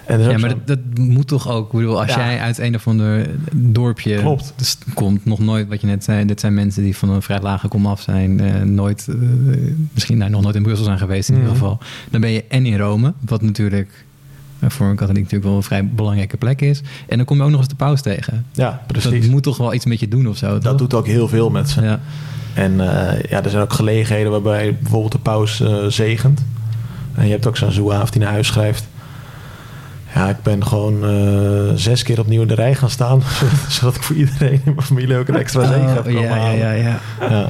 En 0.07 0.21
Ja, 0.21 0.39
maar 0.39 0.49
dat, 0.49 0.67
dat 0.67 0.79
moet 0.99 1.27
toch 1.27 1.49
ook. 1.51 1.67
Ik 1.73 1.79
bedoel, 1.79 2.01
als 2.01 2.15
Ja. 2.15 2.19
jij 2.27 2.41
uit 2.41 2.59
een 2.59 2.75
of 2.75 2.87
ander 2.89 3.31
dorpje 3.55 4.19
Klopt. 4.19 4.53
dus 4.57 4.79
komt, 4.95 5.25
nog 5.25 5.39
nooit 5.39 5.69
wat 5.69 5.81
je 5.81 5.87
net 5.87 6.05
zei. 6.05 6.25
Dit 6.25 6.41
zijn 6.41 6.55
mensen 6.55 6.83
die 6.83 6.97
van 6.97 7.09
een 7.11 7.23
vrij 7.23 7.41
lage 7.41 7.69
kom 7.69 7.87
af 7.87 8.01
zijn. 8.01 8.41
eh, 8.41 8.63
nooit, 8.63 9.07
eh, 9.09 9.15
misschien 9.93 10.19
nou, 10.19 10.31
nog 10.31 10.43
nooit 10.43 10.55
in 10.55 10.63
Brussel 10.63 10.85
zijn 10.85 10.99
geweest 10.99 11.29
in 11.29 11.35
ieder 11.35 11.51
Mhm. 11.51 11.59
geval. 11.61 11.79
Dan 12.11 12.21
ben 12.21 12.31
je 12.31 12.45
en 12.49 12.67
in 12.67 12.79
Rome, 12.79 13.13
wat 13.21 13.43
natuurlijk 13.43 14.05
voor 14.67 14.87
een 14.87 14.97
katholiek 14.97 15.23
natuurlijk 15.23 15.49
wel 15.49 15.57
een 15.57 15.63
vrij 15.63 15.87
belangrijke 15.89 16.37
plek 16.37 16.61
is. 16.61 16.83
En 17.09 17.17
dan 17.17 17.27
kom 17.27 17.37
je 17.37 17.43
ook 17.43 17.51
nog 17.51 17.59
eens 17.59 17.69
de 17.69 17.75
paus 17.75 18.01
tegen. 18.03 18.47
ja, 18.53 18.83
precies. 18.87 19.11
Dat 19.11 19.21
Dat, 19.21 19.31
moet 19.31 19.43
toch 19.43 19.57
wel 19.57 19.75
iets 19.75 19.85
met 19.85 20.01
je 20.01 20.09
doen 20.09 20.29
of 20.29 20.37
zo. 20.37 20.59
toch? 20.59 20.75
doet 20.75 20.95
ook 20.95 21.07
heel 21.07 21.29
veel 21.29 21.51
met 21.51 21.69
ze. 21.71 21.83
Ja. 21.83 22.01
En 22.55 22.81
eh, 22.81 23.21
ja, 23.31 23.45
er 23.45 23.51
zijn 23.51 23.63
ook 23.63 23.73
gelegenheden 23.73 24.31
waarbij 24.31 24.77
bijvoorbeeld 24.81 25.13
de 25.13 25.19
paus 25.19 25.61
eh, 25.61 25.85
zegent. 25.87 26.45
En 27.15 27.25
je 27.25 27.31
hebt 27.31 27.47
ook 27.47 27.57
zo'n 27.57 27.73
zouaaf 27.73 28.11
die 28.11 28.21
naar 28.21 28.31
huis 28.31 28.47
schrijft. 28.47 28.89
Ja, 30.15 30.29
ik 30.29 30.43
ben 30.43 30.67
gewoon 30.67 31.05
eh, 31.05 31.75
zes 31.75 32.03
keer 32.03 32.21
opnieuw 32.21 32.43
in 32.43 32.49
de 32.49 32.55
rij 32.55 32.75
gaan 32.75 32.91
staan. 32.91 33.23
zodat 33.69 33.95
ik 33.97 34.03
voor 34.03 34.17
iedereen 34.17 34.53
in 34.53 34.61
mijn 34.65 34.83
familie 34.83 35.17
ook 35.17 35.29
een 35.29 35.37
extra 35.37 35.67
zegen 35.67 35.93
heb 35.95 36.07
Oh, 36.07 36.13
ja, 36.13 36.51
ja, 36.51 36.73
ja. 36.73 37.01
Ja. 37.21 37.49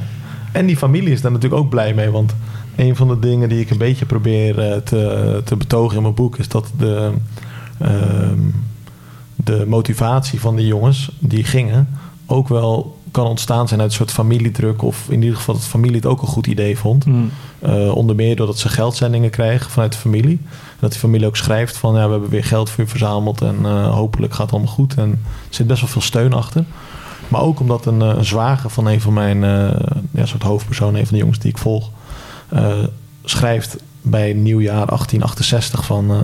En 0.51 0.65
die 0.65 0.77
familie 0.77 1.13
is 1.13 1.21
daar 1.21 1.31
natuurlijk 1.31 1.61
ook 1.61 1.69
blij 1.69 1.93
mee. 1.93 2.09
Want 2.09 2.35
een 2.79 2.95
van 2.95 3.07
de 3.07 3.19
dingen 3.19 3.49
die 3.49 3.59
ik 3.59 3.69
een 3.69 3.77
beetje 3.77 4.05
probeer 4.05 4.59
eh, 4.59 4.77
te, 4.77 5.41
te 5.45 5.55
betogen 5.55 5.95
in 5.95 6.01
mijn 6.01 6.13
boek... 6.13 6.37
is 6.37 6.47
dat 6.47 6.71
de, 6.77 7.11
ehm, 7.77 8.39
de 9.35 9.65
motivatie 9.67 10.39
van 10.39 10.55
die 10.55 10.67
jongens 10.67 11.11
die 11.19 11.43
gingen... 11.43 11.87
ook 12.25 12.47
wel 12.47 12.97
kan 13.11 13.25
ontstaan 13.25 13.67
zijn 13.67 13.79
uit 13.79 13.89
een 13.89 13.95
soort 13.95 14.11
familiedruk... 14.11 14.81
of 14.81 15.05
in 15.09 15.21
ieder 15.21 15.37
geval 15.37 15.53
dat 15.53 15.63
de 15.63 15.69
familie 15.69 15.95
het 15.95 16.05
ook 16.05 16.21
een 16.21 16.27
goed 16.27 16.47
idee 16.47 16.77
vond. 16.77 17.03
Hm. 17.03 17.13
Eh, 17.59 17.95
onder 17.95 18.15
meer 18.15 18.35
doordat 18.35 18.57
ze 18.57 18.69
geldzendingen 18.69 19.29
krijgen 19.29 19.71
vanuit 19.71 19.91
de 19.91 19.97
familie. 19.97 20.39
En 20.51 20.77
dat 20.79 20.91
die 20.91 20.99
familie 20.99 21.27
ook 21.27 21.37
schrijft 21.37 21.77
van... 21.77 21.95
ja, 21.95 22.05
we 22.05 22.11
hebben 22.11 22.29
weer 22.29 22.43
geld 22.43 22.69
voor 22.69 22.83
u 22.83 22.87
verzameld... 22.87 23.41
en 23.41 23.57
eh, 23.63 23.93
hopelijk 23.93 24.33
gaat 24.33 24.45
het 24.45 24.51
allemaal 24.51 24.73
goed. 24.73 24.95
En 24.95 25.09
er 25.09 25.55
zit 25.55 25.67
best 25.67 25.81
wel 25.81 25.89
veel 25.89 26.01
steun 26.01 26.33
achter. 26.33 26.63
Maar 27.27 27.41
ook 27.41 27.59
omdat 27.59 27.85
een, 27.85 27.99
een 27.99 28.25
zwager 28.25 28.69
van 28.69 28.87
een 28.87 29.01
van 29.01 29.13
mijn 29.13 29.43
eh, 29.43 29.79
ja, 30.11 30.25
soort 30.25 30.43
hoofdpersonen... 30.43 30.99
een 30.99 31.05
van 31.05 31.13
de 31.13 31.19
jongens 31.19 31.39
die 31.39 31.51
ik 31.51 31.57
volg... 31.57 31.89
eh, 32.49 32.73
schrijft 33.23 33.75
bij 34.01 34.33
nieuwjaar 34.33 34.85
1868 34.85 35.85
van... 35.85 36.09
eh, 36.11 36.17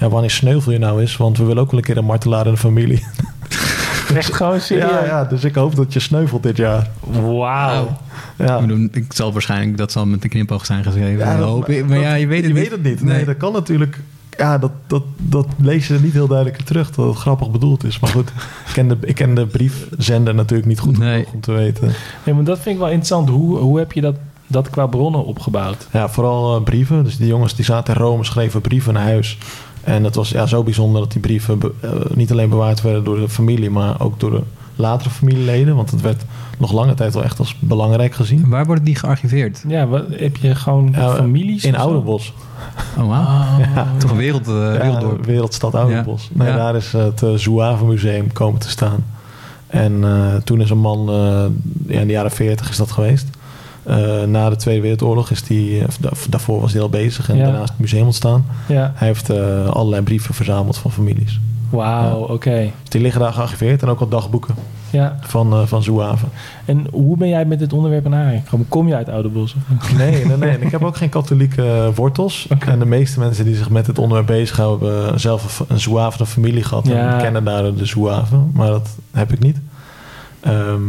ja, 0.00 0.08
wanneer 0.08 0.30
sneuvel 0.30 0.72
je 0.72 0.78
nou 0.78 1.02
is? 1.02 1.16
Want 1.16 1.38
we 1.38 1.44
willen 1.44 1.62
ook 1.62 1.70
wel 1.70 1.80
een 1.80 1.86
keer 1.86 1.96
een 1.96 2.04
martelaar 2.04 2.46
in 2.46 2.52
de 2.52 2.58
familie. 2.58 3.04
Echt 4.14 4.34
gewoon 4.34 4.60
serieus? 4.60 4.90
ja, 4.90 5.04
ja, 5.04 5.24
dus 5.24 5.44
ik 5.44 5.54
hoop 5.54 5.76
dat 5.76 5.92
je 5.92 6.00
sneuvelt 6.00 6.42
dit 6.42 6.56
jaar. 6.56 6.90
Wauw. 7.10 7.96
Ja. 8.38 8.60
Ik, 8.92 9.04
zal 9.08 9.32
waarschijnlijk 9.32 9.76
dat 9.76 9.92
zal 9.92 10.06
met 10.06 10.22
de 10.22 10.28
knipoog 10.28 10.66
zijn 10.66 10.82
geschreven. 10.84 11.18
Ja, 11.26 11.36
dat- 11.36 11.48
hoop 11.48 11.68
ik. 11.68 11.88
Maar 11.88 11.98
ja, 11.98 12.14
je 12.14 12.26
weet 12.26 12.44
het 12.44 12.46
je 12.46 12.52
niet. 12.60 12.62
weet 12.62 12.72
het 12.72 12.82
niet. 12.82 13.02
Nee, 13.02 13.24
dat 13.24 13.36
kan 13.36 13.52
natuurlijk. 13.52 14.00
Ja, 14.38 14.58
dat, 14.58 14.70
dat, 14.86 15.02
dat 15.16 15.46
lees 15.58 15.86
je 15.86 15.98
niet 16.02 16.12
heel 16.12 16.26
duidelijk 16.26 16.62
terug 16.62 16.90
dat 16.90 17.06
het 17.06 17.16
grappig 17.16 17.50
bedoeld 17.50 17.84
is. 17.84 17.98
Maar 18.00 18.10
goed, 18.10 18.28
ik 18.66 18.72
ken 18.72 18.88
de, 18.88 18.96
ik 19.00 19.14
ken 19.14 19.34
de 19.34 19.46
briefzender 19.46 20.34
natuurlijk 20.34 20.68
niet 20.68 20.78
goed 20.80 20.98
Nee. 20.98 21.18
genoeg 21.18 21.32
om 21.32 21.40
te 21.40 21.52
weten. 21.52 21.90
Nee, 22.24 22.34
maar 22.34 22.44
dat 22.44 22.58
vind 22.58 22.74
ik 22.74 22.80
wel 22.80 22.90
interessant. 22.90 23.28
Hoe, 23.28 23.58
hoe 23.58 23.78
heb 23.78 23.92
je 23.92 24.00
dat, 24.00 24.14
dat 24.46 24.70
qua 24.70 24.86
bronnen 24.86 25.24
opgebouwd? 25.24 25.86
Ja, 25.92 26.08
vooral 26.08 26.56
eh, 26.56 26.62
brieven. 26.62 27.04
Dus 27.04 27.16
die 27.16 27.26
jongens 27.26 27.54
die 27.54 27.64
zaten 27.64 27.94
in 27.94 28.00
Rome, 28.00 28.24
schreven 28.24 28.60
brieven 28.60 28.94
naar 28.94 29.02
huis. 29.02 29.38
En 29.84 30.04
het 30.04 30.14
was 30.14 30.28
ja, 30.28 30.46
zo 30.46 30.62
bijzonder 30.62 31.00
dat 31.00 31.12
die 31.12 31.20
brieven 31.20 31.58
be- 31.58 31.72
eh, 31.80 31.90
niet 32.14 32.30
alleen 32.30 32.48
bewaard 32.48 32.82
werden 32.82 33.04
door 33.04 33.16
de 33.20 33.28
familie, 33.28 33.70
maar 33.70 34.00
ook 34.00 34.20
door 34.20 34.30
de 34.30 34.42
latere 34.76 35.10
familieleden. 35.10 35.76
Want 35.76 35.90
het 35.90 36.00
werd 36.00 36.24
nog 36.58 36.72
lange 36.72 36.94
tijd 36.94 37.14
wel 37.14 37.22
echt 37.24 37.38
als 37.38 37.56
belangrijk 37.58 38.14
gezien. 38.14 38.48
Waar 38.48 38.66
worden 38.66 38.84
die 38.84 38.94
gearchiveerd? 38.96 39.64
Ja, 39.68 39.86
wat, 39.86 40.02
heb 40.10 40.36
je 40.36 40.54
gewoon 40.54 40.88
Ja, 40.96 41.14
families? 41.14 41.64
In? 41.64 41.76
Oudenbos. 41.76 42.32
Oh, 42.98 43.08
wauw. 43.08 43.58
Ja. 43.74 43.86
Toch 43.98 44.10
een 44.10 44.16
wereld, 44.16 44.48
eh, 44.48 44.74
Ja. 44.74 45.00
Wereldstad 45.22 45.74
Oudenbos. 45.74 46.30
Ja. 46.34 46.42
Nee, 46.42 46.48
Ja. 46.52 46.56
daar 46.56 46.76
is 46.76 46.92
het 46.92 47.22
uh, 47.22 47.34
Zouave 47.34 47.84
Museum 47.84 48.32
komen 48.32 48.60
te 48.60 48.68
staan. 48.70 49.04
En 49.66 50.04
eh, 50.04 50.34
toen 50.44 50.60
is 50.60 50.70
een 50.70 50.78
man, 50.78 51.08
eh, 51.08 51.14
ja, 51.94 52.00
in 52.00 52.06
de 52.06 52.12
jaren 52.12 52.30
40 52.30 52.68
is 52.70 52.76
dat 52.76 52.90
geweest. 52.90 53.26
Eh, 53.86 54.22
na 54.22 54.50
de 54.50 54.56
Tweede 54.56 54.80
Wereldoorlog 54.80 55.30
is 55.30 55.42
die, 55.42 55.80
eh, 55.80 55.86
da- 56.00 56.10
daarvoor 56.30 56.60
was 56.60 56.72
hij 56.72 56.82
al 56.82 56.88
bezig 56.88 57.28
en 57.30 57.36
Ja. 57.36 57.42
daarna 57.44 57.62
is 57.62 57.68
het 57.68 57.78
museum 57.78 58.04
ontstaan. 58.04 58.44
Ja, 58.68 58.92
Hij 58.94 59.08
heeft 59.08 59.30
eh, 59.30 59.66
allerlei 59.68 60.02
brieven 60.02 60.34
verzameld 60.34 60.76
van 60.78 60.90
families. 60.92 61.40
wauw, 61.70 62.18
oké. 62.18 62.70
Dus 62.80 62.88
die 62.90 63.00
liggen 63.00 63.20
daar 63.20 63.32
gearchiveerd 63.32 63.82
en 63.82 63.88
ook 63.88 64.00
al 64.00 64.08
dagboeken 64.08 64.54
Ja, 64.90 65.16
van, 65.20 65.52
eh 65.52 65.60
van 65.66 65.82
Zouave. 65.82 66.26
en 66.64 66.86
hoe 66.92 67.16
ben 67.16 67.28
jij 67.28 67.44
met 67.44 67.58
dit 67.58 67.72
onderwerp 67.72 68.04
in 68.04 68.14
aanraking? 68.14 68.68
Kom 68.68 68.88
je 68.88 68.94
uit 68.94 69.08
Oudenbos? 69.08 69.54
of- 69.80 69.92
Nee, 69.98 70.24
nee, 70.24 70.36
nee. 70.36 70.50
En 70.50 70.62
ik 70.62 70.70
heb 70.70 70.84
ook 70.84 70.96
geen 70.96 71.08
katholieke 71.08 71.90
wortels. 71.94 72.46
En 72.58 72.78
de 72.78 72.86
meeste 72.86 73.18
mensen 73.18 73.44
die 73.44 73.56
zich 73.56 73.70
met 73.70 73.86
dit 73.86 73.98
onderwerp 73.98 74.26
bezighouden... 74.26 75.02
hebben 75.02 75.20
zelf 75.20 75.64
een, 75.68 75.80
Zouave 75.80 76.26
familie 76.26 76.62
gehad... 76.64 76.86
Ja. 76.86 77.12
en 77.14 77.18
kennen 77.22 77.44
daar 77.44 77.74
de 77.74 77.84
Zouave. 77.86 78.36
Maar 78.52 78.68
dat 78.68 78.88
heb 79.12 79.32
ik 79.32 79.38
niet. 79.38 79.60
Ehm, 80.40 80.80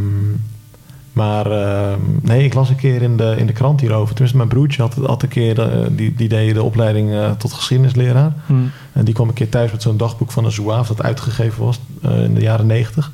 Maar 1.18 1.52
ehm, 1.52 2.00
nee, 2.22 2.44
ik 2.44 2.54
las 2.54 2.70
een 2.70 2.76
keer 2.76 3.02
in 3.02 3.18
de, 3.18 3.36
in 3.38 3.48
de 3.48 3.54
krant 3.54 3.80
hierover. 3.82 4.10
Tenminste, 4.10 4.38
mijn 4.38 4.50
broertje 4.50 4.82
had, 4.82 4.94
had 5.06 5.24
een 5.24 5.30
keer, 5.30 5.62
eh, 5.62 5.88
die, 5.92 6.14
die 6.16 6.28
deed 6.30 6.54
de 6.54 6.64
opleiding 6.64 7.12
eh, 7.14 7.32
tot 7.32 7.54
geschiedenisleraar. 7.54 8.34
Hm. 8.46 8.54
En 8.94 9.06
die 9.06 9.14
kwam 9.14 9.28
een 9.28 9.34
keer 9.34 9.50
thuis 9.50 9.72
met 9.72 9.82
zo'n 9.82 9.98
dagboek 9.98 10.32
van 10.32 10.46
een 10.46 10.52
zouaaf 10.52 10.88
dat 10.88 11.02
uitgegeven 11.04 11.64
was 11.64 11.80
eh, 12.02 12.24
in 12.24 12.34
de 12.34 12.42
jaren 12.42 12.66
negentig. 12.66 13.12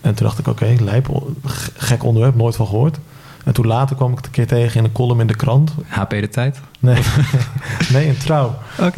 En 0.00 0.14
toen 0.14 0.26
dacht 0.26 0.38
ik, 0.38 0.46
oké, 0.48 0.74
lijp, 0.80 1.08
g- 1.46 1.70
gek 1.76 2.04
onderwerp, 2.04 2.34
nooit 2.36 2.56
van 2.56 2.66
gehoord. 2.66 2.98
En 3.44 3.52
toen 3.54 3.66
later 3.66 3.96
kwam 3.96 4.10
ik 4.10 4.16
het 4.16 4.26
een 4.26 4.32
keer 4.32 4.46
tegen 4.46 4.78
in 4.78 4.84
een 4.84 4.92
column 4.92 5.20
in 5.20 5.26
de 5.26 5.36
krant. 5.36 5.74
HP 5.86 6.10
de 6.10 6.28
tijd. 6.28 6.60
Nee, 6.78 6.98
nee 7.92 8.08
een 8.08 8.16
trouw. 8.18 8.54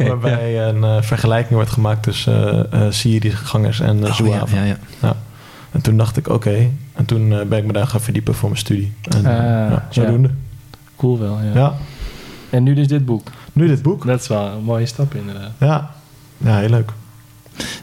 Waarbij 0.07 0.67
een 0.67 1.03
vergelijking 1.03 1.57
werd 1.57 1.69
gemaakt 1.69 2.03
tussen 2.03 2.67
Syriëgangers 2.93 3.79
en 3.79 3.97
uh, 3.97 4.03
Oh, 4.03 4.27
ja, 4.51 4.57
ja, 4.59 4.63
ja. 4.63 4.77
Ja. 5.01 5.15
En 5.71 5.81
toen 5.81 5.97
dacht 5.97 6.17
ik, 6.17 6.27
oké. 6.27 6.69
En 6.93 7.05
toen 7.05 7.31
eh, 7.33 7.45
ben 7.45 7.57
ik 7.57 7.65
me 7.65 7.73
daar 7.73 7.87
gaan 7.87 8.01
verdiepen 8.01 8.33
voor 8.35 8.49
mijn 8.49 8.61
studie. 8.61 8.93
En 9.09 9.25
eh, 9.25 9.31
Ah, 9.31 9.71
ja, 9.71 9.87
zodoende. 9.89 10.29
Cool 10.95 11.19
wel, 11.19 11.39
ja. 11.41 11.51
Ja. 11.53 11.73
En 12.49 12.63
nu 12.63 12.73
dus 12.73 12.87
dit 12.87 13.05
boek. 13.05 13.27
Nu 13.53 13.67
dit 13.67 13.81
boek. 13.81 14.05
Dat 14.05 14.21
is 14.21 14.27
wel 14.27 14.45
een 14.47 14.63
mooie 14.63 14.85
stap 14.85 15.15
inderdaad. 15.15 15.51
Ja. 15.59 15.91
Ja, 16.37 16.57
heel 16.57 16.69
leuk. 16.69 16.91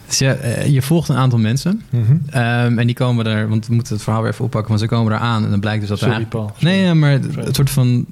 Dus 0.07 0.19
ja, 0.19 0.33
eh, 0.35 0.67
je 0.67 0.83
volgt 0.83 1.09
een 1.09 1.17
aantal 1.17 1.39
mensen. 1.39 1.83
Mhm. 1.91 2.17
Ehm, 2.31 2.79
en 2.79 2.87
die 2.87 2.95
komen 2.95 3.27
er, 3.27 3.49
want 3.49 3.67
we 3.67 3.75
moeten 3.75 3.95
het 3.95 4.03
verhaal 4.03 4.23
weer 4.23 4.31
even 4.33 4.45
oppakken, 4.45 4.69
want 4.69 4.81
ze 4.81 4.87
komen 4.89 5.13
er 5.13 5.19
aan 5.19 5.45
en 5.45 5.51
dan 5.51 5.61
blijkt 5.61 5.81
dus 5.81 5.89
dat 5.89 6.01
er 6.01 6.09
Sorry 6.11 6.27
Paul. 6.27 6.53
Nee, 6.61 6.83
ja, 6.83 6.95
maar 6.95 7.11
het, 7.11 7.35
het 7.37 7.55
soort 7.57 7.71
van. 7.71 8.07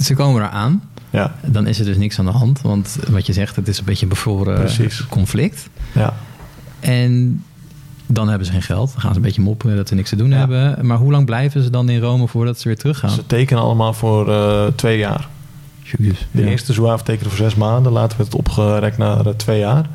Ze 0.00 0.14
komen 0.14 0.42
er 0.42 0.48
aan. 0.48 0.82
Ja, 1.10 1.34
Dan 1.46 1.66
is 1.66 1.78
er 1.78 1.84
dus 1.84 1.96
niks 1.96 2.18
aan 2.18 2.24
de 2.24 2.30
hand. 2.30 2.60
Want 2.60 2.96
wat 3.10 3.26
je 3.26 3.32
zegt, 3.32 3.56
het 3.56 3.68
is 3.68 3.78
een 3.78 3.84
beetje 3.84 4.02
een 4.02 4.08
bevroren 4.08 4.54
Precies. 4.58 5.06
conflict. 5.08 5.68
ja. 5.92 6.14
En 6.80 7.42
dan 8.06 8.28
hebben 8.28 8.46
ze 8.46 8.52
geen 8.52 8.62
geld. 8.62 8.92
Dan 8.92 9.00
gaan 9.00 9.10
ze 9.10 9.16
een 9.16 9.22
beetje 9.22 9.40
mopperen 9.42 9.76
dat 9.76 9.88
ze 9.88 9.94
niks 9.94 10.08
te 10.08 10.16
doen 10.16 10.30
Ja. 10.30 10.36
hebben. 10.38 10.86
Maar 10.86 10.98
hoe 10.98 11.10
lang 11.12 11.26
blijven 11.26 11.62
ze 11.62 11.70
dan 11.70 11.88
in 11.88 12.00
Rome 12.00 12.28
voordat 12.28 12.60
ze 12.60 12.68
weer 12.68 12.76
teruggaan? 12.78 13.10
Ze 13.10 13.26
tekenen 13.26 13.62
allemaal 13.62 13.92
voor 13.92 14.32
eh, 14.32 14.66
twee 14.74 14.98
jaar. 14.98 15.28
Jezus. 15.82 16.26
De 16.30 16.42
Ja. 16.42 16.48
eerste 16.48 16.72
zwaaf 16.72 17.02
tekende 17.02 17.28
voor 17.28 17.38
zes 17.38 17.54
maanden. 17.54 17.92
Later 17.92 18.16
werd 18.18 18.32
het 18.32 18.38
opgerekt 18.38 18.98
naar 18.98 19.26
eh, 19.26 19.32
twee 19.36 19.58
jaar. 19.58 19.88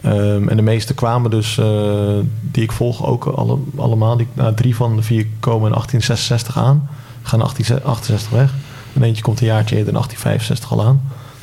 Ehm, 0.00 0.48
en 0.48 0.56
de 0.56 0.62
meeste 0.62 0.94
kwamen 0.94 1.30
dus, 1.30 1.58
eh, 1.58 2.14
die 2.40 2.62
ik 2.62 2.72
volg 2.72 3.06
ook 3.06 3.24
alle, 3.26 3.58
allemaal. 3.76 4.16
Die, 4.16 4.26
nou, 4.32 4.54
drie 4.54 4.76
van 4.76 4.96
de 4.96 5.02
vier 5.02 5.26
komen 5.40 5.66
in 5.68 5.74
1866 5.74 6.56
aan. 6.58 6.88
Gaan 7.22 7.38
in 7.38 7.44
1868 7.44 8.30
weg. 8.30 8.54
En 8.92 9.02
eentje 9.02 9.22
komt 9.22 9.40
een 9.40 9.46
jaartje 9.46 9.76
eerder 9.76 9.92
in 9.92 9.98
1865 9.98 10.72
al 10.72 10.84
aan. 10.86 11.00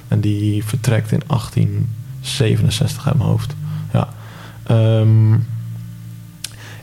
En 0.08 0.20
die 0.20 0.64
vertrekt 0.66 1.12
in 1.12 1.22
1867 1.28 3.08
uit 3.08 3.18
mijn 3.18 3.30
hoofd. 3.30 3.56
Ja. 3.94 4.08
Ehm, 4.64 5.34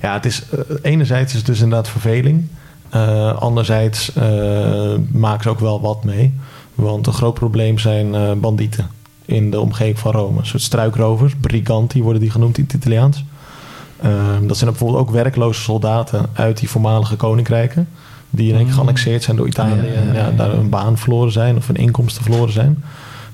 ja, 0.04 0.12
het 0.12 0.24
is, 0.24 0.42
eh, 0.50 0.58
enerzijds 0.82 1.32
is 1.32 1.38
het 1.38 1.46
dus 1.46 1.60
inderdaad 1.60 1.88
verveling. 1.88 2.44
Eh, 2.90 3.36
anderzijds 3.36 4.12
eh, 4.12 4.94
maken 5.12 5.42
ze 5.42 5.48
ook 5.48 5.60
wel 5.60 5.80
wat 5.80 6.04
mee. 6.04 6.34
Want 6.74 7.06
een 7.06 7.12
groot 7.12 7.34
probleem 7.34 7.78
zijn 7.78 8.14
eh, 8.14 8.32
bandieten 8.32 8.88
in 9.24 9.50
de 9.50 9.60
omgeving 9.60 9.98
van 9.98 10.12
Rome. 10.12 10.38
Een 10.38 10.46
soort 10.46 10.62
struikrovers, 10.62 11.34
briganti 11.40 12.02
worden 12.02 12.20
die 12.20 12.30
genoemd 12.30 12.58
in 12.58 12.64
het 12.64 12.72
Italiaans. 12.72 13.24
Ehm, 14.02 14.46
dat 14.46 14.56
zijn 14.56 14.70
bijvoorbeeld 14.70 15.00
ook 15.00 15.10
werkloze 15.10 15.60
soldaten 15.60 16.26
uit 16.32 16.58
die 16.58 16.70
voormalige 16.70 17.16
koninkrijken. 17.16 17.88
Die 18.30 18.48
in 18.48 18.54
één 18.54 18.58
keer 18.58 18.72
Mm. 18.72 18.78
geannexeerd 18.78 19.22
zijn 19.22 19.36
door 19.36 19.46
Italië. 19.46 19.88
En 19.94 20.14
ja, 20.14 20.30
daar 20.30 20.52
een 20.52 20.68
baan 20.68 20.98
verloren 20.98 21.32
zijn 21.32 21.56
of 21.56 21.66
hun 21.66 21.76
inkomsten 21.76 22.22
verloren 22.22 22.52
zijn. 22.52 22.84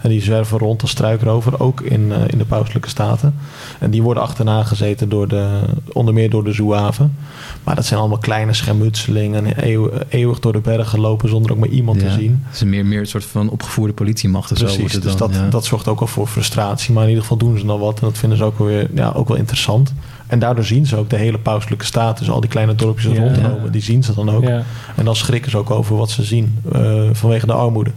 En 0.02 0.10
die 0.10 0.22
zwerven 0.22 0.58
rond 0.58 0.82
als 0.82 0.90
struikrover, 0.90 1.60
ook 1.60 1.80
in, 1.80 2.12
eh, 2.12 2.18
in 2.26 2.38
de 2.38 2.44
pauselijke 2.44 2.88
staten. 2.88 3.34
En 3.78 3.90
die 3.90 4.02
worden 4.02 4.22
achterna 4.22 4.62
gezeten 4.62 5.08
door 5.08 5.28
de, 5.28 5.60
onder 5.92 6.14
meer 6.14 6.30
door 6.30 6.44
de 6.44 6.52
Zouaven. 6.52 7.16
Maar 7.64 7.74
dat 7.74 7.84
zijn 7.84 8.00
allemaal 8.00 8.18
kleine 8.18 8.52
schermutselingen. 8.52 9.46
En 9.46 9.68
eeuw- 9.68 9.90
eeuwig 10.08 10.38
door 10.40 10.52
de 10.52 10.60
bergen 10.60 11.00
lopen 11.00 11.28
zonder 11.28 11.52
ook 11.52 11.58
maar 11.58 11.68
iemand 11.68 11.98
te 11.98 12.10
zien. 12.10 12.42
Het 12.46 12.54
is 12.54 12.64
meer, 12.64 12.86
meer 12.86 12.98
een 13.00 13.06
soort 13.06 13.24
van 13.24 13.50
opgevoerde 13.50 13.92
politiemacht. 13.92 14.52
of 14.52 14.58
Zo 14.58 14.64
Precies, 14.64 14.92
het 14.92 15.02
dus 15.02 15.16
dan, 15.16 15.30
dat, 15.30 15.40
ja. 15.40 15.48
dat 15.48 15.64
zorgt 15.64 15.88
ook 15.88 16.00
al 16.00 16.06
voor 16.06 16.26
frustratie. 16.26 16.92
Maar 16.94 17.02
in 17.02 17.08
ieder 17.08 17.22
geval 17.22 17.38
doen 17.38 17.58
ze 17.58 17.66
dan 17.66 17.78
wat. 17.80 18.00
En 18.00 18.06
dat 18.06 18.18
vinden 18.18 18.38
ze 18.38 18.44
ook 18.44 18.58
wel, 18.58 18.66
weer, 18.66 18.88
ja, 18.94 19.12
ook 19.14 19.28
wel 19.28 19.36
interessant. 19.36 19.92
En 20.26 20.38
daardoor 20.38 20.64
zien 20.64 20.86
ze 20.86 20.96
ook 20.96 21.10
de 21.10 21.16
hele 21.16 21.38
pauselijke 21.38 21.84
staat. 21.84 22.18
Dus 22.18 22.30
al 22.30 22.40
die 22.40 22.50
kleine 22.50 22.74
dorpjes 22.74 23.04
er 23.04 23.14
Ja. 23.14 23.20
rondlopen, 23.20 23.72
die 23.72 23.82
zien 23.82 24.02
ze 24.04 24.14
dan 24.14 24.30
ook. 24.30 24.42
Ja. 24.42 24.62
En 24.96 25.04
dan 25.04 25.16
schrikken 25.16 25.50
ze 25.50 25.56
ook 25.58 25.70
over 25.70 25.96
wat 25.96 26.10
ze 26.10 26.22
zien 26.22 26.58
eh, 26.72 27.02
vanwege 27.12 27.46
de 27.46 27.52
armoede. 27.52 27.90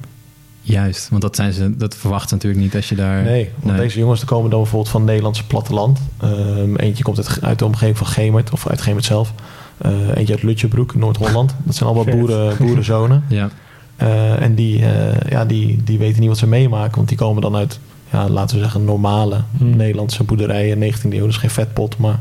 Juist, 0.65 1.09
want 1.09 1.21
dat, 1.21 1.35
zijn 1.35 1.53
ze, 1.53 1.77
dat 1.77 1.95
verwachten 1.95 2.29
ze 2.29 2.35
natuurlijk 2.35 2.63
niet 2.63 2.75
als 2.75 2.89
je 2.89 2.95
daar... 2.95 3.23
Nee, 3.23 3.49
want 3.59 3.73
Nee. 3.75 3.81
deze 3.85 3.99
jongens 3.99 4.19
die 4.19 4.29
komen 4.29 4.49
dan 4.49 4.59
bijvoorbeeld 4.59 4.89
van 4.91 4.99
het 5.01 5.09
Nederlandse 5.09 5.47
platteland. 5.47 5.99
Ehm, 6.21 6.75
eentje 6.75 7.03
komt 7.03 7.17
uit, 7.17 7.37
uit 7.41 7.59
de 7.59 7.65
omgeving 7.65 7.97
van 7.97 8.07
Gemert, 8.07 8.51
of 8.51 8.67
uit 8.67 8.81
Gemert 8.81 9.05
zelf. 9.05 9.33
Eh, 9.77 9.91
eentje 10.15 10.33
uit 10.33 10.43
Lutjebroek, 10.43 10.95
Noord-Holland. 10.95 11.55
Dat 11.63 11.75
zijn 11.75 11.89
allemaal 11.89 12.13
boeren, 12.17 12.57
boerenzonen. 12.57 13.23
Ja, 13.29 13.49
Eh, 13.95 14.41
en 14.41 14.55
die, 14.55 14.85
eh, 14.85 15.29
ja, 15.31 15.45
die, 15.45 15.83
die 15.83 15.97
weten 15.97 16.19
niet 16.19 16.29
wat 16.29 16.37
ze 16.37 16.47
meemaken. 16.47 16.95
Want 16.95 17.07
die 17.07 17.17
komen 17.17 17.41
dan 17.41 17.55
uit, 17.55 17.79
ja, 18.11 18.29
laten 18.29 18.55
we 18.57 18.61
zeggen, 18.63 18.85
normale 18.85 19.41
Hmm. 19.57 19.75
Nederlandse 19.75 20.23
boerderijen. 20.23 20.77
19e 20.79 21.13
eeuw, 21.17 21.25
dus 21.25 21.37
geen 21.37 21.49
vetpot, 21.49 21.97
maar 21.97 22.19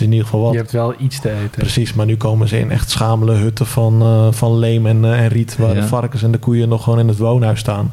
in 0.00 0.10
ieder 0.10 0.24
geval 0.24 0.40
wat. 0.40 0.52
Je 0.52 0.58
hebt 0.58 0.72
wel 0.72 0.94
iets 0.98 1.20
te 1.20 1.30
eten. 1.30 1.50
Precies, 1.50 1.94
maar 1.94 2.06
nu 2.06 2.16
komen 2.16 2.48
ze 2.48 2.58
in 2.58 2.70
echt 2.70 2.90
schamele 2.90 3.32
hutten 3.32 3.66
van, 3.66 4.02
eh, 4.02 4.26
van 4.30 4.58
leem 4.58 4.86
en, 4.86 5.04
eh, 5.04 5.20
en 5.20 5.28
riet... 5.28 5.56
waar 5.56 5.74
Ja. 5.74 5.80
de 5.80 5.86
varkens 5.86 6.22
en 6.22 6.30
de 6.30 6.38
koeien 6.38 6.68
nog 6.68 6.82
gewoon 6.84 6.98
in 6.98 7.08
het 7.08 7.18
woonhuis 7.18 7.60
staan. 7.60 7.92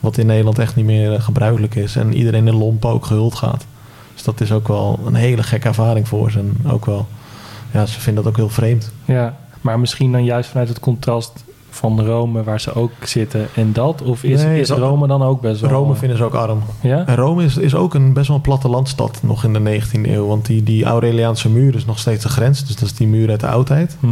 Wat 0.00 0.18
in 0.18 0.26
Nederland 0.26 0.58
echt 0.58 0.76
niet 0.76 0.84
meer 0.84 1.14
eh, 1.14 1.22
gebruikelijk 1.22 1.74
is. 1.74 1.96
En 1.96 2.14
iedereen 2.14 2.46
in 2.46 2.54
lompen 2.56 2.90
ook 2.90 3.06
gehuld 3.06 3.34
gaat. 3.34 3.66
Dus 4.14 4.22
dat 4.22 4.40
is 4.40 4.52
ook 4.52 4.68
wel 4.68 4.98
een 5.06 5.14
hele 5.14 5.42
gekke 5.42 5.68
ervaring 5.68 6.08
voor 6.08 6.30
ze. 6.30 6.38
En 6.38 6.56
ook 6.66 6.86
wel, 6.86 7.06
ja, 7.70 7.86
ze 7.86 8.00
vinden 8.00 8.22
dat 8.22 8.32
ook 8.32 8.38
heel 8.38 8.48
vreemd. 8.48 8.92
Ja, 9.04 9.36
maar 9.60 9.80
misschien 9.80 10.12
dan 10.12 10.24
juist 10.24 10.50
vanuit 10.50 10.68
het 10.68 10.80
contrast 10.80 11.44
van 11.70 12.04
Rome 12.06 12.42
waar 12.42 12.60
ze 12.60 12.74
ook 12.74 12.90
zitten 13.04 13.48
en 13.54 13.72
dat? 13.72 14.02
Of 14.02 14.22
is, 14.24 14.42
Nee, 14.42 14.60
is 14.60 14.68
Ro- 14.70 14.76
Rome 14.76 15.06
dan 15.06 15.22
ook 15.22 15.40
best 15.40 15.60
wel... 15.60 15.70
Rome 15.70 15.94
vinden 15.94 16.16
ze 16.18 16.24
ook 16.24 16.34
arm. 16.34 16.62
Ja? 16.80 17.06
En 17.06 17.16
Rome 17.16 17.44
is, 17.44 17.56
is 17.56 17.74
ook 17.74 17.94
een 17.94 18.12
best 18.12 18.26
wel 18.26 18.36
een 18.36 18.42
plattelandstad 18.42 19.18
nog 19.22 19.44
in 19.44 19.52
de 19.52 19.80
19e 19.82 20.00
eeuw. 20.10 20.26
Want 20.26 20.46
die, 20.46 20.62
die 20.62 20.84
Aureliaanse 20.84 21.48
muur 21.48 21.74
is 21.74 21.84
nog 21.84 21.98
steeds 21.98 22.22
de 22.22 22.28
grens. 22.28 22.64
Dus 22.66 22.76
dat 22.76 22.88
is 22.88 22.94
die 22.94 23.06
muur 23.06 23.30
uit 23.30 23.40
de 23.40 23.48
oudheid. 23.48 23.96
Hm. 24.00 24.06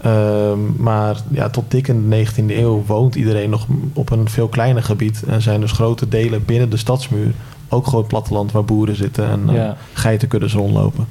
Ehm, 0.00 0.58
maar 0.76 1.16
ja, 1.30 1.48
tot 1.50 1.70
dik 1.70 1.88
in 1.88 2.08
de 2.10 2.16
19e 2.26 2.44
eeuw 2.58 2.82
woont 2.86 3.14
iedereen 3.14 3.50
nog 3.50 3.66
op 3.92 4.10
een 4.10 4.28
veel 4.28 4.48
kleiner 4.48 4.82
gebied. 4.82 5.22
En 5.26 5.42
zijn 5.42 5.60
dus 5.60 5.72
grote 5.72 6.08
delen 6.08 6.44
binnen 6.44 6.70
de 6.70 6.76
stadsmuur. 6.76 7.32
Ook 7.68 7.86
gewoon 7.86 8.06
platteland 8.06 8.52
waar 8.52 8.64
boeren 8.64 8.96
zitten 8.96 9.28
en 9.30 9.42
eh, 9.48 9.54
Ja. 9.54 9.76
geitenkuddes 9.92 10.52
rondlopen. 10.54 11.06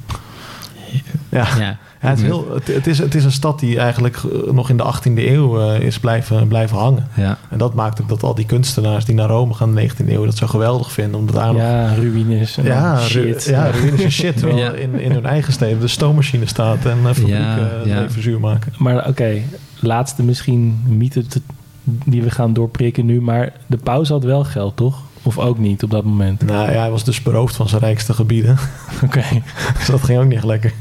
Ja, 1.34 1.48
ja. 1.60 1.60
ja 1.60 1.78
het, 2.10 2.18
is 2.18 2.24
heel, 2.24 2.54
het, 2.54 2.68
het 2.68 2.88
is, 2.88 2.98
het 2.98 3.16
is 3.16 3.24
een 3.24 3.32
stad 3.32 3.60
die 3.60 3.80
eigenlijk 3.80 4.18
eh, 4.18 4.52
nog 4.52 4.70
in 4.70 4.78
de 4.78 4.84
18e 4.84 5.12
eeuw 5.16 5.60
eh, 5.62 5.80
is 5.80 6.00
blijven, 6.00 6.48
blijven 6.48 6.78
hangen. 6.78 7.08
ja. 7.16 7.38
En 7.50 7.58
dat 7.58 7.74
maakt 7.74 8.02
ook 8.02 8.10
dat 8.10 8.24
al 8.24 8.36
die 8.36 8.46
kunstenaars 8.46 9.06
die 9.06 9.16
naar 9.16 9.28
Rome 9.30 9.54
gaan 9.54 9.78
in 9.78 9.88
de 9.98 10.04
19e 10.04 10.10
eeuw 10.10 10.26
dat 10.26 10.38
zo 10.38 10.48
geweldig 10.48 10.92
vinden. 10.92 11.20
Omdat 11.20 11.36
daar 11.36 11.54
nog 11.54 11.62
Ja, 11.62 11.94
ruïnes 11.94 12.58
en 12.58 12.64
ja, 12.64 12.94
ru- 12.96 13.02
shit. 13.02 13.44
ja, 13.44 13.70
ruïnes 13.72 14.04
en 14.04 14.12
shit. 14.12 14.42
Ja. 14.56 14.72
in, 14.72 15.00
in 15.00 15.12
hun 15.12 15.26
eigen 15.26 15.54
steden 15.54 15.80
de 15.80 15.88
stoommachine 15.88 16.46
staat 16.46 16.86
en 16.86 16.98
fabrieken 17.04 17.82
eh, 17.82 17.86
ja. 17.86 18.00
leven 18.00 18.22
zuur 18.22 18.40
maken. 18.40 18.74
Maar 18.78 19.08
oké, 19.08 19.42
laatste 19.80 20.24
misschien 20.24 20.84
mythe 20.88 21.28
te- 21.28 21.42
die 21.84 22.24
we 22.24 22.30
gaan 22.32 22.54
doorprikken 22.54 23.06
nu. 23.06 23.22
Maar 23.22 23.52
de 23.68 23.78
paus 23.78 24.10
had 24.10 24.24
wel 24.24 24.44
geld, 24.44 24.76
toch? 24.76 25.02
Of 25.26 25.38
ook 25.40 25.58
niet 25.58 25.84
op 25.84 25.90
dat 25.92 26.04
moment? 26.04 26.42
Nou 26.46 26.72
ja, 26.72 26.80
hij 26.80 26.92
was 26.92 27.04
dus 27.04 27.22
beroofd 27.22 27.56
van 27.56 27.70
zijn 27.70 27.82
rijkste 27.82 28.14
gebieden. 28.14 28.58
Oké. 29.06 29.24
dus 29.78 29.86
dat 29.88 30.04
ging 30.04 30.20
ook 30.20 30.28
niet 30.28 30.44
lekker. 30.44 30.74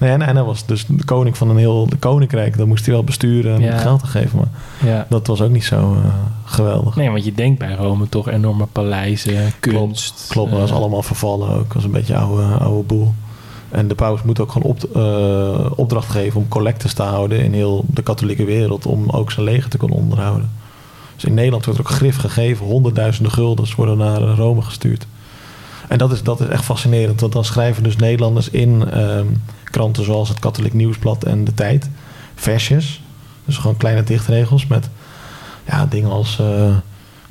Nee, 0.00 0.10
en, 0.10 0.22
en 0.22 0.34
hij 0.36 0.44
was 0.44 0.66
dus 0.66 0.86
de 0.86 1.04
koning 1.04 1.36
van 1.36 1.50
een 1.50 1.56
heel 1.56 1.88
koninkrijk. 1.98 2.56
Dan 2.56 2.68
moest 2.68 2.84
hij 2.86 2.94
wel 2.94 3.04
besturen 3.04 3.54
en 3.54 3.60
Ja. 3.60 3.76
geld 3.78 4.00
te 4.00 4.06
geven. 4.06 4.38
Maar 4.38 4.48
Ja. 4.90 5.06
dat 5.08 5.26
was 5.26 5.40
ook 5.40 5.50
niet 5.50 5.64
zo 5.64 5.76
eh, 5.94 6.10
geweldig. 6.44 6.96
Nee, 6.96 7.10
want 7.10 7.24
je 7.24 7.32
denkt 7.32 7.58
bij 7.58 7.74
Rome 7.74 8.08
toch 8.08 8.28
enorme 8.28 8.66
paleizen, 8.66 9.52
kunst. 9.60 10.24
Klopt, 10.28 10.50
maar 10.50 10.58
dat 10.58 10.68
is 10.68 10.74
eh, 10.74 10.80
allemaal 10.80 11.02
vervallen 11.02 11.48
ook. 11.48 11.64
Dat 11.64 11.72
was 11.74 11.84
een 11.84 11.90
beetje 11.90 12.16
oude, 12.16 12.42
oude 12.42 12.82
boel. 12.86 13.14
En 13.68 13.88
de 13.88 13.94
paus 13.94 14.22
moet 14.22 14.40
ook 14.40 14.52
gewoon 14.52 14.70
op, 14.70 14.84
eh, 14.96 15.70
opdracht 15.78 16.10
geven 16.10 16.40
om 16.40 16.48
collectes 16.48 16.92
te 16.92 17.02
houden 17.02 17.40
in 17.44 17.52
heel 17.52 17.84
de 17.88 18.02
katholieke 18.02 18.44
wereld. 18.44 18.86
Om 18.86 19.10
ook 19.10 19.30
zijn 19.32 19.46
leger 19.46 19.70
te 19.70 19.76
kunnen 19.78 19.96
onderhouden. 19.96 20.50
Dus 21.16 21.24
in 21.24 21.34
Nederland 21.34 21.64
wordt 21.64 21.80
er 21.80 21.86
ook 21.86 21.92
grif 21.92 22.16
gegeven. 22.16 22.66
Honderdduizenden 22.66 23.32
guldens 23.32 23.74
worden 23.74 23.98
naar 23.98 24.22
eh, 24.22 24.34
Rome 24.36 24.62
gestuurd. 24.62 25.06
En 25.88 25.98
dat 25.98 26.12
is, 26.12 26.22
dat 26.22 26.40
is 26.40 26.46
echt 26.48 26.64
fascinerend. 26.64 27.20
Want 27.20 27.32
dan 27.32 27.44
schrijven 27.44 27.82
dus 27.82 27.96
Nederlanders 27.96 28.50
in 28.50 28.90
ehm, 28.90 29.26
kranten 29.64 30.04
zoals 30.04 30.28
het 30.28 30.38
Katholiek 30.38 30.72
Nieuwsblad 30.72 31.24
en 31.24 31.44
De 31.44 31.54
Tijd 31.54 31.90
versjes. 32.34 33.02
Dus 33.44 33.56
gewoon 33.56 33.76
kleine 33.76 34.02
dichtregels 34.02 34.66
met 34.66 34.88
ja, 35.66 35.86
dingen 35.86 36.10
als... 36.10 36.38
eh, 36.38 36.76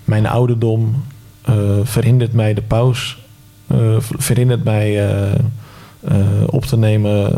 mijn 0.04 0.28
ouderdom 0.28 1.04
eh, 1.42 1.56
verhindert 1.84 2.34
mij 2.34 2.54
de 2.54 2.62
paus... 2.62 3.18
ver- 3.68 4.02
verhindert 4.18 4.64
mij 4.64 5.10
op 6.46 6.66
te 6.66 6.78
nemen 6.78 7.38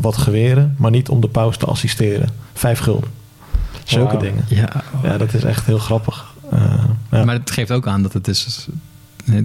wat 0.00 0.16
geweren... 0.16 0.74
maar 0.78 0.90
niet 0.90 1.08
om 1.08 1.20
de 1.20 1.28
paus 1.28 1.56
te 1.56 1.66
assisteren. 1.66 2.28
Vijf 2.52 2.78
gulden. 2.78 3.23
Zulke 3.84 4.16
dingen. 4.16 4.44
ja. 4.48 4.82
Ja, 5.02 5.18
dat 5.18 5.34
is 5.34 5.44
echt 5.44 5.66
heel 5.66 5.78
grappig. 5.78 6.32
Eh, 6.50 6.84
ja. 7.10 7.24
Maar 7.24 7.34
het 7.34 7.50
geeft 7.50 7.70
ook 7.70 7.86
aan 7.86 8.02
dat 8.02 8.12
het 8.12 8.28
is 8.28 8.68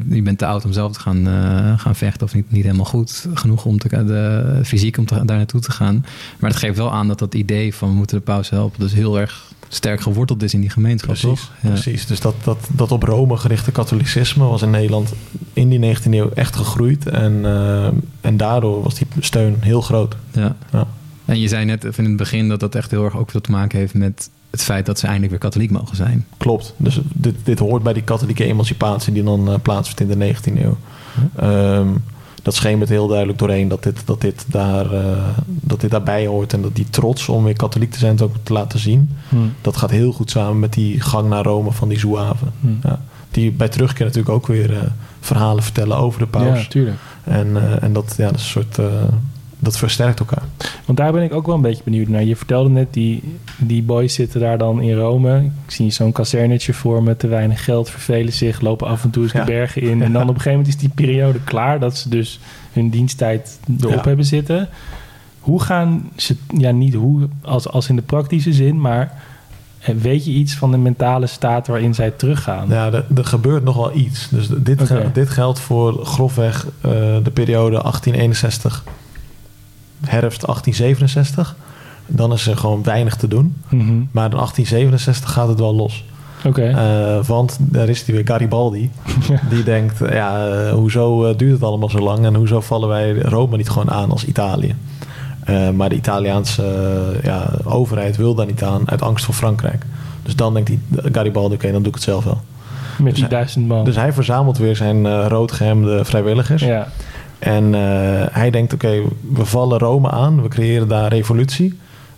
je 0.09 0.21
bent 0.21 0.37
te 0.37 0.45
oud 0.45 0.65
om 0.65 0.73
zelf 0.73 0.93
te 0.93 0.99
gaan, 0.99 1.27
eh, 1.27 1.79
gaan 1.79 1.95
vechten 1.95 2.27
of 2.27 2.33
niet, 2.33 2.51
niet 2.51 2.63
helemaal 2.63 2.85
goed 2.85 3.27
genoeg 3.33 3.65
om 3.65 3.79
te, 3.79 4.05
de, 4.05 4.59
fysiek 4.63 4.97
om 4.97 5.05
te, 5.05 5.25
daar 5.25 5.37
naartoe 5.37 5.61
te 5.61 5.71
gaan. 5.71 6.05
Maar 6.39 6.49
het 6.49 6.59
geeft 6.59 6.77
wel 6.77 6.91
aan 6.91 7.07
dat 7.07 7.19
dat 7.19 7.33
idee 7.33 7.75
van 7.75 7.89
we 7.89 7.95
moeten 7.95 8.17
de 8.17 8.23
paus 8.23 8.49
helpen 8.49 8.79
dus 8.79 8.93
heel 8.93 9.19
erg 9.19 9.47
sterk 9.67 10.01
geworteld 10.01 10.43
is 10.43 10.53
in 10.53 10.61
die 10.61 10.69
gemeenschap, 10.69 11.09
Precies, 11.09 11.39
toch? 11.39 11.51
Ja. 11.61 11.69
precies. 11.69 12.05
Dus 12.05 12.19
dat, 12.19 12.35
dat, 12.43 12.67
dat 12.69 12.91
op 12.91 13.03
Rome 13.03 13.37
gerichte 13.37 13.71
katholicisme 13.71 14.43
was 14.43 14.61
in 14.61 14.69
Nederland 14.69 15.13
in 15.53 15.69
die 15.69 15.95
19e 15.97 16.09
eeuw 16.09 16.29
echt 16.29 16.55
gegroeid. 16.55 17.07
En, 17.07 17.45
eh, 17.45 17.87
en 18.21 18.37
daardoor 18.37 18.83
was 18.83 18.95
die 18.95 19.07
steun 19.19 19.55
heel 19.59 19.81
groot. 19.81 20.15
Ja. 20.31 20.55
Ja. 20.71 20.87
En 21.29 21.39
je 21.39 21.47
zei 21.47 21.65
net 21.65 21.83
in 21.97 22.05
het 22.05 22.15
begin 22.17 22.49
dat 22.49 22.59
dat 22.59 22.75
echt 22.75 22.91
heel 22.91 23.03
erg 23.03 23.17
ook 23.17 23.31
veel 23.31 23.41
te 23.41 23.51
maken 23.51 23.79
heeft 23.79 23.93
met 23.93 24.29
het 24.49 24.63
feit 24.63 24.85
dat 24.85 24.99
ze 24.99 25.05
eindelijk 25.05 25.31
weer 25.31 25.41
katholiek 25.41 25.71
mogen 25.71 25.95
zijn. 25.95 26.25
Klopt. 26.37 26.73
Dus 26.77 26.99
dit, 27.13 27.35
dit 27.43 27.59
hoort 27.59 27.83
bij 27.83 27.93
die 27.93 28.03
katholieke 28.03 28.43
emancipatie 28.43 29.13
die 29.13 29.23
dan 29.23 29.51
eh, 29.51 29.59
plaatsvindt 29.61 30.13
in 30.13 30.19
de 30.19 30.35
19e 30.35 30.61
eeuw. 30.61 30.77
Ehm, 31.35 31.87
dat 32.43 32.55
schemert 32.55 32.89
heel 32.89 33.07
duidelijk 33.07 33.39
doorheen 33.39 33.67
dat 33.67 33.83
dit, 33.83 34.01
dat, 34.05 34.21
dit 34.21 34.45
daar, 34.47 34.93
eh, 34.93 35.27
dat 35.45 35.81
dit 35.81 35.91
daarbij 35.91 36.25
hoort. 36.25 36.53
En 36.53 36.61
dat 36.61 36.75
die 36.75 36.89
trots 36.89 37.29
om 37.29 37.43
weer 37.43 37.55
katholiek 37.55 37.91
te 37.91 37.99
zijn 37.99 38.11
het 38.11 38.21
ook 38.21 38.35
te 38.43 38.53
laten 38.53 38.79
zien. 38.79 39.09
Hm. 39.29 39.35
Dat 39.61 39.77
gaat 39.77 39.91
heel 39.91 40.11
goed 40.11 40.31
samen 40.31 40.59
met 40.59 40.73
die 40.73 41.01
gang 41.01 41.29
naar 41.29 41.43
Rome 41.43 41.71
van 41.71 41.89
die 41.89 41.99
Zouaven. 41.99 42.51
Hm. 42.61 42.87
Ja. 42.87 43.01
Die 43.31 43.51
bij 43.51 43.69
terugkeer 43.69 44.05
natuurlijk 44.05 44.35
ook 44.35 44.47
weer 44.47 44.73
eh, 44.73 44.83
verhalen 45.19 45.63
vertellen 45.63 45.97
over 45.97 46.19
de 46.19 46.27
paus. 46.27 46.61
Ja, 46.61 46.67
tuurlijk. 46.67 46.97
En, 47.23 47.81
en 47.81 47.93
dat, 47.93 48.13
ja, 48.17 48.25
dat, 48.25 48.39
is 48.39 48.41
een 48.41 48.49
soort, 48.49 48.79
dat 49.59 49.77
versterkt 49.77 50.19
elkaar. 50.19 50.43
Want 50.85 50.97
daar 50.97 51.11
ben 51.11 51.23
ik 51.23 51.33
ook 51.33 51.45
wel 51.45 51.55
een 51.55 51.61
beetje 51.61 51.83
benieuwd 51.83 52.07
naar. 52.07 52.23
Je 52.23 52.35
vertelde 52.35 52.69
net, 52.69 52.93
die, 52.93 53.23
die 53.57 53.83
boys 53.83 54.13
zitten 54.13 54.39
daar 54.39 54.57
dan 54.57 54.81
in 54.81 54.95
Rome. 54.97 55.37
Ik 55.65 55.71
zie 55.71 55.91
zo'n 55.91 56.11
kazernetje 56.11 56.73
voor 56.73 57.03
met 57.03 57.19
te 57.19 57.27
weinig 57.27 57.63
geld, 57.63 57.89
vervelen 57.89 58.33
zich, 58.33 58.61
lopen 58.61 58.87
af 58.87 59.03
en 59.03 59.09
toe 59.09 59.23
eens 59.23 59.31
Ja. 59.31 59.39
de 59.39 59.51
bergen 59.51 59.81
in. 59.81 60.01
En 60.01 60.11
dan 60.13 60.21
op 60.21 60.27
een 60.27 60.41
gegeven 60.41 60.51
moment 60.51 60.67
is 60.67 60.77
die 60.77 60.89
periode 60.95 61.39
klaar, 61.43 61.79
dat 61.79 61.97
ze 61.97 62.09
dus 62.09 62.39
hun 62.73 62.89
diensttijd 62.89 63.59
erop 63.81 63.91
Ja. 63.93 64.01
hebben 64.07 64.25
zitten. 64.25 64.69
Hoe 65.39 65.61
gaan 65.61 66.09
ze, 66.15 66.35
ja 66.57 66.71
niet 66.71 66.93
hoe 66.93 67.27
als, 67.41 67.67
als 67.67 67.89
in 67.89 67.95
de 67.95 68.01
praktische 68.01 68.53
zin, 68.53 68.81
maar 68.81 69.21
eh, 69.79 69.95
weet 69.95 70.25
je 70.25 70.31
iets 70.31 70.55
van 70.55 70.71
de 70.71 70.77
mentale 70.77 71.27
staat 71.27 71.67
waarin 71.67 71.93
zij 71.93 72.11
teruggaan? 72.11 72.67
Ja, 72.69 72.85
er, 72.91 73.05
er 73.15 73.25
gebeurt 73.25 73.63
nog 73.63 73.75
wel 73.75 73.95
iets. 73.95 74.29
Dus 74.29 74.47
dit, 74.57 74.91
dit 75.13 75.29
geldt 75.29 75.59
voor 75.59 76.05
grofweg 76.05 76.65
eh, 76.81 76.91
de 77.23 77.31
periode 77.33 77.75
1861, 77.81 78.83
herfst 80.09 80.45
1867. 80.45 81.55
Dan 82.07 82.31
is 82.33 82.47
er 82.47 82.57
gewoon 82.57 82.83
weinig 82.83 83.15
te 83.15 83.27
doen. 83.27 83.55
Mhm. 83.69 83.81
Maar 84.11 84.29
in 84.29 84.37
1867 84.37 85.31
gaat 85.31 85.47
het 85.47 85.59
wel 85.59 85.75
los. 85.75 86.03
Eh, 86.75 87.25
want 87.25 87.57
daar 87.59 87.89
is 87.89 88.05
die 88.05 88.15
weer 88.15 88.27
Garibaldi. 88.27 88.91
Die 89.49 89.63
denkt, 89.63 90.01
eh, 90.01 90.13
ja, 90.15 90.47
eh, 90.47 90.71
hoezo 90.73 91.35
duurt 91.35 91.53
het 91.53 91.63
allemaal 91.63 91.89
zo 91.89 91.99
lang? 91.99 92.25
En 92.25 92.35
hoezo 92.35 92.61
vallen 92.61 92.89
wij 92.89 93.19
Rome 93.19 93.57
niet 93.57 93.69
gewoon 93.69 93.91
aan 93.91 94.11
als 94.11 94.25
Italië? 94.25 94.75
Maar 95.75 95.89
de 95.89 95.95
Italiaanse 95.95 96.63
ja, 97.23 97.49
overheid 97.63 98.17
wil 98.17 98.35
daar 98.35 98.45
niet 98.45 98.63
aan 98.63 98.81
uit 98.89 99.01
angst 99.01 99.25
voor 99.25 99.33
Frankrijk. 99.33 99.85
Dus 100.23 100.35
dan 100.35 100.53
denkt 100.53 100.71
Garibaldi, 101.11 101.55
oké, 101.55 101.71
dan 101.71 101.79
doe 101.81 101.87
ik 101.87 101.93
het 101.93 102.03
zelf 102.03 102.23
wel. 102.23 102.41
met 102.97 103.05
dus 103.05 103.13
die 103.13 103.23
hij- 103.23 103.33
duizend 103.33 103.67
man. 103.67 103.83
Dus 103.85 103.95
hij 103.95 104.13
verzamelt 104.13 104.57
weer 104.57 104.75
zijn 104.75 105.05
eh 105.05 105.25
roodgehemde 105.27 106.05
vrijwilligers. 106.05 106.61
ja. 106.61 106.87
En 107.39 107.75
eh, 107.75 107.81
hij 108.31 108.49
denkt, 108.49 108.73
oké, 108.73 109.01
we 109.33 109.45
vallen 109.45 109.77
Rome 109.79 110.09
aan. 110.11 110.41
We 110.41 110.47
creëren 110.47 110.87
daar 110.87 111.09
revolutie. 111.13 111.77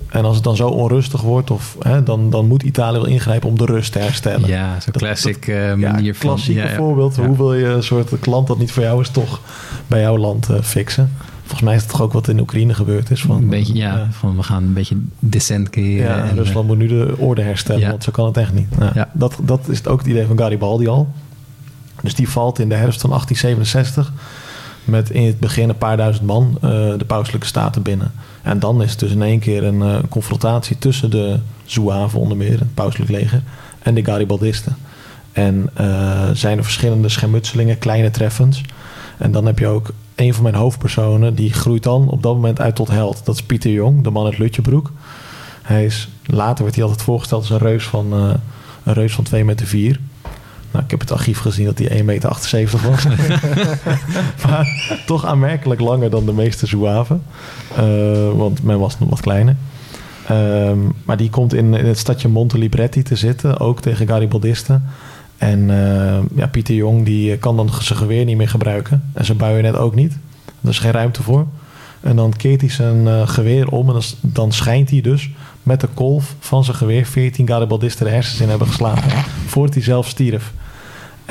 En 0.10 0.26
als 0.26 0.36
het 0.36 0.44
dan 0.44 0.56
zo 0.56 0.68
onrustig 0.68 1.22
wordt, 1.22 1.52
of, 1.52 1.76
hè, 1.80 2.04
dan, 2.04 2.30
dan 2.30 2.48
moet 2.48 2.64
Italië 2.64 2.98
wel 2.98 3.06
ingrijpen 3.08 3.50
om 3.50 3.58
de 3.58 3.66
rust 3.66 3.92
te 3.92 4.00
herstellen. 4.00 4.48
Ja, 4.50 4.80
zo'n 4.80 4.92
Dat- 4.94 5.02
classic 5.02 5.48
eh, 5.48 5.68
Ja, 5.68 5.76
manier 5.76 6.16
van... 6.16 6.40
ja, 6.44 6.64
ja. 6.64 6.76
voorbeeld. 6.76 7.16
Ja. 7.16 7.26
Hoe 7.26 7.38
wil 7.38 7.54
je 7.54 7.66
een 7.66 7.84
soort 7.84 8.20
klant 8.20 8.48
dat 8.48 8.58
niet 8.60 8.72
voor 8.72 8.84
jou 8.84 9.02
is, 9.02 9.10
toch 9.10 9.42
bij 9.88 10.02
jouw 10.02 10.18
land 10.18 10.50
eh, 10.50 10.62
fixen? 10.62 11.12
Volgens 11.42 11.62
mij 11.62 11.76
is 11.76 11.82
het 11.82 11.92
toch 11.92 12.02
ook 12.02 12.14
wat 12.14 12.28
in 12.28 12.40
Oekraïne 12.40 12.74
gebeurd 12.74 13.12
is. 13.12 13.22
Van, 13.22 13.36
een 13.38 13.50
beetje, 13.50 13.74
ja, 13.74 14.08
van 14.12 14.36
we 14.36 14.44
gaan 14.44 14.64
een 14.64 14.74
beetje 14.74 14.96
decent 15.20 15.70
creëren. 15.70 16.18
ja, 16.18 16.24
en, 16.30 16.36
Rusland 16.36 16.68
moet 16.68 16.78
nu 16.78 16.88
de 16.88 17.14
orde 17.18 17.42
herstellen, 17.42 17.90
want 17.90 18.04
zo 18.04 18.12
kan 18.12 18.26
het 18.26 18.38
echt 18.38 18.54
niet. 18.54 18.78
Nou, 18.80 18.92
Ja. 18.96 19.10
dat, 19.14 19.36
dat 19.42 19.68
is 19.68 19.86
ook 19.88 20.00
het 20.00 20.08
idee 20.08 20.26
van 20.26 20.38
Garibaldi 20.38 20.88
al. 20.88 21.08
Dus 22.02 22.16
die 22.16 22.30
valt 22.30 22.60
in 22.60 22.70
de 22.70 22.76
herfst 22.76 23.02
van 23.02 23.10
1867 23.10 24.14
met 24.84 25.10
in 25.10 25.26
het 25.26 25.40
begin 25.40 25.70
een 25.70 25.78
paar 25.78 25.98
duizend 25.98 26.26
man 26.26 26.58
eh, 26.62 26.70
de 26.98 27.06
pauselijke 27.08 27.48
staten 27.48 27.82
binnen. 27.82 28.12
En 28.42 28.60
dan 28.60 28.82
is 28.82 28.92
het 28.92 29.00
dus 29.00 29.12
in 29.12 29.22
één 29.22 29.40
keer 29.40 29.64
een 29.64 29.82
eh, 29.82 29.98
confrontatie 30.10 30.78
tussen 30.78 31.10
de 31.10 31.40
Zouaven 31.66 32.20
onder 32.20 32.38
meer, 32.38 32.60
het 32.60 32.74
pauselijk 32.74 33.12
leger, 33.12 33.42
en 33.80 33.94
de 33.94 34.06
Garibaldisten. 34.06 34.78
En 35.32 35.70
eh, 35.74 36.30
zijn 36.34 36.58
er 36.58 36.64
verschillende 36.64 37.10
schermutselingen, 37.10 37.78
kleine 37.78 38.12
treffens. 38.12 38.62
En 39.18 39.32
dan 39.32 39.46
heb 39.46 39.60
je 39.60 39.68
ook 39.68 39.94
een 40.16 40.34
van 40.34 40.44
mijn 40.44 40.56
hoofdpersonen, 40.56 41.36
die 41.36 41.54
groeit 41.54 41.84
dan 41.84 42.10
op 42.10 42.24
dat 42.24 42.34
moment 42.34 42.60
uit 42.60 42.76
tot 42.76 42.90
held. 42.90 43.26
Dat 43.26 43.36
is 43.36 43.44
Pieter 43.44 43.72
Jong, 43.72 44.04
de 44.04 44.10
man 44.10 44.26
uit 44.26 44.38
Lutjebroek. 44.38 44.92
Hij 45.62 45.86
is, 45.86 46.10
later 46.26 46.64
werd 46.64 46.76
hij 46.76 46.84
altijd 46.84 47.04
voorgesteld 47.04 47.42
als 47.42 47.50
een 47.50 47.68
reus 47.68 47.84
van, 47.84 48.14
een 48.84 48.94
reus 48.94 49.14
van 49.14 49.24
2 49.24 49.46
meter 49.46 49.68
4. 49.68 50.00
Nou, 50.72 50.84
ik 50.84 50.92
heb 50.92 51.00
het 51.00 51.12
archief 51.12 51.40
gezien 51.40 51.66
dat 51.66 51.78
hij 51.78 52.00
1,78 52.00 52.06
meter 52.06 52.30
was. 52.90 53.06
maar 54.48 54.68
toch 55.06 55.26
aanmerkelijk 55.26 55.82
langer 55.82 56.10
dan 56.10 56.26
de 56.26 56.34
meeste 56.34 56.66
Zouaven. 56.66 57.24
Eh, 57.76 58.32
want 58.36 58.64
men 58.64 58.80
was 58.80 59.00
nog 59.00 59.10
wat 59.10 59.22
kleiner. 59.22 59.56
Ehm, 60.28 60.78
maar 61.04 61.18
die 61.18 61.30
komt 61.30 61.54
in, 61.54 61.74
in 61.74 61.86
het 61.86 61.98
stadje 61.98 62.28
Monte 62.28 62.58
Libretti 62.58 63.04
te 63.04 63.16
zitten, 63.16 63.60
ook 63.60 63.82
tegen 63.82 64.08
Garibaldisten. 64.08 64.84
En 65.38 65.70
eh, 65.70 66.20
ja, 66.36 66.48
Pieter 66.48 66.76
Jong 66.76 67.06
die 67.06 67.38
kan 67.38 67.56
dan 67.56 67.70
zijn 67.82 68.00
geweer 68.00 68.26
niet 68.26 68.38
meer 68.38 68.50
gebruiken. 68.50 69.04
En 69.14 69.26
zijn 69.26 69.38
bajonet 69.38 69.76
ook 69.76 69.96
niet. 69.96 70.18
Er 70.62 70.70
is 70.70 70.80
geen 70.80 70.92
ruimte 70.92 71.24
voor. 71.24 71.46
En 72.02 72.16
dan 72.16 72.34
keert 72.38 72.62
hij 72.62 72.70
zijn 72.70 73.08
eh, 73.08 73.28
geweer 73.28 73.68
om 73.68 73.90
en 73.90 74.02
dan 74.22 74.52
schijnt 74.52 74.90
hij 74.90 75.02
dus 75.02 75.30
met 75.64 75.80
de 75.80 75.88
kolf 75.94 76.36
van 76.40 76.64
zijn 76.64 76.78
geweer 76.78 77.06
14 77.06 77.48
Garibaldisten 77.48 78.06
de 78.06 78.12
hersens 78.12 78.42
in 78.42 78.50
hebben 78.50 78.68
geslagen. 78.68 79.12
Voordat 79.46 79.74
hij 79.74 79.84
zelf 79.84 80.08
stierf. 80.08 80.54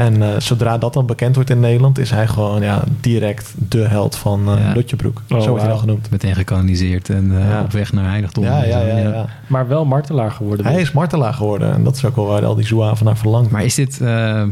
En 0.00 0.22
eh, 0.22 0.40
zodra 0.40 0.78
dat 0.78 0.92
dan 0.92 1.06
bekend 1.06 1.34
wordt 1.34 1.50
in 1.50 1.60
Nederland, 1.60 1.98
is 1.98 2.10
hij 2.10 2.26
gewoon 2.26 2.62
ja, 2.62 2.82
direct 3.00 3.54
de 3.68 3.78
held 3.80 4.16
van 4.16 4.42
Ja. 4.46 4.72
Lutjebroek. 4.72 5.22
Oh, 5.28 5.40
Zo 5.40 5.48
wordt 5.48 5.62
hij 5.62 5.70
dan 5.70 5.80
genoemd. 5.80 6.10
Meteen 6.10 6.34
gekanoniseerd 6.34 7.08
en 7.08 7.38
eh, 7.38 7.48
Ja. 7.48 7.60
op 7.62 7.72
weg 7.72 7.92
naar 7.92 8.08
heiligdom. 8.08 8.44
Ja, 8.44 8.64
ja, 8.64 8.80
ja, 8.80 8.96
ja. 8.96 9.26
Maar 9.46 9.68
wel 9.68 9.84
martelaar 9.84 10.30
geworden. 10.30 10.66
Hij 10.66 10.74
dus. 10.74 10.82
is 10.82 10.92
martelaar 10.92 11.34
geworden. 11.34 11.72
En 11.72 11.84
dat 11.84 11.96
is 11.96 12.04
ook 12.04 12.16
wel 12.16 12.26
waar 12.26 12.44
al 12.44 12.54
die 12.54 12.66
Zouaven 12.66 13.06
naar 13.06 13.16
verlangt. 13.16 13.50
Maar 13.50 13.64
is 13.64 13.74
dit 13.74 14.00
eh, 14.00 14.42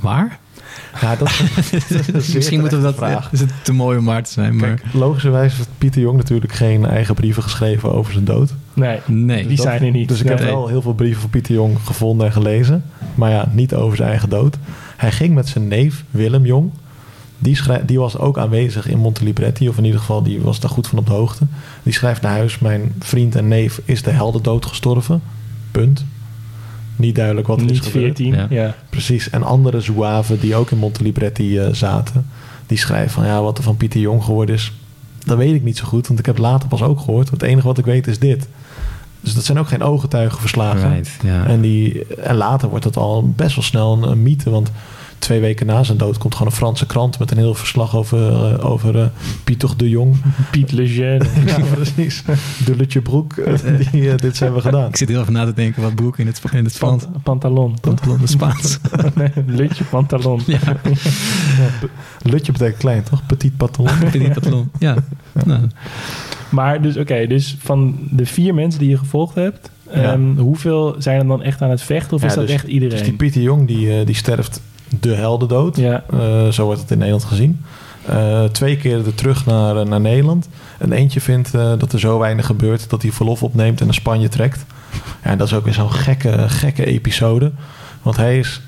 waar? 0.00 0.38
ja, 1.00 1.16
dat, 1.16 1.40
Misschien 2.34 2.60
moeten 2.60 2.78
we 2.78 2.84
dat... 2.84 2.94
vraag. 2.94 3.32
Is 3.32 3.40
het 3.40 3.50
te 3.62 3.72
mooi 3.72 3.98
om 3.98 4.04
waar 4.04 4.22
te 4.22 4.30
zijn, 4.32 4.56
maar... 4.56 4.68
Kijk, 4.74 4.92
logischerwijs 4.92 5.56
heeft 5.56 5.68
Pieter 5.78 6.00
Jong 6.00 6.16
natuurlijk 6.16 6.52
geen 6.52 6.86
eigen 6.86 7.14
brieven 7.14 7.42
geschreven 7.42 7.92
over 7.92 8.12
zijn 8.12 8.24
dood. 8.24 8.54
Nee, 8.74 8.98
Nee. 9.06 9.46
die 9.46 9.56
Dat- 9.56 9.66
zijn 9.66 9.82
er 9.82 9.90
niet. 9.90 10.08
Dus 10.08 10.20
ik 10.20 10.28
heb 10.28 10.38
Nee. 10.38 10.48
wel 10.48 10.66
heel 10.68 10.82
veel 10.82 10.94
brieven 10.94 11.20
van 11.20 11.30
Pieter 11.30 11.54
Jong 11.54 11.78
gevonden 11.84 12.26
en 12.26 12.32
gelezen. 12.32 12.84
Maar 13.14 13.30
ja, 13.30 13.48
niet 13.52 13.74
over 13.74 13.96
zijn 13.96 14.08
eigen 14.08 14.28
dood. 14.28 14.56
Hij 14.96 15.12
ging 15.12 15.34
met 15.34 15.48
zijn 15.48 15.68
neef 15.68 16.04
Willem 16.10 16.46
Jong. 16.46 16.70
Die, 17.38 17.58
die 17.86 17.98
was 17.98 18.18
ook 18.18 18.38
aanwezig 18.38 18.88
in 18.88 18.98
Monte 18.98 19.24
Libretti. 19.24 19.68
Of 19.68 19.78
in 19.78 19.84
ieder 19.84 20.00
geval, 20.00 20.22
die 20.22 20.40
was 20.40 20.60
daar 20.60 20.70
goed 20.70 20.86
van 20.86 20.98
op 20.98 21.06
de 21.06 21.12
hoogte. 21.12 21.44
Die 21.82 21.92
schrijft 21.92 22.22
naar 22.22 22.32
huis... 22.32 22.58
Mijn 22.58 22.92
vriend 22.98 23.34
en 23.36 23.48
neef 23.48 23.80
is 23.84 24.02
de 24.02 24.10
heldendood 24.10 24.66
gestorven. 24.66 25.22
Punt. 25.70 26.04
Niet 26.96 27.14
duidelijk 27.14 27.46
wat 27.46 27.58
er 27.60 27.64
is 27.64 27.70
Niet 27.70 27.82
gebeurd. 27.82 28.04
14, 28.16 28.34
Ja. 28.34 28.46
ja. 28.50 28.74
Precies. 28.90 29.30
En 29.30 29.42
andere 29.42 29.80
Zouaven 29.80 30.40
die 30.40 30.54
ook 30.54 30.70
in 30.70 30.78
Monte 30.78 31.02
Libretti 31.02 31.58
eh, 31.58 31.72
zaten... 31.72 32.26
die 32.66 32.78
schrijven 32.78 33.10
van... 33.10 33.26
ja, 33.26 33.42
wat 33.42 33.58
er 33.58 33.64
van 33.64 33.76
Pieter 33.76 34.00
Jong 34.00 34.24
geworden 34.24 34.54
is... 34.54 34.72
dat 35.24 35.38
weet 35.38 35.54
ik 35.54 35.62
niet 35.64 35.76
zo 35.76 35.84
goed. 35.84 36.06
Want 36.06 36.18
ik 36.18 36.26
heb 36.26 36.34
het 36.34 36.44
later 36.44 36.68
pas 36.68 36.82
ook 36.82 37.00
gehoord. 37.00 37.30
Het 37.30 37.42
enige 37.42 37.66
wat 37.66 37.78
ik 37.78 37.84
weet 37.84 38.06
is 38.06 38.18
dit. 38.18 38.48
Dus 39.22 39.34
dat 39.34 39.44
zijn 39.44 39.58
ook 39.58 39.68
geen 39.68 39.82
ooggetuigenverslagen. 39.82 40.92
Right, 40.92 41.10
ja. 41.22 41.46
En, 41.46 41.60
die, 41.60 42.06
en 42.16 42.36
later 42.36 42.68
wordt 42.68 42.84
het 42.84 42.96
al 42.96 43.28
best 43.28 43.54
wel 43.54 43.64
snel 43.64 43.92
een, 43.92 44.02
een 44.02 44.22
mythe. 44.22 44.50
Want 44.50 44.70
twee 45.22 45.40
weken 45.40 45.66
na 45.66 45.82
zijn 45.82 45.98
dood 45.98 46.18
komt 46.18 46.34
gewoon 46.34 46.48
een 46.52 46.56
Franse 46.58 46.86
krant 46.86 47.18
met 47.18 47.30
een 47.30 47.36
heel 47.36 47.54
verslag 47.54 47.96
over, 47.96 48.28
eh, 48.32 48.70
over 48.70 48.98
eh, 49.00 49.06
Pieter 49.44 49.76
de 49.76 49.88
Jong. 49.88 50.16
Piet 50.50 50.72
Lejeune. 50.72 51.24
ja, 51.46 51.58
precies. 51.74 52.22
De 52.64 52.76
Lutje 52.76 53.00
Broek, 53.00 53.36
eh, 53.36 53.54
die 53.92 54.14
dit 54.14 54.38
hebben 54.38 54.62
gedaan. 54.62 54.88
Ik 54.88 54.96
zit 54.96 55.08
heel 55.08 55.20
even 55.20 55.32
na 55.32 55.44
te 55.44 55.52
denken 55.52 55.82
wat 55.82 55.94
broek 55.94 56.18
in 56.18 56.26
het, 56.26 56.42
in 56.52 56.64
het 56.64 56.72
Frans. 56.76 57.04
Pant- 57.04 57.22
pantalon. 57.22 57.76
Pantalon, 57.80 58.18
de 58.20 58.26
Spaans. 58.26 58.78
nee, 59.14 59.30
lutje 59.46 59.84
pantalon. 59.84 60.40
ja, 60.46 60.58
Lutje 62.22 62.52
betekent 62.52 62.78
klein, 62.78 63.02
toch? 63.02 63.26
Petit 63.26 63.56
pantalon. 63.56 63.98
petit 63.98 64.32
pantalon. 64.32 64.70
Ja. 64.78 64.96
Nou, 65.44 65.60
Maar 66.48 66.82
dus, 66.82 66.96
oké, 66.96 67.26
dus 67.26 67.56
van 67.60 67.98
de 68.10 68.26
vier 68.26 68.54
mensen 68.54 68.80
die 68.80 68.90
je 68.90 68.98
gevolgd 68.98 69.34
hebt, 69.34 69.70
Ja. 69.92 70.12
ehm, 70.12 70.36
hoeveel 70.36 70.94
zijn 70.98 71.18
er 71.20 71.26
dan 71.26 71.42
echt 71.42 71.62
aan 71.62 71.70
het 71.70 71.82
vechten? 71.82 72.16
Of 72.16 72.22
Ja, 72.22 72.28
is 72.28 72.34
dat 72.34 72.46
dus- 72.46 72.54
echt 72.54 72.66
iedereen? 72.66 72.96
Dus 72.96 73.06
die 73.06 73.16
Pieter 73.16 73.42
Jong 73.42 73.66
die, 73.66 74.04
die 74.04 74.14
sterft 74.14 74.60
de 75.00 75.14
heldendood. 75.14 75.76
ja, 75.76 76.04
Eh, 76.10 76.48
zo 76.48 76.64
wordt 76.64 76.80
het 76.80 76.90
in 76.90 76.98
Nederland 76.98 77.24
gezien. 77.24 77.64
Eh, 78.06 78.44
twee 78.44 78.76
keer 78.76 79.06
er 79.06 79.14
terug 79.14 79.46
naar, 79.46 79.76
eh, 79.76 79.86
naar 79.86 80.00
Nederland. 80.00 80.48
En 80.78 80.92
eentje 80.92 81.20
vindt 81.20 81.52
dat 81.52 81.92
er 81.92 82.00
zo 82.00 82.18
weinig 82.18 82.46
gebeurt 82.46 82.90
dat 82.90 83.02
hij 83.02 83.12
verlof 83.12 83.42
opneemt 83.42 83.80
en 83.80 83.86
naar 83.86 83.94
Spanje 83.94 84.28
trekt. 84.28 84.64
Ja, 84.92 85.30
en 85.30 85.38
dat 85.38 85.46
is 85.46 85.54
ook 85.54 85.64
weer 85.64 85.74
zo'n 85.74 85.92
gekke, 85.92 86.48
gekke 86.48 86.84
episode. 86.84 87.52
Want 88.02 88.16
hij 88.16 88.38
is 88.38 88.62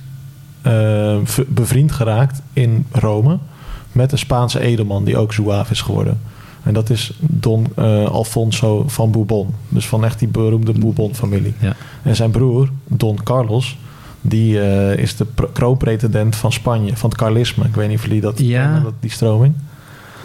bevriend 1.46 1.92
geraakt 1.92 2.42
in 2.52 2.86
Rome 2.90 3.38
met 3.92 4.12
een 4.12 4.18
Spaanse 4.18 4.60
edelman 4.60 5.04
die 5.04 5.16
ook 5.16 5.32
zouaaf 5.32 5.70
is 5.70 5.80
geworden. 5.80 6.20
En 6.62 6.74
dat 6.74 6.90
is 6.90 7.12
Don 7.18 7.74
Alfonso 8.10 8.84
van 8.86 9.10
Bourbon. 9.10 9.54
Dus 9.68 9.86
van 9.86 10.04
echt 10.04 10.18
die 10.18 10.28
beroemde 10.28 10.72
Bourbon-familie. 10.72 11.54
Ja. 11.60 11.74
En 12.02 12.16
zijn 12.16 12.30
broer, 12.30 12.68
Don 12.86 13.22
Carlos, 13.22 13.76
die 14.26 14.60
eh, 14.60 14.96
is 14.98 15.16
de 15.16 15.24
pr- 15.24 15.44
kroonpretendent 15.52 16.36
van 16.36 16.52
Spanje, 16.52 16.96
van 16.96 17.10
het 17.10 17.18
Carlisme. 17.18 17.64
Ik 17.64 17.74
weet 17.74 17.88
niet 17.88 17.98
of 17.98 18.04
jullie 18.04 18.20
dat 18.20 18.38
Ja. 18.38 18.62
kennen, 18.62 18.82
dat, 18.82 18.92
die 19.00 19.10
stroming. 19.10 19.54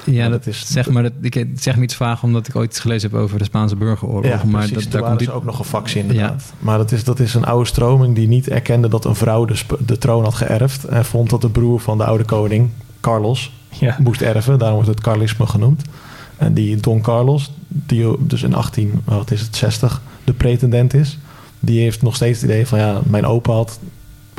Ja, 0.06 0.24
dat 0.30 0.32
dat 0.44 0.48
is, 0.54 0.66
zeg 0.68 0.90
maar, 0.90 1.04
dat, 1.04 1.12
ik 1.22 1.46
zeg 1.56 1.76
me 1.76 1.84
iets 1.84 1.96
vaag 1.96 2.24
omdat 2.24 2.48
ik 2.48 2.56
ooit 2.56 2.70
iets 2.70 2.80
gelezen 2.80 3.10
heb 3.12 3.20
over 3.20 3.38
de 3.38 3.44
Spaanse 3.44 3.76
burgeroorlog. 3.76 4.26
Ja, 4.32 4.42
maar 4.46 4.68
precies. 4.68 4.84
dat, 4.84 4.92
daar 4.92 5.02
komt 5.10 5.20
die, 5.20 5.32
ook 5.32 5.44
nog 5.44 5.60
een 5.60 5.66
factie 5.66 6.02
inderdaad. 6.02 6.54
Maar 6.60 6.78
dat 6.78 6.92
is, 6.92 7.04
dat 7.04 7.20
is 7.20 7.34
een 7.34 7.46
oude 7.46 7.66
stroming 7.66 8.16
die 8.16 8.28
niet 8.28 8.50
erkende 8.50 8.88
dat 8.88 9.06
een 9.06 9.16
vrouw 9.16 9.46
de, 9.46 9.56
de 9.86 9.98
troon 9.98 10.24
had 10.24 10.34
geërfd. 10.36 10.84
En 10.84 11.06
vond 11.06 11.30
dat 11.30 11.42
de 11.42 11.50
broer 11.50 11.80
van 11.80 11.98
de 11.98 12.04
oude 12.06 12.24
koning, 12.24 12.70
Carlos, 13.02 13.52
Ja. 13.70 13.96
moest 14.00 14.22
erven. 14.22 14.58
Daarom 14.60 14.76
wordt 14.84 14.90
het 14.96 15.02
Carlisme 15.02 15.46
genoemd. 15.48 15.82
En 16.38 16.54
die 16.54 16.76
Don 16.78 17.02
Carlos, 17.02 17.52
die 17.68 18.06
dus 18.20 18.44
in 18.44 18.54
18, 18.54 19.02
wat 19.04 19.32
is 19.32 19.42
het, 19.42 19.56
60 19.56 20.02
de 20.24 20.34
pretendent 20.34 20.94
is. 20.94 21.18
Die 21.60 21.82
heeft 21.82 22.02
nog 22.02 22.16
steeds 22.16 22.42
het 22.42 22.50
idee 22.50 22.68
van 22.68 22.80
ja, 22.80 23.02
mijn 23.06 23.26
opa 23.26 23.52
had 23.54 23.80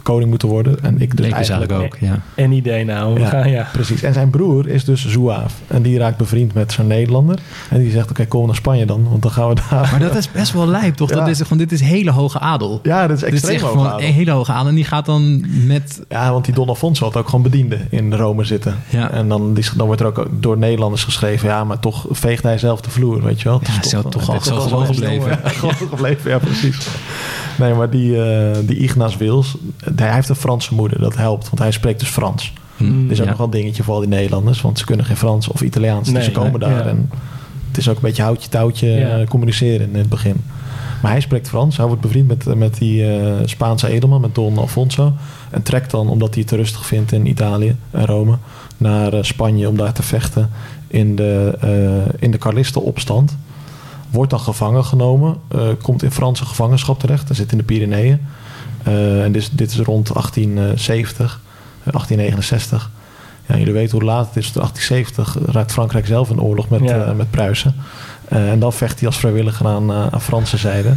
koning 0.03 0.30
moeten 0.30 0.48
worden. 0.48 0.82
En 0.82 1.01
ik 1.01 1.16
dus 1.16 1.26
leek 1.26 1.34
eigenlijk 1.34 1.70
eigenlijk 1.72 1.94
ook, 1.94 2.09
ja. 2.11 2.20
En 2.34 2.53
idee 2.53 2.84
nou. 2.84 3.14
We 3.14 3.20
Ja. 3.20 3.28
gaan, 3.28 3.51
ja. 3.51 3.68
Precies. 3.72 4.03
En 4.03 4.12
zijn 4.12 4.30
broer 4.30 4.68
is 4.68 4.84
dus 4.84 5.09
Zouaaf. 5.09 5.55
En 5.66 5.82
die 5.82 5.98
raakt 5.98 6.16
bevriend 6.16 6.55
met 6.55 6.72
zo'n 6.72 6.86
Nederlander. 6.86 7.38
En 7.70 7.78
die 7.78 7.90
zegt, 7.90 8.11
oké, 8.11 8.26
kom 8.26 8.46
naar 8.46 8.55
Spanje 8.55 8.84
dan. 8.86 9.07
Want 9.11 9.22
dan 9.22 9.30
gaan 9.30 9.48
we 9.48 9.55
daar... 9.55 9.88
Maar 9.90 9.98
dat 10.01 10.14
is 10.16 10.30
best 10.30 10.53
wel 10.53 10.66
lijp, 10.66 10.94
toch? 10.94 11.09
Ja. 11.11 11.14
Dat 11.16 11.28
is, 11.28 11.40
gewoon, 11.40 11.59
dit 11.59 11.72
is 11.72 11.80
hele 11.80 12.11
hoge 12.11 12.38
adel. 12.38 12.80
Ja, 12.82 13.07
dat 13.07 13.16
is 13.16 13.22
Dit 13.24 13.32
is 13.32 13.38
extreem 13.38 13.70
gewoon 13.70 13.86
adel. 13.86 14.07
een 14.07 14.12
hele 14.12 14.30
hoge 14.30 14.53
adel. 14.53 14.68
En 14.68 14.74
die 14.74 14.84
gaat 14.84 15.07
dan 15.07 15.44
met... 15.66 16.01
Ja, 16.09 16.32
want 16.32 16.44
die 16.44 16.55
Don 16.55 16.68
Alfonso 16.68 17.05
had 17.05 17.16
ook 17.16 17.24
gewoon 17.26 17.42
bedienden 17.42 17.86
in 17.90 18.14
Rome 18.14 18.44
zitten. 18.44 18.74
Ja. 18.88 19.11
En 19.11 19.28
dan, 19.28 19.55
die- 19.55 19.64
dan 19.76 19.86
wordt 19.86 20.01
er 20.01 20.07
ook 20.07 20.26
door 20.30 20.59
Nederlanders 20.59 21.05
geschreven... 21.05 21.48
ja, 21.48 21.64
maar 21.64 21.78
toch 21.78 22.07
veegt 22.11 22.42
hij 22.42 22.59
zelf 22.59 22.80
de 22.80 22.90
vloer, 22.90 23.22
weet 23.22 23.40
je 23.40 23.48
wel. 23.48 23.61
Ja, 23.66 23.80
is 23.82 23.88
zou 23.88 24.11
toch 24.11 24.28
al 24.28 24.34
het 24.34 24.42
is 24.42 24.48
zo 24.48 24.55
wel 24.55 24.68
gewoon 24.68 24.86
gebleven. 24.86 25.38
Gewoon 25.44 25.74
gebleven, 25.74 26.30
ja, 26.30 26.38
precies. 26.38 26.86
Nee, 27.59 27.74
maar 27.74 27.90
die, 27.90 28.22
eh, 28.24 28.57
die 28.62 28.76
Ignace 28.76 29.18
Wils... 29.18 29.57
hij 29.97 30.12
heeft 30.14 30.28
een 30.28 30.34
Franse 30.36 30.74
moeder, 30.74 31.01
dat 31.01 31.16
helpt. 31.16 31.45
Want 31.45 31.59
hij 31.59 31.70
spreekt 31.70 32.01
dus 32.01 32.09
Frans. 32.09 32.53
Mm, 32.76 33.03
Dit 33.03 33.11
is 33.11 33.18
ook 33.18 33.24
ja. 33.24 33.30
nog 33.30 33.38
wel 33.38 33.47
een 33.47 33.53
dingetje 33.53 33.82
voor 33.82 33.95
al 33.95 34.01
die 34.01 34.09
Nederlanders... 34.09 34.61
want 34.61 34.78
ze 34.78 34.84
kunnen 34.84 35.07
geen 35.07 35.16
Frans 35.16 35.49
of 35.49 35.61
Italiaans. 35.62 36.07
Nee, 36.09 36.16
dus 36.16 36.24
ze 36.24 36.30
komen 36.30 36.61
daar 36.61 36.70
ja. 36.70 36.82
en... 36.84 37.11
Het 37.68 37.78
is 37.78 37.88
ook 37.88 37.95
een 37.97 38.03
beetje 38.03 38.22
houtje-touwtje 38.22 38.88
Ja. 38.88 39.18
eh, 39.20 39.26
communiceren 39.26 39.88
in 39.88 39.95
het 39.99 40.09
begin. 40.09 40.36
Maar 41.03 41.11
hij 41.11 41.20
spreekt 41.20 41.49
Frans. 41.49 41.76
Hij 41.76 41.86
wordt 41.86 42.01
bevriend 42.03 42.28
met, 42.28 42.55
met 42.55 42.78
die 42.78 43.16
eh, 43.16 43.32
Spaanse 43.45 43.88
edelman, 43.88 44.20
met 44.20 44.34
Don 44.34 44.59
Alfonso. 44.59 45.12
En 45.51 45.62
trekt 45.62 45.91
dan, 45.91 46.09
omdat 46.09 46.28
hij 46.28 46.38
het 46.38 46.49
te 46.49 46.57
rustig 46.57 46.86
vindt 46.86 47.12
in 47.12 47.26
Italië 47.26 47.76
en 47.91 48.07
Rome, 48.07 48.36
naar 48.76 49.12
eh, 49.12 49.22
Spanje 49.22 49.68
om 49.68 49.76
daar 49.76 49.93
te 49.93 50.03
vechten 50.03 50.51
in 50.86 51.16
de, 51.16 51.59
in 52.18 52.30
de 52.30 52.38
Carlistenopstand. 52.38 53.36
Wordt 54.11 54.30
dan 54.30 54.40
gevangen 54.40 54.84
genomen, 54.84 55.36
eh, 55.48 55.61
komt 55.82 56.02
in 56.02 56.11
Franse 56.11 56.44
gevangenschap 56.46 56.98
terecht. 57.00 57.26
Hij 57.28 57.36
zit 57.36 57.52
in 57.52 57.58
de 57.58 57.64
Pyreneeën. 57.64 58.20
Eh, 58.82 59.24
en 59.24 59.32
dit, 59.32 59.42
is- 59.42 59.50
dit 59.50 59.70
is 59.70 59.78
rond 59.78 60.11
1870, 60.14 61.40
eh, 61.84 61.92
1869. 61.92 62.90
Ja, 63.46 63.56
jullie 63.56 63.72
weten 63.72 63.98
hoe 63.98 64.06
laat 64.06 64.26
het 64.26 64.36
is. 64.36 64.52
1870 64.52 65.36
raakt 65.46 65.72
Frankrijk 65.72 66.06
zelf 66.06 66.30
in 66.30 66.40
oorlog 66.40 66.68
met, 66.68 66.80
Ja. 66.80 67.04
eh, 67.04 67.12
met 67.14 67.30
Pruisen. 67.30 67.74
Eh, 68.28 68.50
en 68.50 68.58
dan 68.58 68.72
vecht 68.72 68.98
hij 68.98 69.08
als 69.08 69.18
vrijwilliger 69.18 69.66
aan, 69.66 69.90
eh, 69.90 70.06
aan 70.11 70.20
Franse 70.20 70.56
zijde. 70.56 70.94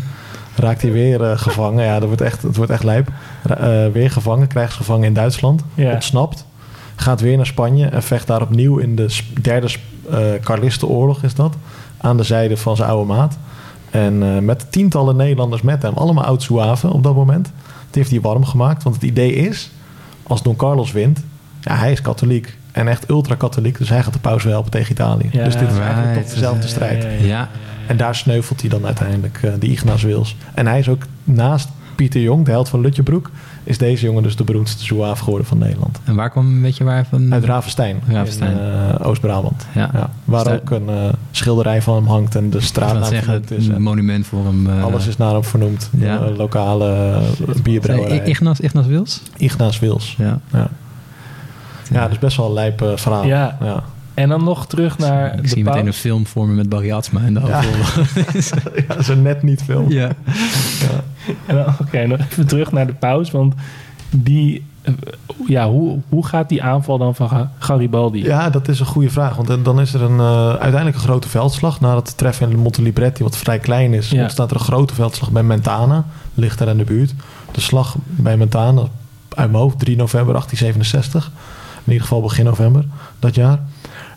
Raakt 0.56 0.82
hij 0.82 0.92
weer 0.92 1.24
eh, 1.24 1.38
gevangen. 1.38 1.84
Ja, 1.86 2.00
dat 2.00 2.08
wordt 2.08 2.22
echt, 2.22 2.42
het 2.42 2.56
wordt 2.56 2.72
echt 2.72 2.84
lijp. 2.84 3.08
Eh, 3.50 3.88
weer 3.94 4.12
gevangen, 4.12 4.48
krijgsgevangen 4.48 5.06
in 5.06 5.14
Duitsland. 5.14 5.64
Ontsnapt. 5.94 6.46
Gaat 6.96 7.22
weer 7.22 7.38
naar 7.38 7.46
Spanje 7.46 7.86
en 7.88 8.04
vecht 8.04 8.28
daar 8.28 8.42
opnieuw 8.42 8.78
in 8.78 8.96
de 8.96 9.18
derde 9.42 9.68
eh 10.12 10.18
Carlistenoorlog 10.44 11.24
is 11.24 11.36
dat. 11.36 11.56
Aan 12.04 12.18
de 12.18 12.24
zijde 12.24 12.58
van 12.58 12.76
zijn 12.76 12.90
oude 12.90 13.14
maat. 13.14 13.38
En 13.90 14.24
eh, 14.24 14.40
met 14.40 14.72
tientallen 14.72 15.16
Nederlanders 15.16 15.62
met 15.62 15.82
hem. 15.82 15.94
Allemaal 15.94 16.24
oud-Zouaven 16.24 16.92
op 16.92 17.04
dat 17.04 17.16
moment. 17.16 17.46
Die 17.46 18.02
heeft 18.02 18.12
hij 18.12 18.22
warm 18.22 18.46
gemaakt. 18.46 18.84
Want 18.84 18.96
het 18.96 19.04
idee 19.04 19.34
is, 19.34 19.72
als 20.24 20.44
Don 20.44 20.56
Carlos 20.56 20.92
wint... 20.92 21.24
Ja, 21.62 21.76
hij 21.76 21.92
is 21.92 22.02
katholiek. 22.02 22.58
En 22.72 22.88
echt 22.88 23.10
ultra-katholiek. 23.10 23.78
Dus 23.78 23.90
hij 23.90 24.04
gaat 24.04 24.14
de 24.14 24.20
paus 24.20 24.44
wel 24.44 24.54
helpen 24.54 24.72
tegen 24.72 24.92
Italië. 24.92 25.30
Ja, 25.32 25.44
dus 25.44 25.58
dit 25.58 25.72
is 25.72 25.78
eigenlijk 25.78 26.22
toch 26.22 26.34
dezelfde 26.34 26.68
strijd. 26.68 27.04
Ja, 27.04 27.10
ja, 27.10 27.16
ja. 27.16 27.26
Ja. 27.26 27.50
En 27.88 27.98
daar 27.98 28.16
sneuvelt 28.16 28.62
hij 28.62 28.70
dan 28.70 28.86
uiteindelijk, 28.86 29.40
eh, 29.42 29.52
die 29.60 29.72
Ignace 29.72 30.08
Wils. 30.08 30.36
En 30.54 30.68
hij 30.68 30.80
is 30.80 30.90
ook 30.90 31.04
naast 31.24 31.70
Pieter 31.96 32.22
Jong, 32.22 32.46
de 32.46 32.52
held 32.52 32.70
van 32.70 32.82
Lutjebroek... 32.82 33.32
is 33.64 33.78
deze 33.78 34.06
jongen 34.06 34.24
dus 34.24 34.36
de 34.36 34.44
beroemdste 34.44 34.84
Zouaaf 34.86 35.20
geworden 35.20 35.48
van 35.48 35.58
Nederland. 35.58 36.00
En 36.04 36.16
waar 36.16 36.30
kwam, 36.30 36.62
weet 36.62 36.78
je 36.78 36.84
waar 36.84 37.06
van? 37.06 37.34
Uit 37.34 37.44
Ravenstein, 37.44 38.02
Ravenstein. 38.08 38.52
in 38.52 38.58
eh, 38.60 39.08
Oost-Brabant. 39.08 39.66
Ja. 39.74 39.90
Ja, 39.94 40.10
waar 40.26 40.54
ook 40.54 40.70
een 40.70 40.90
eh, 40.90 41.10
schilderij 41.32 41.82
van 41.82 41.96
hem 41.96 42.08
hangt 42.08 42.36
en 42.36 42.50
de 42.50 42.62
straatnaam 42.62 43.04
zeggen, 43.04 43.46
vernoemd 43.46 43.52
is. 43.52 43.78
monument 43.78 44.26
voor 44.26 44.46
hem. 44.46 44.70
eh, 44.70 44.84
alles 44.84 45.08
is 45.08 45.18
naar 45.18 45.34
hem 45.34 45.44
vernoemd. 45.44 45.90
Ja. 45.98 46.18
De 46.18 46.34
lokale 46.38 47.20
bierbrouwerij. 47.64 48.24
Ignas, 48.26 48.60
Ignas 48.60 48.86
Wils? 48.86 49.22
Ignace 49.38 49.80
Wils. 49.80 50.16
Ja. 50.18 50.40
Ja. 50.52 50.68
ja, 51.92 52.02
dat 52.02 52.12
is 52.12 52.20
best 52.20 52.38
wel 52.38 52.46
een 52.46 52.54
lijp 52.54 52.92
verhaal. 52.96 53.26
Ja. 53.26 53.58
Ja. 53.62 53.84
En 54.14 54.30
dan 54.30 54.44
nog 54.44 54.68
terug 54.68 54.98
naar 54.98 55.34
Ik 55.36 55.42
de 55.42 55.48
zie 55.48 55.64
meteen 55.64 55.80
een 55.80 55.86
paus. 55.86 55.98
film 55.98 56.26
voor 56.28 56.48
me 56.48 56.54
met 56.54 56.70
Barry 56.70 56.92
Atsma 56.92 57.22
en 57.22 57.34
de 57.34 57.40
Ja. 57.40 57.64
hoofdrol. 57.64 58.74
ja, 58.88 59.02
zo 59.02 59.16
net 59.16 59.44
niet 59.44 59.62
veel. 59.64 59.86
ja. 59.90 60.10
Ja. 60.80 61.34
En 61.46 61.56
dan- 61.56 61.74
Oké, 61.82 62.06
nog 62.08 62.20
even 62.32 62.48
terug 62.48 62.72
naar 62.72 62.86
de 62.88 62.94
paus. 62.94 63.32
Want 63.32 63.54
die... 64.10 64.66
eh, 64.82 64.94
Ja, 65.48 65.70
hoe, 65.70 66.00
hoe 66.10 66.26
gaat 66.26 66.50
die 66.50 66.64
aanval 66.64 66.98
dan 66.98 67.16
van 67.16 67.30
Ga- 67.30 67.52
Garibaldi? 67.60 68.24
Ja, 68.24 68.50
dat 68.50 68.68
is 68.68 68.80
een 68.80 68.86
goede 68.86 69.10
vraag. 69.10 69.36
Want 69.36 69.66
dan- 69.66 69.80
is 69.80 69.94
er 69.94 70.02
een, 70.02 70.20
eh, 70.20 70.48
uiteindelijk 70.50 70.96
een 70.96 71.02
grote 71.02 71.30
veldslag. 71.30 71.80
Na 71.80 71.96
het 71.96 72.18
treffen 72.18 72.50
in 72.52 72.58
Monte 72.60 72.82
Libretti, 72.82 73.24
wat 73.24 73.38
vrij 73.38 73.60
klein 73.60 73.94
is, 73.94 74.10
Ja. 74.10 74.22
ontstaat 74.22 74.50
er 74.52 74.56
een 74.58 74.64
grote 74.64 74.94
veldslag 74.94 75.32
bij 75.32 75.44
Mentana. 75.44 76.06
Ligt 76.34 76.58
daar 76.60 76.68
in 76.68 76.78
de 76.78 76.84
buurt. 76.84 77.14
De 77.52 77.62
slag 77.62 77.96
bij 78.06 78.38
Mentana, 78.38 78.82
uit 79.36 79.52
mijn 79.52 79.64
hoofd, 79.64 79.80
3 79.80 79.96
november 79.96 80.34
1867. 80.34 81.32
In 81.86 81.92
ieder 81.92 82.08
geval 82.08 82.22
begin 82.22 82.46
november 82.46 82.86
dat 83.20 83.36
jaar. 83.36 83.60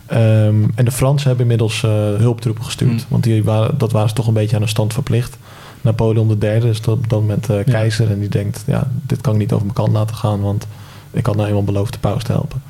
Ehm, 0.07 0.63
en 0.75 0.85
de 0.85 0.91
Fransen 0.91 1.27
hebben 1.27 1.45
inmiddels 1.45 1.83
eh, 1.83 1.91
hulptroepen 1.91 2.63
gestuurd. 2.63 2.91
Hmm. 2.91 3.05
Want 3.07 3.23
die 3.23 3.43
waren, 3.43 3.77
dat 3.77 3.91
waren 3.91 4.09
ze 4.09 4.15
toch 4.15 4.27
een 4.27 4.33
beetje 4.33 4.55
aan 4.55 4.61
de 4.61 4.67
stand 4.67 4.93
verplicht. 4.93 5.37
Napoleon 5.81 6.37
III 6.41 6.69
is 6.69 6.81
op 6.87 7.09
dat 7.09 7.19
moment 7.19 7.49
eh, 7.49 7.63
keizer. 7.65 8.11
En 8.11 8.19
die 8.19 8.29
denkt, 8.29 8.63
ja, 8.67 8.87
dit 9.01 9.21
kan 9.21 9.33
ik 9.33 9.39
niet 9.39 9.51
over 9.51 9.65
mijn 9.65 9.77
kant 9.77 9.91
laten 9.91 10.15
gaan. 10.15 10.41
Want 10.41 10.67
ik 11.11 11.25
had 11.25 11.35
nou 11.35 11.47
eenmaal 11.47 11.63
beloofd 11.63 11.93
de 11.93 11.99
paus 11.99 12.23
te 12.23 12.31
helpen. 12.31 12.61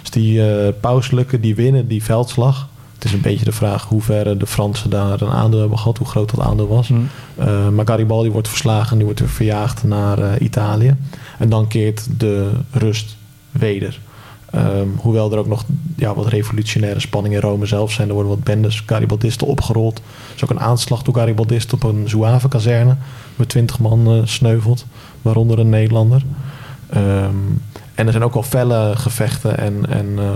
Dus 0.00 0.10
die 0.10 0.50
eh 0.50 0.72
pauselijke, 0.80 1.40
die 1.40 1.54
winnen 1.54 1.88
die 1.88 2.02
veldslag. 2.02 2.68
Het 2.94 3.04
is 3.04 3.12
een 3.12 3.20
beetje 3.20 3.44
de 3.44 3.52
vraag 3.52 3.84
hoe 3.84 4.02
ver 4.02 4.38
de 4.38 4.46
Fransen 4.46 4.90
daar 4.90 5.20
een 5.20 5.30
aandeel 5.30 5.60
hebben 5.60 5.78
gehad. 5.78 5.98
Hoe 5.98 6.06
groot 6.06 6.30
dat 6.30 6.46
aandeel 6.46 6.68
was. 6.68 6.90
Eh, 7.34 7.68
maar 7.68 7.86
Garibaldi 7.86 8.30
wordt 8.30 8.48
verslagen. 8.48 8.96
Die 8.96 9.04
wordt 9.04 9.20
weer 9.20 9.28
verjaagd 9.28 9.84
naar 9.84 10.38
Italië. 10.38 10.96
En 11.38 11.48
dan 11.48 11.66
keert 11.66 12.06
de 12.18 12.50
rust 12.70 13.16
weder. 13.50 14.00
Ehm, 14.50 14.88
hoewel 14.96 15.32
er 15.32 15.38
ook 15.38 15.46
nog 15.46 15.64
ja, 15.96 16.14
wat 16.14 16.26
revolutionaire 16.26 17.00
spanningen 17.00 17.42
in 17.42 17.48
Rome 17.48 17.66
zelf 17.66 17.92
zijn. 17.92 18.08
Er 18.08 18.14
worden 18.14 18.32
wat 18.32 18.44
bendes 18.44 18.82
Garibaldisten 18.86 19.46
opgerold. 19.46 19.98
Er 19.98 20.34
is 20.36 20.44
ook 20.44 20.50
een 20.50 20.60
aanslag 20.60 21.02
door 21.02 21.14
Garibaldisten 21.14 21.74
op 21.74 21.82
een 21.82 22.08
Zouave-kazerne. 22.08 22.96
Waar 23.36 23.46
twintig 23.46 23.78
man 23.78 24.06
eh, 24.06 24.20
sneuvelt. 24.24 24.86
Waaronder 25.22 25.58
een 25.58 25.68
Nederlander. 25.68 26.22
Ehm, 26.90 27.34
en 27.94 28.06
er 28.06 28.12
zijn 28.12 28.24
ook 28.24 28.34
wel 28.34 28.42
felle 28.42 28.92
gevechten. 28.96 29.58
En, 29.58 29.86
en 29.88 30.06
eh, 30.18 30.34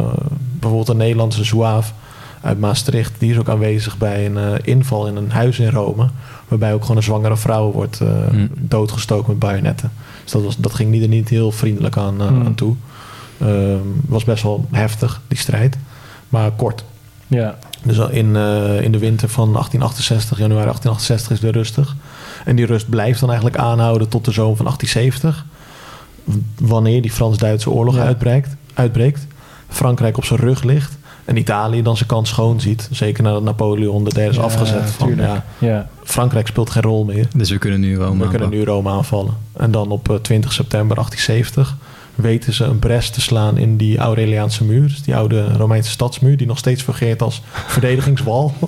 bijvoorbeeld 0.52 0.88
een 0.88 0.96
Nederlandse 0.96 1.44
Zouaaf 1.44 1.94
uit 2.40 2.60
Maastricht. 2.60 3.12
Die 3.18 3.30
is 3.32 3.38
ook 3.38 3.48
aanwezig 3.48 3.98
bij 3.98 4.26
een 4.26 4.36
eh, 4.38 4.52
inval 4.62 5.06
in 5.06 5.16
een 5.16 5.30
huis 5.30 5.58
in 5.58 5.70
Rome. 5.70 6.08
Waarbij 6.48 6.74
ook 6.74 6.80
gewoon 6.82 6.96
een 6.96 7.02
zwangere 7.02 7.36
vrouw 7.36 7.72
wordt 7.72 7.98
Hm. 8.30 8.46
doodgestoken 8.58 9.28
met 9.30 9.38
bajonetten. 9.38 9.90
Dus 10.22 10.32
dat, 10.32 10.42
was, 10.42 10.56
dat 10.56 10.74
ging 10.74 10.90
niet, 10.90 11.02
er 11.02 11.08
niet 11.08 11.28
heel 11.28 11.52
vriendelijk 11.52 11.96
aan, 11.96 12.14
Hm. 12.14 12.22
aan 12.46 12.54
toe. 12.54 12.74
Ehm, 13.40 13.78
was 14.06 14.24
best 14.24 14.42
wel 14.42 14.66
heftig, 14.70 15.20
die 15.28 15.38
strijd. 15.38 15.76
Maar 16.28 16.50
kort. 16.50 16.84
Ja. 17.26 17.58
Dus 17.82 17.98
in, 17.98 18.36
eh, 18.36 18.80
in 18.82 18.92
de 18.92 18.98
winter 18.98 19.28
van 19.28 19.48
1868, 19.56 20.38
januari 20.38 20.64
1868 20.66 21.30
is 21.36 21.40
weer 21.40 21.52
rustig. 21.52 21.96
En 22.44 22.56
die 22.56 22.66
rust 22.66 22.88
blijft 22.88 23.20
dan 23.20 23.28
eigenlijk 23.28 23.58
aanhouden 23.60 24.08
tot 24.08 24.24
de 24.24 24.30
zomer 24.32 24.56
van 24.56 24.66
1870. 24.66 25.46
W- 26.24 26.32
Wanneer 26.60 27.02
die 27.02 27.10
Frans-Duitse 27.12 27.70
oorlog 27.70 27.94
Ja. 27.94 28.02
uitbreekt, 28.02 28.56
uitbreekt. 28.74 29.26
Frankrijk 29.68 30.16
op 30.16 30.24
zijn 30.24 30.40
rug 30.40 30.62
ligt. 30.62 30.98
En 31.24 31.36
Italië 31.36 31.82
dan 31.82 31.96
zijn 31.96 32.08
kans 32.08 32.28
schoon 32.28 32.60
ziet. 32.60 32.88
Zeker 32.90 33.22
nadat 33.22 33.42
Napoleon 33.42 34.04
de 34.04 34.14
derde 34.14 34.30
is 34.30 34.36
Ja, 34.36 34.42
afgezet. 34.42 34.90
Van, 34.90 35.16
ja, 35.16 35.44
Ja. 35.58 35.88
Frankrijk 36.04 36.46
speelt 36.46 36.70
geen 36.70 36.82
rol 36.82 37.04
meer. 37.04 37.28
Dus 37.36 37.50
we 37.50 37.58
kunnen 37.58 37.80
nu 37.80 37.96
Rome 37.96 38.24
We 38.24 38.30
kunnen 38.30 38.50
nu 38.50 38.64
Rome 38.64 38.90
aanvallen. 38.90 39.34
En 39.56 39.70
dan 39.70 39.90
op 39.90 40.10
eh, 40.10 40.16
20 40.16 40.52
september 40.52 40.96
1870 40.96 41.76
weten 42.20 42.52
ze 42.52 42.64
een 42.64 42.78
bres 42.78 43.10
te 43.10 43.20
slaan 43.20 43.58
in 43.58 43.76
die 43.76 43.98
Aureliaanse 43.98 44.64
muur. 44.64 44.82
Dus 44.88 45.02
die 45.02 45.16
oude 45.16 45.52
Romeinse 45.52 45.90
stadsmuur 45.90 46.36
die 46.36 46.46
nog 46.46 46.58
steeds 46.58 46.82
fungeert 46.82 47.22
als 47.22 47.42
verdedigingswal. 47.66 48.52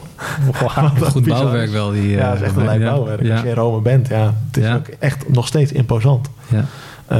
Goed 1.13 1.25
bouwwerk 1.27 1.71
wel. 1.71 1.91
Die, 1.91 2.09
Ja, 2.09 2.19
eh, 2.19 2.29
dat 2.29 2.37
is 2.37 2.43
echt 2.43 2.57
een 2.57 2.65
lijp 2.65 2.81
ja. 2.81 2.91
bouwwerk. 2.91 3.23
Ja. 3.23 3.33
Als 3.33 3.43
je 3.43 3.49
in 3.49 3.55
Rome 3.55 3.81
bent, 3.81 4.09
ja. 4.09 4.35
Het 4.47 4.57
is 4.57 4.65
Ja. 4.65 4.75
ook 4.75 4.87
echt 4.87 5.29
nog 5.29 5.47
steeds 5.47 5.73
imposant. 5.73 6.29
Ja. 6.49 6.65
Eh, 7.07 7.19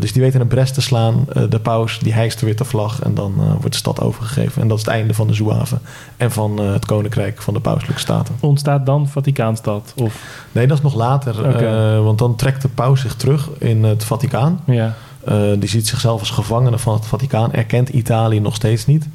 dus 0.00 0.12
die 0.12 0.22
weten 0.22 0.40
een 0.40 0.46
bres 0.46 0.72
te 0.72 0.80
slaan. 0.80 1.24
Eh, 1.32 1.42
de 1.48 1.60
paus 1.60 1.98
die 1.98 2.12
hijst 2.12 2.40
de 2.40 2.46
witte 2.46 2.64
vlag 2.64 3.02
en 3.02 3.14
dan 3.14 3.34
eh, 3.38 3.46
wordt 3.50 3.70
de 3.72 3.76
stad 3.76 4.00
overgegeven. 4.00 4.62
En 4.62 4.68
dat 4.68 4.78
is 4.78 4.84
het 4.84 4.94
einde 4.94 5.14
van 5.14 5.26
de 5.26 5.34
Zouave 5.34 5.78
en 6.16 6.30
van 6.32 6.58
eh, 6.60 6.72
het 6.72 6.86
koninkrijk 6.86 7.42
van 7.42 7.54
de 7.54 7.60
pauselijke 7.60 8.00
staten. 8.00 8.34
Ontstaat 8.40 8.86
dan 8.86 9.08
Vaticaanstad? 9.08 9.92
Of, 9.96 10.14
Nee, 10.52 10.66
dat 10.66 10.76
is 10.76 10.82
nog 10.82 10.94
later. 10.94 11.44
Eh, 11.64 12.02
want 12.04 12.18
dan 12.18 12.36
trekt 12.36 12.62
de 12.62 12.68
paus 12.68 13.00
zich 13.00 13.14
terug 13.14 13.48
in 13.58 13.84
het 13.84 14.04
Vaticaan. 14.04 14.60
ja. 14.66 14.94
Eh, 15.24 15.36
die 15.58 15.68
ziet 15.68 15.86
zichzelf 15.86 16.20
als 16.20 16.30
gevangene 16.30 16.78
van 16.78 16.94
het 16.94 17.06
Vaticaan. 17.06 17.52
Erkent 17.52 17.88
Italië 17.88 18.40
nog 18.40 18.54
steeds 18.54 18.86
niet. 18.86 19.08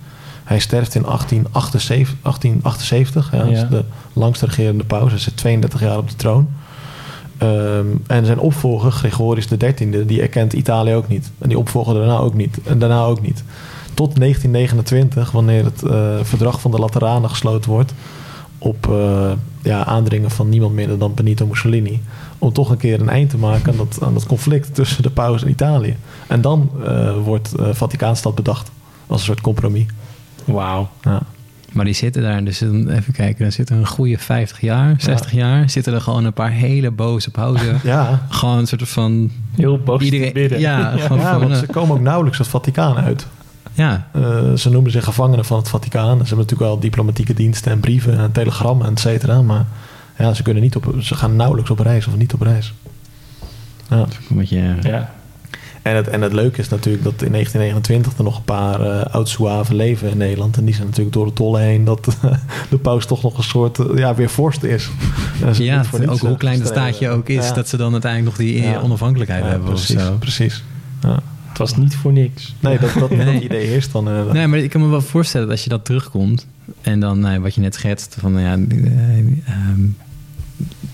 Hij 0.44 0.60
sterft 0.60 0.96
in 0.96 1.04
1878. 1.04 2.16
1878 2.22 3.32
ja, 3.32 3.38
dat 3.38 3.48
is 3.48 3.70
de 3.70 3.84
langste 4.14 4.46
regerende 4.46 4.84
paus. 4.84 5.10
Hij 5.10 5.20
zit 5.20 5.38
32 5.38 5.80
jaar 5.80 5.98
op 5.98 6.10
de 6.10 6.16
troon. 6.16 6.48
Ehm, 7.38 7.86
en 8.08 8.26
zijn 8.26 8.40
opvolger, 8.40 8.92
Gregorius 8.92 9.48
XIII, 9.48 10.06
die 10.06 10.22
erkent 10.22 10.54
Italië 10.54 10.94
ook 10.94 11.08
niet. 11.08 11.32
En 11.38 11.50
die 11.50 11.58
opvolger 11.58 11.94
daarna 11.94 12.18
ook 12.18 12.34
niet. 12.34 12.60
En 12.64 12.80
daarna 12.80 13.04
ook 13.04 13.22
niet. 13.22 13.44
Tot 13.94 14.16
1929, 14.16 15.32
wanneer 15.32 15.64
het 15.64 15.84
eh, 15.84 16.16
verdrag 16.22 16.62
van 16.62 16.72
de 16.72 16.80
Lateranen 16.80 17.30
gesloten 17.30 17.72
wordt. 17.72 17.94
Op 18.58 18.90
eh, 18.90 19.32
ja, 19.62 19.86
aandringen 19.86 20.32
van 20.32 20.50
niemand 20.50 20.74
minder 20.74 20.98
dan 20.98 21.14
Benito 21.14 21.46
Mussolini. 21.46 22.02
Om 22.46 22.54
toch 22.54 22.70
een 22.70 22.78
keer 22.78 23.02
een 23.02 23.10
eind 23.10 23.30
te 23.30 23.38
maken 23.38 23.72
aan 23.72 23.78
dat, 23.78 23.98
aan 24.02 24.14
dat 24.14 24.26
conflict 24.26 24.76
tussen 24.76 25.04
de 25.04 25.10
paus 25.10 25.44
en 25.44 25.50
Italië. 25.50 25.96
En 26.28 26.42
dan 26.42 26.70
eh, 26.86 27.14
wordt 27.24 27.54
eh, 27.56 27.68
Vaticaanstad 27.72 28.36
bedacht. 28.36 28.72
Als 29.08 29.20
een 29.20 29.26
soort 29.26 29.42
compromis. 29.42 29.86
Wauw. 30.46 30.90
Ja. 31.02 31.22
Maar 31.74 31.86
die 31.86 31.94
zitten 31.94 32.22
daar, 32.22 32.44
dus 32.44 32.60
dan 32.60 32.90
even 32.90 33.14
kijken, 33.14 33.44
dan 33.44 33.52
zitten 33.52 33.76
een 33.78 33.88
goede 33.88 34.18
50 34.18 34.62
jaar, 34.62 34.96
60 34.98 35.32
jaar, 35.32 35.70
zitten 35.70 35.94
er 35.94 36.02
gewoon 36.02 36.26
een 36.26 36.34
paar 36.34 36.52
hele 36.52 36.92
boze 36.92 37.32
pauzen. 37.32 37.80
Ja, 37.84 38.26
Gewoon 38.30 38.58
een 38.58 38.68
soort 38.68 38.90
van, 38.90 39.32
Heel 39.56 39.80
boos 39.80 40.02
Iedereen- 40.02 40.60
ja, 40.60 40.90
gewoon- 40.98 41.20
ja, 41.20 41.30
van, 41.32 41.40
want 41.40 41.52
eh, 41.52 41.58
ze 41.58 41.66
komen 41.66 41.96
ook 41.96 42.02
nauwelijks 42.02 42.38
het 42.38 42.48
Vaticaan 42.48 42.98
uit. 42.98 43.28
ja, 43.74 44.08
Eh, 44.14 44.54
ze 44.54 44.70
noemen 44.70 44.92
zich 44.92 45.04
gevangenen 45.04 45.46
van 45.46 45.58
het 45.58 45.70
Vaticaan. 45.70 46.04
Ze 46.18 46.18
hebben 46.18 46.38
natuurlijk 46.38 46.70
wel 46.70 46.80
diplomatieke 46.80 47.34
diensten 47.34 47.72
en 47.72 47.80
brieven 47.80 48.18
en 48.20 48.32
telegrammen, 48.32 48.92
et 48.92 49.00
cetera. 49.00 49.42
Maar 49.42 49.66
ja, 50.18 50.34
ze, 50.34 50.44
kunnen 50.44 50.64
niet 50.64 50.76
op, 50.76 50.96
ze 51.00 51.16
gaan 51.16 51.36
nauwelijks 51.36 51.70
op 51.70 51.80
reis 51.80 52.08
of 52.08 52.16
niet 52.16 52.34
op 52.34 52.42
reis. 52.42 52.74
Ja. 53.90 53.98
een 54.30 54.38
beetje, 54.38 54.76
Ja. 54.82 55.14
En, 55.82 55.96
het, 55.96 56.08
en 56.08 56.22
het 56.22 56.34
leuke 56.34 56.60
is 56.62 56.70
natuurlijk 56.70 57.04
dat 57.04 57.22
in 57.22 57.32
1929 57.32 58.18
er 58.18 58.24
nog 58.24 58.38
een 58.38 58.44
paar 58.44 58.82
eh 58.82 59.14
oud-Zouaven 59.14 59.76
leven 59.76 60.10
in 60.10 60.18
Nederland. 60.18 60.58
En 60.58 60.66
die 60.66 60.74
zijn 60.74 60.88
natuurlijk 60.88 61.16
door 61.16 61.26
de 61.26 61.34
tollen 61.34 61.62
heen 61.62 61.84
dat 61.84 62.18
de 62.70 62.78
paus 62.78 63.06
toch 63.06 63.24
nog 63.24 63.38
een 63.38 63.44
soort 63.44 63.80
eh, 63.80 63.98
ja, 63.98 64.16
weer 64.16 64.30
vorst 64.30 64.64
is. 64.64 64.90
Ze 65.54 65.64
ja, 65.64 65.84
voor 65.84 66.08
ook 66.08 66.20
hoe 66.20 66.30
eh, 66.30 66.38
klein 66.38 66.60
het 66.60 66.68
staatje 66.68 67.10
ook 67.10 67.30
is, 67.30 67.48
Ja. 67.48 67.54
dat 67.54 67.70
ze 67.70 67.78
dan 67.78 67.92
uiteindelijk 67.92 68.38
nog 68.38 68.48
die 68.48 68.62
Ja. 68.62 68.80
onafhankelijkheid 68.80 69.44
Ja, 69.44 69.50
hebben 69.50 69.68
precies, 69.70 69.96
of 69.96 70.02
zo. 70.02 70.16
precies. 70.18 70.64
Ja. 71.02 71.20
Het 71.48 71.58
was 71.58 71.76
niet 71.78 71.96
voor 71.96 72.12
niks. 72.14 72.56
Nee, 72.60 72.80
dat, 72.80 72.94
dat, 73.00 73.10
Nee. 73.10 73.34
dat 73.34 73.44
idee 73.44 73.66
heerst 73.68 73.92
dan. 73.92 74.08
eh, 74.10 74.32
Nee, 74.32 74.48
maar 74.48 74.60
ik 74.60 74.70
kan 74.70 74.82
me 74.82 74.88
wel 74.88 75.02
voorstellen 75.02 75.46
dat 75.48 75.56
als 75.56 75.64
je 75.64 75.70
dat 75.70 75.86
terugkomt 75.86 76.48
en 76.82 77.00
dan 77.00 77.42
wat 77.42 77.56
je 77.56 77.62
net 77.62 77.74
schetst 77.76 78.16
van 78.20 78.40
ja, 78.40 78.54
eh, 78.54 79.18
ehm, 79.46 79.82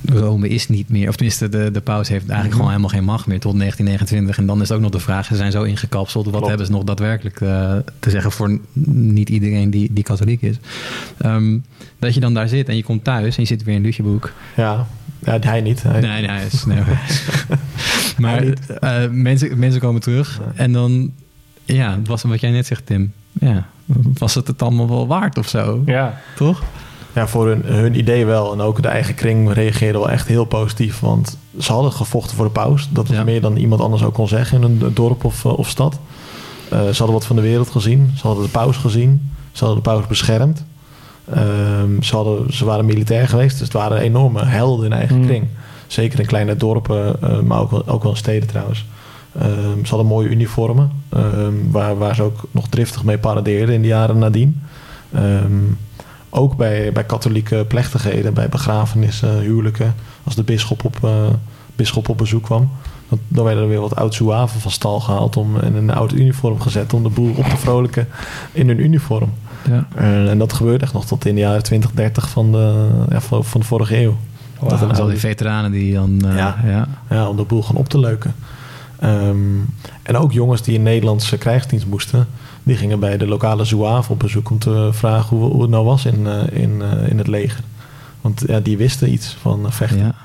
Rome 0.06 0.48
is 0.48 0.68
niet 0.70 0.90
meer, 0.90 1.08
of 1.10 1.16
tenminste 1.16 1.50
de, 1.50 1.72
de 1.72 1.82
paus 1.82 2.08
heeft 2.08 2.22
eigenlijk 2.30 2.48
Mhm. 2.50 2.52
gewoon 2.56 2.70
helemaal 2.70 2.90
geen 2.90 3.04
macht 3.04 3.26
meer 3.28 3.40
tot 3.40 3.58
1929 3.58 4.38
en 4.38 4.46
dan 4.46 4.62
is 4.62 4.68
het 4.68 4.78
ook 4.78 4.84
nog 4.84 4.92
de 4.92 5.00
vraag, 5.00 5.26
ze 5.26 5.36
zijn 5.36 5.52
zo 5.52 5.64
ingekapseld, 5.64 6.24
wat 6.24 6.34
Klopt. 6.34 6.48
hebben 6.48 6.66
ze 6.66 6.72
nog 6.72 6.84
daadwerkelijk 6.84 7.42
eh, 7.42 7.74
te 8.00 8.10
zeggen 8.10 8.32
voor 8.32 8.60
niet 8.86 9.30
iedereen 9.30 9.70
die, 9.70 9.94
die 9.94 10.04
katholiek 10.04 10.42
is. 10.42 10.56
Ehm, 11.18 11.58
dat 12.00 12.14
je 12.14 12.20
dan 12.20 12.34
daar 12.34 12.48
zit 12.48 12.70
en 12.70 12.76
je 12.76 12.84
komt 12.84 13.04
thuis 13.04 13.36
en 13.36 13.42
je 13.42 13.48
zit 13.48 13.64
weer 13.64 13.76
in 13.76 13.82
Lutjeboek. 13.82 14.32
ja. 14.56 14.88
ja, 15.26 15.38
hij 15.40 15.62
niet. 15.62 15.84
Hij, 15.84 16.00
Nee, 16.02 16.22
nee, 16.22 16.30
hij 16.30 16.46
is, 16.52 16.66
nee, 16.66 16.80
maar 18.18 18.44
eh, 18.44 19.10
mensen, 19.12 19.60
mensen 19.60 19.82
komen 19.82 20.02
terug 20.02 20.42
en 20.56 20.72
dan, 20.72 21.12
ja, 21.66 21.96
het 21.98 22.08
was 22.08 22.22
wat 22.22 22.42
jij 22.42 22.52
net 22.52 22.66
zegt, 22.66 22.86
Tim. 22.86 23.14
Ja, 23.40 23.68
was 24.18 24.36
het 24.36 24.48
het 24.48 24.62
allemaal 24.62 24.88
wel 24.90 25.08
waard 25.08 25.38
of 25.38 25.48
zo? 25.48 25.84
Ja. 25.86 26.22
Toch? 26.36 26.64
Ja, 27.16 27.28
voor 27.28 27.48
hun, 27.48 27.62
hun 27.66 27.98
idee 27.98 28.26
wel. 28.26 28.54
En 28.54 28.62
ook 28.62 28.82
de 28.82 28.88
eigen 28.88 29.16
kring 29.16 29.54
reageerde 29.54 29.98
wel 29.98 30.10
echt 30.10 30.28
heel 30.28 30.46
positief. 30.46 31.00
Want 31.00 31.38
ze 31.60 31.72
hadden 31.72 31.92
gevochten 31.92 32.36
voor 32.36 32.46
de 32.46 32.52
paus. 32.52 32.88
Dat 32.92 33.08
Ja. 33.08 33.24
meer 33.24 33.42
dan 33.42 33.56
iemand 33.56 33.82
anders 33.82 34.04
ook 34.04 34.14
kon 34.14 34.28
zeggen 34.28 34.58
in 34.58 34.64
een 34.82 34.94
dorp 34.94 35.24
of, 35.26 35.46
eh, 35.46 35.58
of 35.58 35.70
stad. 35.70 36.00
Eh, 36.70 36.80
ze 36.80 36.98
hadden 36.98 37.12
wat 37.12 37.26
van 37.26 37.36
de 37.36 37.42
wereld 37.42 37.70
gezien. 37.70 38.12
Ze 38.16 38.28
hadden 38.28 38.44
de 38.46 38.50
paus 38.52 38.78
gezien. 38.78 39.32
Ze 39.52 39.66
hadden 39.66 39.84
de 39.84 39.90
paus 39.90 40.08
beschermd. 40.08 40.64
Ehm, 41.34 42.02
ze, 42.02 42.16
hadden, 42.16 42.54
ze 42.54 42.66
waren 42.66 42.86
militair 42.86 43.28
geweest. 43.28 43.52
Dus 43.58 43.68
het 43.68 43.74
waren 43.74 43.98
enorme 43.98 44.46
helden 44.46 44.86
in 44.86 44.94
eigen 44.94 45.18
Mm. 45.20 45.26
kring. 45.26 45.48
Zeker 45.88 46.20
in 46.20 46.26
kleine 46.26 46.56
dorpen, 46.56 47.22
eh, 47.22 47.40
maar 47.40 47.60
ook 47.60 47.72
wel, 47.72 47.88
ook 47.88 48.04
wel 48.04 48.12
in 48.12 48.18
steden 48.18 48.48
trouwens. 48.48 48.86
Ehm, 49.40 49.84
ze 49.84 49.90
hadden 49.90 50.06
mooie 50.08 50.30
uniformen. 50.30 50.92
ehm, 51.10 51.54
waar, 51.72 51.98
waar 51.98 52.16
ze 52.16 52.24
ook 52.24 52.40
nog 52.52 52.68
driftig 52.68 53.04
mee 53.04 53.18
paradeerden 53.18 53.76
in 53.76 53.82
de 53.82 53.88
jaren 53.88 54.18
nadien. 54.18 54.62
Ehm, 55.14 55.52
ook 56.34 56.56
bij, 56.56 56.92
bij 56.92 57.04
katholieke 57.04 57.66
plechtigheden, 57.68 58.34
bij 58.34 58.50
begrafenissen, 58.50 59.40
huwelijken. 59.40 59.96
Als 60.24 60.36
de 60.36 60.44
bisschop 60.44 60.86
op, 60.86 60.98
eh, 61.04 61.12
bisschop 61.76 62.10
op 62.10 62.18
bezoek 62.18 62.44
kwam. 62.44 62.70
Dan, 63.10 63.20
dan 63.28 63.44
werden 63.46 63.64
er 63.64 63.70
weer 63.70 63.80
wat 63.82 63.96
oud 63.96 64.14
zouaven 64.14 64.60
van 64.62 64.72
stal 64.72 65.00
gehaald 65.00 65.38
om, 65.38 65.58
en 65.58 65.68
in 65.68 65.90
een 65.90 65.96
oud 65.96 66.14
uniform 66.14 66.60
gezet 66.62 66.94
om 66.94 67.04
de 67.04 67.10
boel 67.10 67.34
op 67.38 67.46
te 67.46 67.58
vrolijken 67.58 68.08
in 68.52 68.68
hun 68.68 68.80
uniform. 68.80 69.34
Ja. 69.70 69.88
Eh, 69.96 70.30
en 70.30 70.38
dat 70.38 70.54
gebeurde 70.54 70.84
echt 70.84 70.94
nog 70.94 71.06
tot 71.06 71.26
in 71.26 71.36
de 71.36 71.42
jaren 71.42 71.64
20, 71.64 71.92
30 71.92 72.30
van 72.30 72.52
de, 72.52 72.90
ja, 73.10 73.22
van, 73.22 73.46
van 73.46 73.62
de 73.62 73.68
vorige 73.68 74.02
eeuw. 74.02 74.18
Wauw. 74.60 74.70
Dat 74.70 74.90
Dat 74.90 75.00
al 75.00 75.08
die 75.08 75.18
veteranen 75.18 75.72
die 75.72 75.94
dan... 75.94 76.22
eh, 76.26 76.36
Ja. 76.36 76.58
ja. 76.66 76.88
ja, 77.10 77.28
om 77.30 77.36
de 77.38 77.44
boel 77.44 77.62
gewoon 77.62 77.82
op 77.82 77.90
te 77.90 78.00
leuken. 78.00 78.36
Ehm, 79.00 79.36
en 80.04 80.18
ook 80.18 80.32
jongens 80.32 80.62
die 80.62 80.76
in 80.76 80.84
Nederlandse 80.84 81.38
krijgsdienst 81.38 81.86
moesten, 81.86 82.28
die 82.64 82.76
gingen 82.76 83.00
bij 83.00 83.18
de 83.18 83.28
lokale 83.28 83.64
zouave 83.66 84.12
op 84.12 84.20
bezoek 84.20 84.50
om 84.50 84.60
te 84.60 84.90
vragen 84.92 85.38
hoe, 85.38 85.52
hoe 85.52 85.62
het 85.62 85.70
nou 85.72 85.86
was 85.86 86.06
in, 86.06 86.28
eh, 86.28 86.62
in, 86.62 86.82
eh, 86.82 87.10
in 87.10 87.18
het 87.18 87.28
leger. 87.28 87.64
Want 88.22 88.44
ja, 88.48 88.60
die 88.60 88.78
wisten 88.78 89.12
iets 89.12 89.38
van 89.42 89.66
eh, 89.66 89.72
vechten. 89.72 89.98
Ja. 90.00 90.16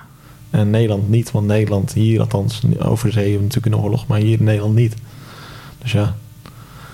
En 0.51 0.71
Nederland 0.71 1.09
niet, 1.09 1.31
want 1.31 1.47
Nederland 1.47 1.93
hier 1.93 2.21
althans, 2.21 2.63
over 2.79 3.13
zee 3.13 3.23
hebben 3.23 3.39
we 3.41 3.47
natuurlijk 3.55 3.75
een 3.77 3.83
oorlog, 3.83 4.07
maar 4.07 4.19
hier 4.19 4.39
in 4.39 4.45
Nederland 4.45 4.75
niet. 4.75 4.95
Dus 5.83 5.93
ja, 5.93 6.15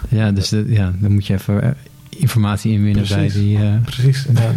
Ja, 0.09 0.31
dus 0.33 0.49
de- 0.49 0.65
ja, 0.69 0.93
dan 1.01 1.13
moet 1.13 1.27
je 1.27 1.35
even 1.35 1.77
informatie 2.09 2.73
inwinnen 2.73 3.09
bij 3.09 3.29
die... 3.29 3.57
eh, 3.59 3.81
precies. 3.85 4.27
Ja, 4.35 4.53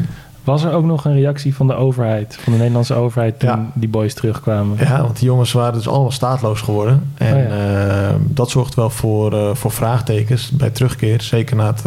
Was 0.45 0.63
er 0.63 0.73
ook 0.73 0.85
nog 0.85 1.05
een 1.05 1.13
reactie 1.13 1.55
van 1.55 1.67
de 1.67 1.73
overheid, 1.73 2.37
van 2.41 2.51
de 2.53 2.59
Nederlandse 2.59 2.93
overheid, 2.93 3.39
toen 3.39 3.49
Ja. 3.49 3.71
die 3.73 3.89
boys 3.89 4.13
terugkwamen? 4.13 4.77
Ja, 4.79 5.01
want 5.01 5.17
die 5.19 5.25
jongens 5.27 5.51
waren 5.51 5.73
dus 5.73 5.87
allemaal 5.87 6.11
staatloos 6.11 6.61
geworden. 6.61 7.11
En 7.13 7.33
Oh 7.35 7.41
ja. 7.49 8.07
eh, 8.09 8.15
dat 8.19 8.49
zorgt 8.49 8.75
wel 8.75 8.89
voor, 8.89 9.33
eh, 9.33 9.55
voor 9.55 9.71
vraagtekens 9.71 10.49
bij 10.51 10.69
terugkeer. 10.69 11.21
Zeker 11.21 11.55
na 11.55 11.65
het 11.73 11.83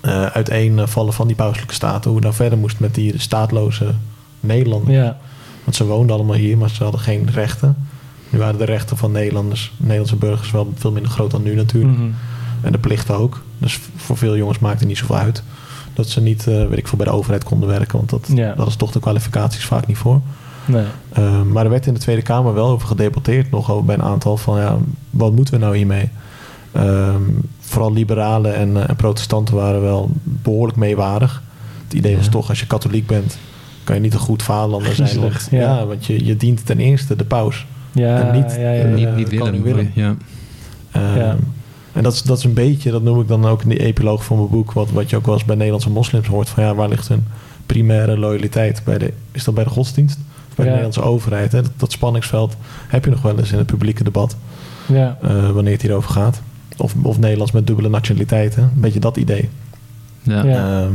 eh, 0.00 0.26
uiteenvallen 0.26 1.12
van 1.12 1.26
die 1.26 1.36
pauselijke 1.36 1.74
staten. 1.74 2.04
Hoe 2.04 2.14
het 2.14 2.22
nou 2.24 2.34
verder 2.34 2.58
moest 2.58 2.80
met 2.80 2.94
die 2.94 3.18
staatloze 3.20 3.94
Nederlanders. 4.40 4.96
Ja. 4.96 5.16
Want 5.64 5.76
ze 5.76 5.86
woonden 5.86 6.16
allemaal 6.16 6.36
hier, 6.36 6.58
maar 6.58 6.70
ze 6.70 6.82
hadden 6.82 7.00
geen 7.00 7.28
rechten. 7.32 7.76
Nu 8.30 8.38
waren 8.38 8.58
de 8.58 8.64
rechten 8.64 8.96
van 8.96 9.12
Nederlanders, 9.12 9.72
Nederlandse 9.76 10.16
burgers 10.16 10.50
wel 10.50 10.72
veel 10.74 10.92
minder 10.92 11.10
groot 11.12 11.30
dan 11.30 11.42
nu 11.42 11.54
natuurlijk. 11.54 11.98
Mhm. 11.98 12.08
En 12.60 12.72
de 12.72 12.78
plichten 12.78 13.14
ook. 13.18 13.42
Dus 13.58 13.80
voor 13.96 14.16
veel 14.16 14.36
jongens 14.36 14.58
maakt 14.58 14.78
het 14.78 14.88
niet 14.88 14.98
zoveel 14.98 15.16
uit. 15.16 15.42
Dat 15.94 16.08
ze 16.08 16.20
niet, 16.20 16.46
eh, 16.46 16.66
weet 16.66 16.78
ik 16.78 16.88
veel, 16.88 16.98
bij 16.98 17.06
de 17.06 17.12
overheid 17.12 17.44
konden 17.44 17.68
werken. 17.68 17.96
Want 17.96 18.10
dat, 18.10 18.28
Ja. 18.34 18.54
dat 18.54 18.66
is 18.66 18.76
toch 18.76 18.92
de 18.92 19.00
kwalificaties 19.00 19.64
vaak 19.64 19.86
niet 19.86 19.96
voor. 19.96 20.20
Nee. 20.66 20.84
Uh, 21.18 21.42
maar 21.42 21.64
er 21.64 21.70
werd 21.70 21.86
in 21.86 21.94
de 21.94 22.00
Tweede 22.00 22.22
Kamer 22.22 22.54
wel 22.54 22.68
over 22.68 22.88
gedebatteerd, 22.88 23.50
nog 23.50 23.70
over 23.70 23.84
bij 23.84 23.94
een 23.94 24.02
aantal 24.02 24.36
van 24.36 24.58
ja, 24.58 24.76
wat 25.10 25.32
moeten 25.32 25.54
we 25.54 25.60
nou 25.60 25.76
hiermee? 25.76 26.08
Um, 26.76 27.40
vooral 27.60 27.92
liberalen 27.92 28.54
en, 28.54 28.68
uh, 28.68 28.88
en, 28.88 28.96
protestanten 28.96 29.54
waren 29.54 29.82
wel 29.82 30.10
behoorlijk 30.22 30.78
meewarig. 30.78 31.42
Het 31.84 31.94
idee 31.94 32.16
was 32.16 32.28
toch, 32.28 32.48
als 32.48 32.60
je 32.60 32.66
katholiek 32.66 33.06
bent, 33.06 33.38
kan 33.84 33.94
je 33.94 34.00
niet 34.00 34.14
een 34.14 34.18
goed 34.18 34.42
vaderlander 34.42 34.94
zijn. 34.94 35.20
Want, 35.20 35.48
ja. 35.50 35.58
ja. 35.58 35.86
want 35.86 36.06
je, 36.06 36.24
je 36.24 36.36
dient 36.36 36.66
ten 36.66 36.78
eerste 36.78 37.16
de 37.16 37.24
paus. 37.24 37.66
Ja, 37.92 38.20
En 38.20 38.40
niet, 38.40 38.52
ja, 38.52 38.60
ja, 38.60 38.82
eh, 38.82 38.98
ja. 38.98 39.14
niet, 39.14 39.30
niet 39.30 39.40
koning 39.40 39.62
willen. 39.62 39.90
Willem. 39.94 40.18
Ja. 40.92 41.36
En 41.94 42.02
dat 42.02 42.12
is, 42.12 42.22
dat 42.22 42.38
is 42.38 42.44
een 42.44 42.54
beetje, 42.54 42.90
dat 42.90 43.02
noem 43.02 43.20
ik 43.20 43.28
dan 43.28 43.46
ook 43.46 43.62
in 43.62 43.68
de 43.68 43.78
epiloog 43.78 44.24
van 44.24 44.36
mijn 44.36 44.48
boek, 44.48 44.72
wat, 44.72 44.90
wat 44.90 45.10
je 45.10 45.16
ook 45.16 45.26
wel 45.26 45.34
eens 45.34 45.44
bij 45.44 45.54
Nederlandse 45.56 45.90
moslims 45.90 46.26
hoort. 46.26 46.48
Van 46.48 46.62
ja, 46.62 46.74
waar 46.74 46.88
ligt 46.88 47.08
hun 47.08 47.26
primaire 47.66 48.18
loyaliteit? 48.18 48.82
Bij 48.84 48.98
de, 48.98 49.12
is 49.32 49.44
dat 49.44 49.54
bij 49.54 49.64
de 49.64 49.70
godsdienst? 49.70 50.18
Of 50.48 50.54
bij 50.54 50.64
Ja. 50.66 50.70
de 50.72 50.76
Nederlandse 50.78 51.02
overheid? 51.02 51.52
Hè? 51.52 51.62
Dat, 51.62 51.70
dat 51.76 51.92
spanningsveld 51.92 52.56
heb 52.88 53.04
je 53.04 53.10
nog 53.10 53.22
wel 53.22 53.38
eens 53.38 53.52
in 53.52 53.58
het 53.58 53.66
publieke 53.66 54.04
debat, 54.04 54.36
ja. 54.86 55.18
eh, 55.22 55.50
wanneer 55.50 55.72
het 55.72 55.82
hierover 55.82 56.10
gaat. 56.10 56.40
Of, 56.76 56.94
of 57.02 57.18
Nederlands 57.18 57.52
met 57.52 57.66
dubbele 57.66 57.88
nationaliteiten. 57.88 58.62
Een 58.62 58.80
beetje 58.80 59.00
dat 59.00 59.16
idee. 59.16 59.48
Ja. 60.22 60.44
Ja. 60.44 60.82
Ehm, 60.82 60.92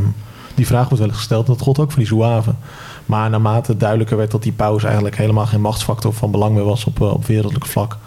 die 0.56 0.66
vraag 0.68 0.84
wordt 0.84 0.97
wel 1.00 1.08
eens 1.08 1.18
gesteld. 1.18 1.47
Dat 1.47 1.62
gold 1.62 1.80
ook 1.80 1.89
voor 1.91 2.00
die 2.00 2.08
zouaven. 2.08 2.58
Maar 3.06 3.30
naarmate 3.30 3.72
het 3.72 3.80
duidelijker 3.80 4.18
werd 4.18 4.32
dat 4.32 4.43
die 4.43 4.52
paus 4.52 4.84
eigenlijk 4.84 5.18
helemaal 5.18 5.45
geen 5.45 5.62
machtsfactor 5.62 6.14
van 6.14 6.32
belang 6.32 6.56
meer 6.56 6.64
was 6.64 6.86
op, 6.86 7.02
eh, 7.02 7.14
op 7.14 7.26
wereldelijk 7.26 7.66
vlak, 7.66 7.97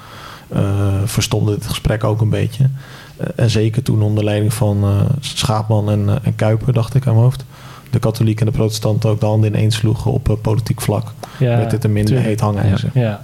verstomde 1.05 1.55
dit 1.55 1.67
gesprek 1.67 2.05
ook 2.05 2.21
een 2.21 2.31
beetje. 2.31 2.69
Eh, 3.17 3.27
en 3.37 3.51
zeker 3.51 3.83
toen 3.83 4.03
onder 4.03 4.25
leiding 4.25 4.55
van 4.55 4.83
eh, 4.83 5.01
Schaapman 5.21 5.91
en, 5.91 6.09
eh, 6.09 6.15
en 6.23 6.35
Kuiper, 6.35 6.73
dacht 6.73 6.95
ik 6.95 7.07
aan 7.07 7.13
mijn 7.13 7.25
hoofd. 7.25 7.45
De 7.91 7.99
katholieken 7.99 8.47
en 8.47 8.53
de 8.53 8.59
protestanten 8.59 9.11
ook 9.11 9.21
de 9.21 9.27
handen 9.27 9.55
ineens 9.55 9.77
sloegen 9.77 10.13
op 10.13 10.29
eh, 10.29 10.37
politiek 10.43 10.81
vlak. 10.81 11.13
ja. 11.39 11.57
werd 11.57 11.71
dit 11.71 11.85
een 11.85 11.93
minder 11.93 12.15
tuurlijk. 12.15 12.29
heet 12.29 12.41
hangijzer. 12.41 12.91
Ja. 12.95 13.23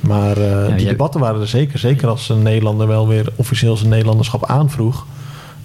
Maar 0.00 0.36
eh, 0.36 0.76
die 0.76 0.86
debatten 0.86 1.20
waren 1.20 1.40
er 1.40 1.48
zeker. 1.48 1.78
Zeker 1.78 2.08
als 2.08 2.28
een 2.28 2.42
Nederlander 2.42 2.86
wel 2.86 3.08
weer 3.08 3.32
officieel 3.36 3.76
zijn 3.76 3.88
Nederlanderschap 3.90 4.46
aanvroeg. 4.46 5.06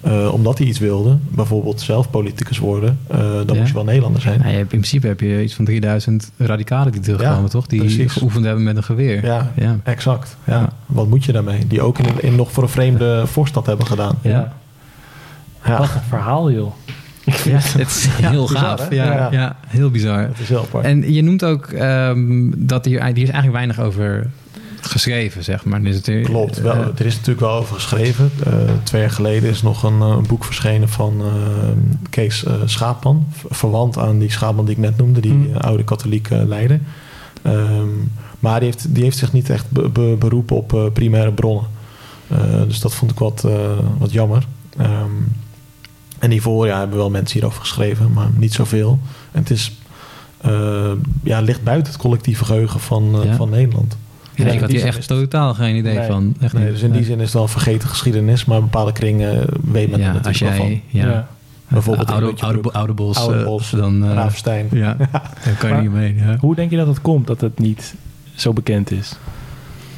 Eh, 0.06 0.32
omdat 0.32 0.58
hij 0.58 0.66
iets 0.66 0.78
wilde. 0.78 1.16
Bijvoorbeeld 1.28 1.80
zelf 1.80 2.10
politicus 2.10 2.58
worden. 2.58 2.98
eh, 3.06 3.18
dan 3.18 3.44
Ja. 3.46 3.54
moest 3.54 3.66
je 3.68 3.74
wel 3.74 3.84
Nederlander 3.84 4.20
zijn. 4.20 4.38
Nou, 4.38 4.50
hebt- 4.50 4.60
in 4.60 4.66
principe 4.78 5.06
heb 5.06 5.20
je 5.20 5.42
iets 5.42 5.54
van 5.54 5.64
3000 5.64 6.30
radicalen 6.36 6.92
die 6.92 7.00
terugkomen, 7.00 7.42
Ja, 7.42 7.48
toch? 7.48 7.66
Die 7.66 7.80
precies. 7.80 8.12
geoefend 8.12 8.44
hebben 8.44 8.64
met 8.64 8.76
een 8.76 8.84
geweer. 8.84 9.24
Ja, 9.24 9.52
Ja. 9.56 9.78
exact. 9.84 10.36
Ja. 10.44 10.58
Ja. 10.60 10.72
Wat 10.86 11.08
moet 11.08 11.24
je 11.24 11.32
daarmee? 11.32 11.66
Die 11.66 11.82
ook 11.82 11.98
in, 11.98 12.06
in 12.22 12.34
nog 12.36 12.52
voor 12.52 12.62
een 12.62 12.68
vreemde 12.68 13.22
voorstad 13.26 13.66
hebben 13.66 13.86
gedaan. 13.86 14.18
Ja. 14.22 14.52
Ja, 15.64 15.78
Wat 15.78 15.94
een 15.94 16.00
verhaal, 16.08 16.50
joh. 16.50 16.72
Ja, 17.44 17.58
het 17.58 17.88
is 17.88 18.08
Ja, 18.20 18.30
heel 18.30 18.46
bizar, 18.46 18.58
gaaf. 18.78 18.90
Ja, 18.90 19.04
Ja. 19.04 19.28
ja. 19.30 19.56
heel 19.66 19.90
bizar. 19.90 20.26
dat 20.26 20.38
is 20.38 20.48
heel 20.48 20.60
apart. 20.60 20.84
En 20.84 21.12
je 21.12 21.22
noemt 21.22 21.44
ook 21.44 21.66
ehm, 21.66 22.50
dat 22.56 22.84
hier, 22.84 23.04
hier 23.04 23.12
is 23.16 23.30
eigenlijk 23.30 23.52
weinig 23.52 23.80
over 23.80 24.30
geschreven, 24.90 25.44
zeg 25.44 25.64
maar. 25.64 25.82
Dus 25.82 25.94
het, 25.96 26.10
Klopt, 26.24 26.58
wel, 26.60 26.72
eh, 26.74 26.86
er 26.98 27.06
is 27.06 27.14
natuurlijk 27.14 27.40
wel 27.40 27.54
over 27.54 27.74
geschreven. 27.74 28.30
Eh, 28.44 28.52
twee 28.82 29.00
jaar 29.00 29.10
geleden 29.10 29.50
is 29.50 29.62
nog 29.62 29.82
een, 29.82 30.00
eh, 30.00 30.08
een 30.08 30.26
boek 30.26 30.44
verschenen 30.44 30.88
van 30.88 31.20
eh, 31.20 31.30
Kees 32.10 32.44
eh, 32.44 32.54
Schaapman. 32.64 33.26
Verwant 33.48 33.98
aan 33.98 34.18
die 34.18 34.30
Schaapman 34.30 34.64
die 34.64 34.74
ik 34.74 34.80
net 34.80 34.96
noemde, 34.96 35.20
die 35.20 35.50
eh, 35.54 35.60
oude 35.60 35.84
katholieke 35.84 36.44
leider. 36.46 36.80
Ehm, 37.42 37.88
maar 38.38 38.60
die 38.60 38.68
heeft, 38.68 38.94
die 38.94 39.02
heeft 39.02 39.18
zich 39.18 39.32
niet 39.32 39.50
echt 39.50 39.70
be- 39.70 39.88
be- 39.88 40.16
beroepen 40.18 40.56
op 40.56 40.74
eh, 40.74 40.84
primaire 40.92 41.32
bronnen. 41.32 41.66
Eh, 42.28 42.38
dus 42.66 42.80
dat 42.80 42.94
vond 42.94 43.10
ik 43.10 43.18
wat, 43.18 43.44
eh, 43.44 43.52
wat 43.98 44.12
jammer. 44.12 44.46
Ehm, 44.78 45.10
en 46.18 46.30
hiervoor 46.30 46.66
ja, 46.66 46.78
hebben 46.78 46.96
wel 46.96 47.10
mensen 47.10 47.32
hierover 47.38 47.60
geschreven, 47.60 48.12
maar 48.12 48.28
niet 48.36 48.52
zoveel. 48.54 48.98
En 49.32 49.40
het 49.40 49.50
is, 49.50 49.72
eh, 50.40 50.90
ja, 51.22 51.40
ligt 51.40 51.62
buiten 51.62 51.92
het 51.92 52.02
collectieve 52.02 52.44
geheugen 52.44 52.80
van, 52.80 53.18
eh, 53.20 53.24
Ja. 53.24 53.36
van 53.36 53.50
Nederland. 53.50 53.96
Ja, 54.36 54.46
ik 54.46 54.60
had 54.60 54.70
hier 54.70 54.84
echt 54.84 55.08
totaal 55.08 55.54
geen 55.54 55.76
idee 55.76 55.98
Nee. 55.98 56.06
van. 56.06 56.34
Echt 56.40 56.52
Nee, 56.52 56.70
dus 56.70 56.82
in 56.82 56.92
die 56.92 57.04
zin 57.04 57.16
is 57.18 57.24
het 57.24 57.32
wel 57.32 57.42
een 57.42 57.48
vergeten 57.48 57.88
geschiedenis, 57.88 58.44
maar 58.44 58.60
bepaalde 58.60 58.92
kringen 58.92 59.46
weet 59.62 59.90
men 59.90 60.00
er 60.00 60.06
ja, 60.06 60.12
natuurlijk 60.12 60.38
wel 60.38 60.48
jij 60.48 60.58
van. 60.58 61.00
ja, 61.00 61.06
Ja. 61.06 61.28
Bijvoorbeeld 61.68 62.10
oude, 62.10 62.32
oude, 62.40 62.72
oude 62.72 62.92
bos, 62.92 63.16
Oude 63.16 63.44
eh, 63.44 63.78
dan 63.80 64.04
eh, 64.04 64.12
Ravenstein. 64.12 64.68
ja, 64.70 64.96
daar 65.44 65.54
kan 65.58 65.70
je 65.70 65.82
niet 65.82 65.92
mee. 65.92 66.14
Ja. 66.14 66.36
Hoe 66.40 66.54
denk 66.54 66.70
je 66.70 66.76
dat 66.76 66.86
het 66.86 67.00
komt 67.00 67.26
dat 67.26 67.40
het 67.40 67.58
niet 67.58 67.94
zo 68.34 68.52
bekend 68.52 68.90
is? 68.90 69.16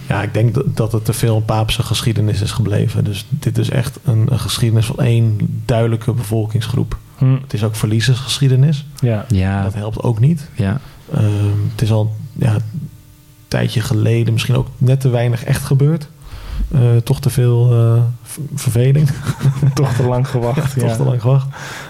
Ja, 0.08 0.22
ik 0.22 0.34
denk 0.34 0.54
dat, 0.54 0.76
dat 0.76 0.92
het 0.92 1.04
te 1.04 1.12
veel 1.12 1.36
een 1.36 1.44
paapse 1.44 1.82
geschiedenis 1.82 2.40
is 2.40 2.50
gebleven. 2.50 3.04
Dus 3.04 3.26
dit 3.28 3.58
is 3.58 3.70
echt 3.70 3.98
een, 4.04 4.26
een 4.30 4.38
geschiedenis 4.38 4.86
van 4.86 4.98
één 4.98 5.36
duidelijke 5.64 6.12
bevolkingsgroep. 6.12 6.96
Hm. 7.18 7.32
Het 7.42 7.52
is 7.52 7.64
ook 7.64 7.76
verliezersgeschiedenis. 7.76 8.86
Ja. 9.00 9.24
Ja, 9.28 9.62
Dat 9.62 9.74
helpt 9.74 10.02
ook 10.02 10.20
niet. 10.20 10.48
ja, 10.54 10.80
Ehm, 11.14 11.24
het 11.72 11.82
is 11.82 11.90
al 11.90 12.16
ja, 12.38 12.56
tijdje 13.48 13.80
geleden 13.80 14.32
misschien 14.32 14.54
ook 14.56 14.68
net 14.78 15.00
te 15.00 15.08
weinig 15.08 15.44
echt 15.44 15.64
gebeurd. 15.64 16.08
Eh, 16.72 16.80
toch 17.04 17.20
te 17.20 17.30
veel 17.30 17.72
eh, 17.72 18.02
verveling. 18.54 19.08
Toch 19.74 19.92
te 19.92 20.02
lang 20.02 20.28
gewacht. 20.28 20.78
Toch 20.78 20.88
ja. 20.88 20.96
te 20.96 21.02
lang 21.04 21.20
gewacht. 21.20 21.46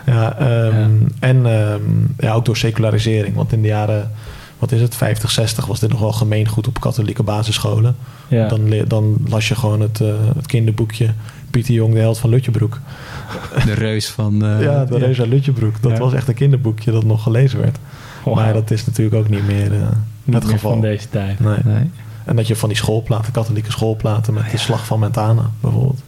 Ja, 0.07 0.39
ehm, 0.39 0.91
En 1.21 1.47
ehm, 1.47 1.81
ja, 2.19 2.33
ook 2.33 2.45
door 2.45 2.57
secularisering. 2.57 3.35
Want 3.35 3.53
in 3.53 3.63
de 3.63 3.69
jaren, 3.69 4.11
wat 4.59 4.73
is 4.73 4.81
het, 4.81 4.95
50, 4.95 5.31
60 5.31 5.67
was 5.67 5.81
dit 5.81 5.91
nog 5.91 6.01
wel 6.01 6.13
gemeengoed 6.13 6.67
op 6.69 6.81
katholieke 6.81 7.23
basisscholen. 7.23 7.97
Ja. 8.29 8.49
Dan, 8.49 8.73
dan 8.87 9.17
las 9.29 9.49
je 9.49 9.55
gewoon 9.55 9.81
het, 9.81 10.01
eh, 10.01 10.09
het 10.37 10.47
kinderboekje 10.47 11.11
Pieter 11.51 11.75
Jong, 11.75 11.95
de 11.95 12.01
held 12.01 12.19
van 12.19 12.31
Lutjebroek. 12.31 12.81
de 13.65 13.73
reus 13.75 14.11
van... 14.11 14.45
eh, 14.45 14.63
ja, 14.67 14.85
de 14.85 14.99
ja. 14.99 15.07
reus 15.07 15.21
uit 15.21 15.29
Lutjebroek. 15.29 15.83
Dat 15.83 15.93
Ja. 15.93 15.99
was 15.99 16.13
echt 16.13 16.29
een 16.29 16.35
kinderboekje 16.35 16.93
dat 16.93 17.05
nog 17.05 17.23
gelezen 17.23 17.61
werd. 17.61 17.79
Wow. 18.25 18.35
Maar 18.35 18.53
dat 18.53 18.71
is 18.71 18.87
natuurlijk 18.87 19.17
ook 19.17 19.29
niet 19.29 19.47
meer 19.47 19.73
Niet 20.33 20.37
het 20.37 20.45
meer 20.47 20.55
geval. 20.55 20.70
van 20.70 20.81
deze 20.81 21.09
tijd. 21.09 21.41
Nee. 21.41 21.57
Nee. 21.64 21.91
En 22.24 22.37
dat 22.37 22.47
je 22.47 22.57
van 22.57 22.68
die 22.68 22.79
schoolplaten, 22.79 23.33
katholieke 23.33 23.70
schoolplaten 23.70 24.35
met 24.35 24.51
de 24.51 24.57
slag 24.59 24.87
van 24.87 24.99
Mentana 24.99 25.51
bijvoorbeeld. 25.61 26.01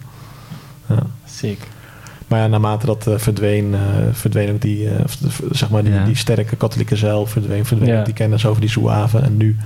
Ja. 0.87 1.03
Sick. 1.25 1.59
Maar 2.27 2.39
ja, 2.41 2.47
naarmate 2.47 2.87
dat 2.87 3.07
eh, 3.07 3.15
verdween, 3.19 3.75
eh, 3.75 3.81
verdween 4.13 4.51
ook 4.51 4.61
die, 4.61 4.89
eh, 4.91 5.05
zeg 5.51 5.71
maar 5.71 5.83
die, 5.85 5.93
Ja. 5.93 6.05
die 6.05 6.17
sterke 6.17 6.57
katholieke 6.57 6.97
zeil, 6.97 7.27
verdween, 7.27 7.65
verdween 7.67 7.89
Ja. 7.95 8.05
die 8.05 8.15
kennis 8.15 8.47
over 8.47 8.61
die 8.61 8.71
Zouave. 8.71 9.19
En 9.19 9.37
nu, 9.37 9.57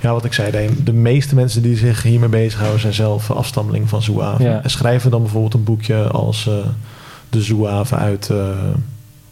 ja, 0.00 0.12
wat 0.12 0.24
ik 0.24 0.32
zei, 0.32 0.50
de, 0.50 0.82
de 0.82 0.92
meeste 0.92 1.34
mensen 1.34 1.62
die 1.62 1.76
zich 1.76 2.02
hiermee 2.02 2.28
bezighouden 2.28 2.80
zijn 2.80 2.92
zelf 2.94 3.30
afstammeling 3.30 3.88
van 3.88 4.02
Zouave. 4.02 4.42
Ja. 4.42 4.62
En 4.62 4.70
schrijven 4.70 5.10
dan 5.10 5.22
bijvoorbeeld 5.22 5.54
een 5.54 5.64
boekje 5.64 6.02
als 6.08 6.46
eh, 6.46 6.54
de 7.30 7.42
Zouave 7.42 7.94
uit 7.94 8.30
eh, 8.30 8.48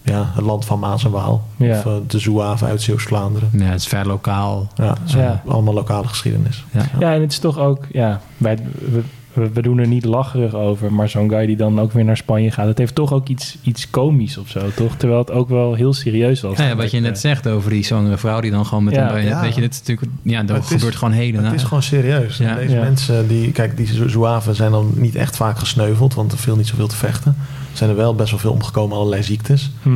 ja, 0.05 0.31
het 0.35 0.45
land 0.45 0.65
van 0.65 0.79
Maas 0.79 1.05
en 1.05 1.11
Waal. 1.11 1.43
Ja. 1.57 1.79
Of 1.79 1.87
eh, 1.87 1.93
de 2.07 2.19
Zouave 2.19 2.65
uit 2.65 2.83
Zeeuws-Vlaanderen. 2.83 3.49
Ja, 3.53 3.65
het 3.65 3.81
is 3.81 3.87
vrij 3.87 4.05
lokaal. 4.05 4.67
Ja, 5.07 5.43
allemaal 5.47 5.75
lokale 5.75 6.09
geschiedenis. 6.09 6.65
Ja. 6.71 6.83
Ja, 6.99 7.15
en 7.15 7.21
het 7.21 7.33
is 7.33 7.39
toch 7.39 7.59
ook, 7.59 7.87
ja, 7.93 8.21
wij, 8.37 8.59
we, 8.91 9.03
we, 9.35 9.51
we 9.53 9.63
doen 9.63 9.79
er 9.79 9.87
niet 9.87 10.05
lacherig 10.05 10.55
over, 10.55 10.93
maar 10.93 11.09
zo'n 11.09 11.29
guy 11.31 11.47
die 11.47 11.57
dan 11.57 11.81
ook 11.81 11.93
weer 11.93 12.05
naar 12.05 12.17
Spanje 12.17 12.51
gaat, 12.51 12.67
het 12.67 12.79
heeft 12.79 12.95
toch 12.95 13.13
ook 13.13 13.29
iets, 13.29 13.57
iets 13.63 13.91
komisch 13.91 14.39
of 14.39 14.49
zo, 14.49 14.61
toch? 14.77 14.95
Terwijl 14.97 15.21
het 15.21 15.31
ook 15.31 15.49
wel 15.49 15.75
heel 15.75 15.93
serieus 15.93 16.41
was. 16.41 16.59
Ja, 16.59 16.77
wat 16.77 16.91
je 16.91 17.01
net 17.01 17.19
zegt 17.19 17.47
over 17.49 17.71
die 17.71 17.85
zwangere 17.85 18.17
vrouw 18.17 18.41
die 18.41 18.51
dan 18.51 18.67
gewoon 18.67 18.85
met 18.85 18.95
Ja. 18.95 19.07
een 19.09 19.15
been... 19.15 19.25
Ja. 19.25 19.41
Weet 19.41 19.55
je, 19.55 19.61
dit 19.61 19.73
is 19.73 19.79
natuurlijk... 19.79 20.11
Ja, 20.23 20.43
dat 20.43 20.57
Het 20.57 20.65
is- 20.65 20.71
gebeurt 20.73 20.97
gewoon 20.97 21.15
heden. 21.15 21.45
Het 21.45 21.55
is 21.55 21.63
gewoon 21.63 21.83
serieus. 21.83 22.37
Ja. 22.37 22.55
Deze 22.55 22.75
Ja. 22.75 22.81
mensen, 22.83 23.29
die, 23.29 23.53
kijk, 23.53 23.77
die 23.77 24.09
Zouaven 24.09 24.55
zijn 24.55 24.71
dan 24.71 24.93
niet 24.95 25.15
echt 25.15 25.37
vaak 25.37 25.59
gesneuveld, 25.59 26.15
want 26.15 26.33
er 26.33 26.39
viel 26.39 26.57
niet 26.57 26.67
zoveel 26.67 26.87
te 26.89 26.97
vechten. 26.97 27.37
Er 27.71 27.77
zijn 27.81 27.91
er 27.91 27.97
wel 27.97 28.15
best 28.15 28.31
wel 28.31 28.41
veel 28.41 28.53
omgekomen, 28.53 28.97
allerlei 28.97 29.23
ziektes. 29.23 29.71
Hm. 29.83 29.89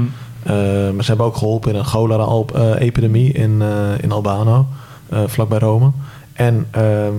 Eh, 0.43 0.55
maar 0.95 1.03
ze 1.05 1.09
hebben 1.09 1.26
ook 1.26 1.36
geholpen 1.36 1.72
in 1.72 1.78
een 1.78 1.84
cholera-epidemie 1.84 3.32
in, 3.32 3.62
eh, 3.62 3.68
in 4.01 4.12
Albano, 4.12 4.66
eh, 5.09 5.18
vlakbij 5.26 5.59
Rome. 5.59 5.91
En 6.32 6.66
ehm, 6.70 7.12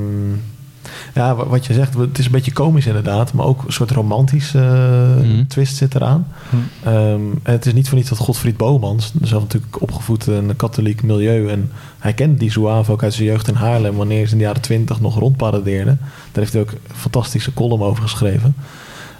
ja, 1.14 1.36
wa- 1.36 1.46
wat 1.48 1.66
je 1.66 1.74
zegt, 1.74 1.94
het 1.94 2.18
is 2.20 2.26
een 2.26 2.32
beetje 2.32 2.54
komisch 2.54 2.86
inderdaad, 2.86 3.34
maar 3.34 3.46
ook 3.46 3.64
een 3.66 3.74
soort 3.74 3.92
romantisch 3.92 4.54
eh, 4.54 5.16
Mhm. 5.16 5.46
twist 5.48 5.76
zit 5.76 5.96
eraan. 5.96 6.28
Hm. 6.50 6.56
Ehm, 6.88 7.22
en 7.44 7.52
het 7.54 7.66
is 7.66 7.74
niet 7.74 7.88
voor 7.88 7.98
niets 7.98 8.10
dat 8.10 8.18
Godfried 8.18 8.58
Bomans, 8.58 9.14
zelf 9.22 9.42
natuurlijk 9.42 9.82
opgevoed 9.82 10.28
in 10.28 10.34
een 10.50 10.56
katholiek 10.56 11.04
milieu. 11.04 11.50
En 11.50 11.72
hij 12.00 12.14
kende 12.14 12.38
die 12.38 12.52
Zouave 12.52 12.92
ook 12.92 13.04
uit 13.04 13.14
zijn 13.14 13.28
jeugd 13.28 13.48
in 13.48 13.54
Haarlem, 13.54 13.96
wanneer 13.96 14.26
ze 14.26 14.32
in 14.32 14.38
de 14.38 14.44
jaren 14.44 14.62
twintig 14.62 15.02
nog 15.02 15.20
rondparadeerde. 15.20 15.98
Daar 16.00 16.44
heeft 16.44 16.54
hij 16.54 16.62
ook 16.62 16.72
een 16.72 16.78
fantastische 16.96 17.54
column 17.54 17.82
over 17.84 18.04
geschreven. 18.04 18.56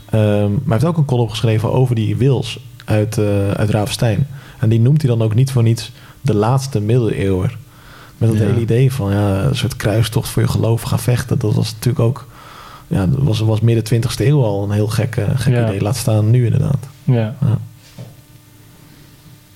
Ehm, 0.10 0.52
maar 0.52 0.60
hij 0.64 0.72
heeft 0.74 0.86
ook 0.86 0.98
een 0.98 1.06
column 1.06 1.30
geschreven 1.30 1.72
over 1.74 1.96
die 1.96 2.18
Wils 2.18 2.60
uit, 2.86 3.18
eh 3.18 3.52
uit 3.52 3.70
Ravenstein. 3.70 4.28
En 4.60 4.70
die 4.70 4.80
noemt 4.80 5.02
hij 5.02 5.10
dan 5.12 5.22
ook 5.22 5.36
niet 5.36 5.52
voor 5.52 5.64
niets 5.64 5.92
de 6.22 6.34
laatste 6.36 6.80
middeleeuwer. 6.82 7.58
Met 8.20 8.30
dat 8.30 8.38
Ja. 8.40 8.46
hele 8.46 8.60
idee 8.60 8.92
van 8.94 9.12
ja, 9.12 9.44
een 9.44 9.56
soort 9.56 9.76
kruistocht 9.76 10.30
voor 10.30 10.42
je 10.42 10.48
geloof 10.48 10.82
gaan 10.82 11.00
vechten. 11.00 11.40
Dat 11.40 11.54
was 11.56 11.72
natuurlijk 11.74 12.00
ook, 12.00 12.28
ja, 12.88 13.06
dat 13.08 13.20
was, 13.20 13.40
was 13.40 13.60
midden 13.62 13.84
20e 14.04 14.26
eeuw 14.26 14.44
al 14.44 14.64
een 14.64 14.72
heel 14.72 14.88
gek, 14.88 15.18
gek 15.36 15.54
Ja. 15.54 15.68
idee. 15.68 15.82
Laat 15.82 15.96
staan 15.98 16.30
nu 16.32 16.46
inderdaad. 16.46 16.88
Ja. 17.04 17.36
Ja. 17.42 17.58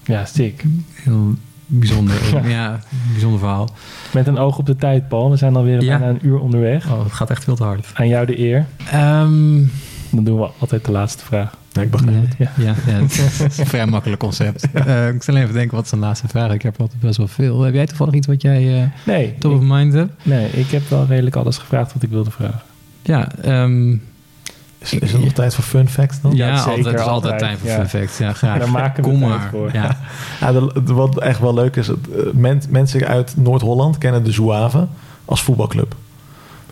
ja, 0.04 0.26
sick. 0.26 0.64
Heel 0.94 1.34
bijzonder. 1.66 2.16
Ja. 2.34 2.48
ja. 2.48 2.80
bijzonder 3.12 3.40
verhaal. 3.40 3.70
Met 4.14 4.28
een 4.28 4.38
oog 4.38 4.58
op 4.58 4.66
de 4.66 4.76
tijd, 4.76 5.08
Paul. 5.08 5.30
We 5.30 5.38
zijn 5.38 5.56
alweer 5.56 5.82
Ja. 5.84 5.98
bijna 5.98 6.14
een 6.14 6.26
uur 6.28 6.40
onderweg. 6.40 6.92
Oh, 6.92 7.04
het 7.04 7.14
gaat 7.14 7.30
echt 7.30 7.44
veel 7.44 7.56
te 7.56 7.64
hard. 7.64 7.88
Aan 7.94 8.08
jou 8.08 8.26
de 8.26 8.40
eer. 8.40 8.66
Ehm, 8.92 9.60
Dan 10.14 10.24
doen 10.24 10.40
we 10.40 10.50
altijd 10.60 10.86
de 10.86 10.92
laatste 10.92 11.26
vraag. 11.26 11.54
Ja, 11.72 11.82
ik 11.82 11.92
begrijp 11.92 12.22
het. 12.22 12.36
ja, 12.38 12.52
ja, 12.58 12.76
ja, 12.86 12.94
het 13.02 13.12
is 13.52 13.58
een 13.58 13.66
vrij 13.66 13.86
makkelijk 13.86 14.22
concept. 14.22 14.72
Eh, 14.74 15.08
ik 15.08 15.24
zal 15.24 15.36
even 15.36 15.54
denken, 15.54 15.76
wat 15.76 15.84
is 15.86 15.90
de 15.92 15.98
laatste 15.98 16.28
vraag? 16.28 16.52
Ik 16.52 16.62
heb 16.62 16.82
altijd 16.82 17.00
best 17.02 17.18
wel 17.18 17.28
veel. 17.28 17.62
Heb 17.62 17.74
jij 17.74 17.86
toevallig 17.86 18.14
iets 18.14 18.28
wat 18.28 18.42
jij 18.42 18.82
eh, 18.82 18.88
Nee, 19.06 19.36
top 19.40 19.54
of 19.54 19.60
mind 19.62 19.94
hebt? 19.94 20.12
nee, 20.24 20.50
ik 20.50 20.70
heb 20.72 20.90
wel 20.90 21.06
redelijk 21.06 21.36
alles 21.36 21.58
gevraagd 21.58 21.94
wat 21.94 22.04
ik 22.04 22.10
wilde 22.10 22.32
vragen. 22.32 22.62
Ja, 23.02 23.32
ehm, 23.42 23.92
Is, 24.78 24.94
is 24.94 25.14
er 25.14 25.20
nog 25.20 25.32
tijd 25.34 25.56
voor 25.56 25.64
fun 25.64 25.88
facts 25.90 26.22
dan? 26.22 26.36
ja, 26.36 26.48
Ja, 26.48 26.58
zeker, 26.58 26.70
altijd, 26.70 26.86
er 26.96 27.02
is 27.02 27.08
altijd 27.08 27.34
altijd, 27.34 27.40
tijd 27.40 27.60
voor 27.60 27.70
ja. 27.70 27.76
fun 27.88 28.00
facts. 28.00 28.18
Ja, 28.18 28.34
graag. 28.34 28.60
Daar 28.60 28.72
maken 28.72 29.04
we 29.04 29.10
Kom 29.10 29.20
tijd 29.20 29.32
maar. 29.32 29.50
voor. 29.52 29.70
Ja. 29.74 29.98
Ja, 30.40 30.52
de- 30.52 30.82
de- 30.86 30.94
wat 30.94 31.20
echt 31.20 31.40
wel 31.40 31.54
leuk 31.54 31.76
is, 31.76 31.88
het, 31.88 31.98
eh, 32.12 32.24
men- 32.34 32.62
mensen 32.70 33.08
uit 33.08 33.34
Noord-Holland 33.38 33.98
kennen 33.98 34.24
de 34.24 34.32
Zouave 34.32 34.88
als 35.26 35.42
voetbalclub. 35.44 35.96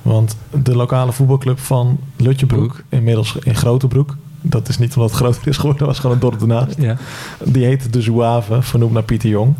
Want 0.01 0.35
de 0.63 0.75
lokale 0.75 1.11
voetbalclub 1.11 1.59
van 1.59 1.99
Lutjebroek, 2.17 2.67
Broek. 2.67 2.83
inmiddels 2.89 3.37
in 3.43 3.55
Grotebroek, 3.55 4.17
dat 4.41 4.69
is 4.69 4.77
niet 4.77 4.95
omdat 4.95 5.11
het 5.11 5.19
groter 5.19 5.47
is 5.47 5.55
geworden, 5.55 5.79
dat 5.79 5.87
was 5.87 5.99
gewoon 5.99 6.15
een 6.15 6.21
dorp 6.21 6.41
ernaast. 6.41 6.75
Ja. 6.77 6.97
Die 7.43 7.65
heette 7.65 7.89
de 7.89 8.01
Zouave, 8.01 8.61
vernoemd 8.61 8.93
naar 8.93 9.03
Pieter 9.03 9.29
Jong. 9.29 9.55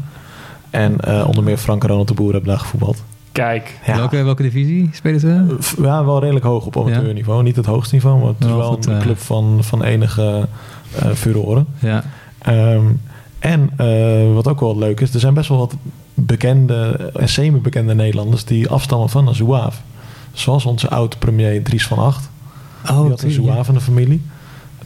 En 0.69 0.99
eh, 0.99 1.27
onder 1.27 1.43
meer 1.43 1.57
Frank 1.57 1.83
en 1.83 1.89
Ronald 1.89 2.07
de 2.07 2.13
Boer 2.13 2.31
hebben 2.31 2.49
daar 2.49 2.59
gevoetbald. 2.59 3.03
Kijk, 3.31 3.79
Ja. 3.85 3.95
Welke, 3.95 4.23
welke 4.23 4.41
divisie 4.41 4.89
spelen 4.93 5.19
ze? 5.19 5.57
Ja, 5.81 6.05
wel 6.05 6.19
redelijk 6.19 6.45
hoog 6.45 6.65
op 6.65 6.77
amateurniveau. 6.77 7.43
Niet 7.43 7.55
het 7.55 7.65
hoogste 7.65 7.95
niveau, 7.95 8.19
maar 8.19 8.27
het 8.27 8.39
is 8.39 8.45
Wel 8.45 8.57
wel 8.57 8.67
goed, 8.67 8.85
een 8.85 8.95
eh. 8.95 9.01
club 9.01 9.17
van, 9.17 9.57
van 9.61 9.83
enige 9.83 10.47
eh 10.95 11.11
furoren. 11.11 11.67
Ja. 11.79 12.03
Ehm, 12.37 12.85
en 13.39 13.69
eh, 13.77 14.33
wat 14.33 14.47
ook 14.47 14.59
wel 14.59 14.77
leuk 14.77 14.99
is, 14.99 15.13
er 15.13 15.19
zijn 15.19 15.33
best 15.33 15.49
wel 15.49 15.57
wat 15.57 15.75
bekende 16.13 17.11
en 17.15 17.29
semi-bekende 17.29 17.93
Nederlanders 17.95 18.45
die 18.45 18.69
afstammen 18.69 19.09
van 19.09 19.27
een 19.27 19.35
Zouave. 19.35 19.81
Zoals 20.33 20.65
onze 20.65 20.89
oude-premier 20.89 21.63
Dries 21.63 21.87
van 21.87 21.99
Acht. 21.99 22.29
Oh, 22.89 23.01
die 23.01 23.09
had 23.09 23.21
een 23.21 23.31
Zouave 23.31 23.71
in 23.71 23.77
de 23.77 23.83
familie. 23.83 24.21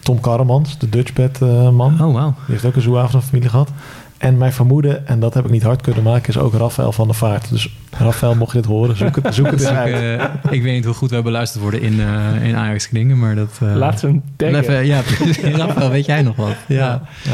Tom 0.02 0.20
Karremans, 0.20 0.78
de 0.78 0.90
Dutchbed 0.90 1.42
eh 1.42 1.70
man 1.70 2.02
Oh. 2.02 2.14
Die 2.14 2.34
heeft 2.48 2.66
ook 2.66 2.76
een 2.76 2.82
Zouave 2.82 3.14
in 3.14 3.20
de 3.20 3.26
familie 3.26 3.50
gehad. 3.50 3.70
En 4.18 4.38
mijn 4.38 4.54
vermoeden, 4.54 5.08
en 5.08 5.20
dat 5.20 5.34
heb 5.34 5.46
ik 5.46 5.52
niet 5.52 5.64
hard 5.64 5.82
kunnen 5.82 6.04
maken, 6.04 6.30
is 6.30 6.38
ook 6.38 6.54
Rafael 6.54 6.92
van 6.92 7.08
der 7.08 7.16
Vaart. 7.16 7.50
Dus 7.50 7.76
Rafael, 7.98 8.36
mocht 8.36 8.52
je 8.52 8.58
dit 8.62 8.68
horen, 8.68 8.98
zoek 8.98 9.16
het, 9.16 9.36
zoek 9.36 9.46
het 9.46 9.54
eens 9.60 9.70
Dus 9.70 9.72
uit. 9.72 10.20
eh, 10.20 10.26
ik 10.54 10.62
weet 10.64 10.74
niet 10.74 10.86
hoe 10.86 10.94
goed 10.94 11.10
we 11.10 11.22
beluisterd 11.22 11.62
worden 11.62 11.82
in, 11.82 12.00
eh 12.00 12.48
in 12.48 12.56
Ajax 12.56 12.88
Kringen, 12.90 13.20
maar 13.20 13.36
dat... 13.36 13.60
eh, 13.62 13.76
Laat 13.76 14.00
ze 14.00 14.06
hem 14.06 14.24
taggen. 14.36 14.60
even, 14.60 14.86
ja. 14.86 15.02
Rafael, 15.58 15.90
weet 15.90 16.06
jij 16.06 16.22
nog 16.22 16.36
wat? 16.36 16.56
Ja. 16.68 17.02
Ja. 17.24 17.32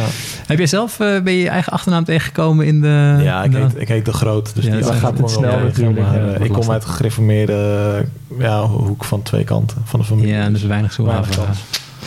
Heb 0.47 0.57
jij 0.57 0.67
zelf, 0.67 0.99
eh, 0.99 1.21
ben 1.21 1.33
je 1.33 1.39
je 1.39 1.49
eigen 1.49 1.71
achternaam 1.73 2.03
tegengekomen 2.03 2.65
in 2.65 2.81
de... 2.81 3.19
Ja, 3.23 3.43
ik 3.43 3.51
de- 3.51 3.57
heet, 3.57 3.81
ik 3.81 3.87
heet 3.87 4.05
De 4.05 4.13
Groot. 4.13 4.55
Dus 4.55 4.65
Ja, 4.65 4.71
die 4.75 4.83
gaat 4.83 5.17
het 5.17 5.29
snel 5.29 5.41
wel 5.51 5.59
natuurlijk, 5.59 5.99
maar, 5.99 6.33
eh, 6.33 6.45
ik 6.45 6.51
kom 6.51 6.71
uit 6.71 6.83
een 6.83 6.89
gereformeerde 6.89 8.05
ja, 8.39 8.61
hoek 8.65 9.03
van 9.03 9.21
twee 9.21 9.43
kanten 9.43 9.77
van 9.83 9.99
de 9.99 10.05
familie. 10.05 10.33
Ja, 10.33 10.49
dus 10.49 10.63
weinig 10.63 10.93
zo. 10.93 11.09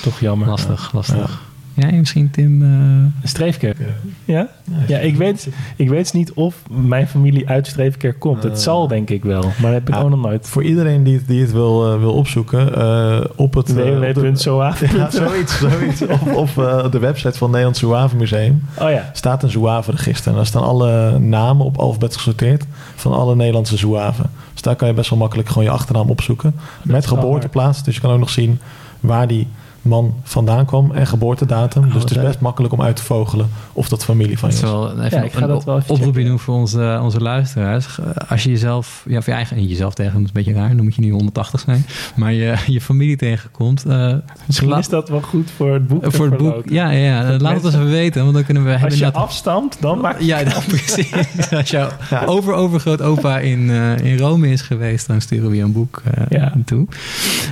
Toch 0.02 0.20
jammer. 0.20 0.48
Lastig, 0.48 0.90
lastig. 0.92 1.40
Jij 1.74 1.92
misschien, 1.92 2.30
Tim? 2.30 2.62
eh, 2.62 2.68
Een 2.68 3.12
streefkerk. 3.22 3.76
Ja? 4.24 4.48
Ja, 4.86 4.98
ik 4.98 5.16
weet, 5.16 5.48
ik 5.76 5.88
weet 5.88 6.12
niet 6.12 6.32
of 6.32 6.62
mijn 6.70 7.06
familie 7.08 7.48
uit 7.48 7.66
Streefkerk 7.66 8.18
komt. 8.18 8.42
Het 8.42 8.52
Eh. 8.52 8.58
zal 8.58 8.88
denk 8.88 9.10
ik 9.10 9.24
wel, 9.24 9.40
maar 9.42 9.52
dat 9.60 9.72
heb 9.72 9.88
ik 9.88 9.94
Ja. 9.94 10.00
ook 10.00 10.10
nog 10.10 10.20
nooit. 10.22 10.48
Voor 10.48 10.62
iedereen 10.64 11.02
die, 11.02 11.14
het- 11.16 11.26
die 11.28 11.40
het 11.40 11.52
wil, 11.52 11.92
eh, 11.92 11.98
wil 11.98 12.12
opzoeken, 12.12 12.74
eh, 12.76 13.20
op 13.36 13.54
het... 13.54 13.76
eh, 13.76 13.86
op 13.96 14.00
de- 14.00 14.12
www.zoa. 14.14 14.74
Ja, 14.96 15.10
zoiets. 15.10 15.58
zoiets. 15.58 16.02
Op, 16.02 16.32
op 16.34 16.48
eh, 16.58 16.90
de 16.90 16.98
website 16.98 17.32
van 17.38 17.40
het 17.42 17.50
Nederlands 17.50 17.78
Zouavenmuseum 17.78 18.62
Oh 18.80 18.90
ja. 18.90 19.10
staat 19.12 19.42
een 19.42 19.50
zouavenregister. 19.50 20.30
En 20.30 20.36
daar 20.36 20.46
staan 20.46 20.62
alle 20.64 21.18
namen 21.18 21.66
op 21.66 21.76
alfabet 21.78 22.14
gesorteerd 22.16 22.64
van 22.94 23.12
alle 23.12 23.36
Nederlandse 23.36 23.76
zouaven. 23.76 24.30
Dus 24.52 24.62
daar 24.62 24.76
kan 24.76 24.88
je 24.88 24.94
best 24.94 25.10
wel 25.10 25.18
makkelijk 25.18 25.48
gewoon 25.48 25.64
je 25.64 25.70
achternaam 25.70 26.10
opzoeken. 26.10 26.54
Met 26.82 27.06
geboorteplaats. 27.06 27.82
Dus 27.84 27.94
je 27.94 28.00
kan 28.00 28.10
ook 28.10 28.18
nog 28.18 28.30
zien 28.30 28.58
waar 29.00 29.26
die 29.28 29.46
man 29.84 30.14
vandaan 30.22 30.64
kwam 30.66 30.92
en 30.92 31.06
geboortedatum. 31.06 31.92
dus 31.92 32.02
het 32.02 32.10
is 32.10 32.16
best 32.22 32.40
makkelijk 32.40 32.72
om 32.72 32.82
uit 32.82 32.96
te 32.96 33.02
vogelen 33.02 33.48
of 33.72 33.88
dat 33.88 34.04
familie 34.04 34.38
van 34.38 34.48
je 34.48 34.54
is 34.54 34.60
wel 34.60 34.90
even 34.90 35.18
Ja, 35.18 35.24
ik 35.24 35.32
ga 35.32 35.42
een 35.42 35.48
dat 35.48 35.64
wel 35.64 35.76
even 35.76 35.90
oproepje 35.90 36.12
checken. 36.12 36.28
doen 36.28 36.38
voor 36.38 36.54
onze, 36.54 36.98
onze 37.02 37.20
luisteraars. 37.20 37.98
Als 38.28 38.42
je 38.42 38.50
jezelf, 38.50 39.04
ja, 39.08 39.18
of 39.18 39.26
je 39.26 39.32
eigen, 39.32 39.66
jezelf 39.66 39.94
tegen, 39.94 40.12
dat 40.12 40.20
is 40.22 40.26
een 40.26 40.32
beetje 40.44 40.52
raar, 40.60 40.76
dan 40.76 40.84
moet 40.84 40.94
je 40.94 41.00
niet 41.00 41.10
180 41.12 41.60
zijn. 41.60 41.86
Maar 42.16 42.32
je, 42.32 42.54
je 42.66 42.80
familie 42.80 43.16
tegenkomt. 43.16 43.84
eh, 43.84 44.12
Misschien 44.46 44.68
laat- 44.68 44.78
is 44.78 44.88
dat 44.88 45.08
wel 45.08 45.20
goed 45.20 45.50
voor 45.56 45.72
het 45.72 45.86
boek. 45.88 46.12
voor 46.12 46.26
het 46.26 46.36
boek. 46.36 46.62
Ja, 46.68 46.90
ja, 46.90 46.98
ja. 47.22 47.30
Dat 47.30 47.40
laat 47.40 47.54
het 47.54 47.64
eens 47.64 47.74
even 47.74 47.90
weten, 47.90 48.22
want 48.22 48.34
dan 48.34 48.44
kunnen 48.44 48.64
we 48.64 48.70
hebben 48.70 48.88
Als 48.90 48.98
je 48.98 49.12
afstamt, 49.12 49.76
dan 49.80 49.98
maak 50.00 50.18
je... 50.18 50.26
Ja, 50.26 50.44
dan 50.44 50.62
precies. 50.76 51.12
Als 51.50 51.70
jouw 51.70 51.88
Ja. 52.10 52.24
over-overgrootopa 52.24 53.38
in, 53.38 53.70
eh, 53.70 53.96
in 53.98 54.18
Rome 54.18 54.48
is 54.50 54.60
geweest, 54.62 55.06
dan 55.06 55.20
sturen 55.20 55.50
we 55.50 55.56
je 55.56 55.62
een 55.62 55.72
boek 55.72 56.02
eh 56.04 56.22
Ja. 56.28 56.52
toe. 56.64 56.86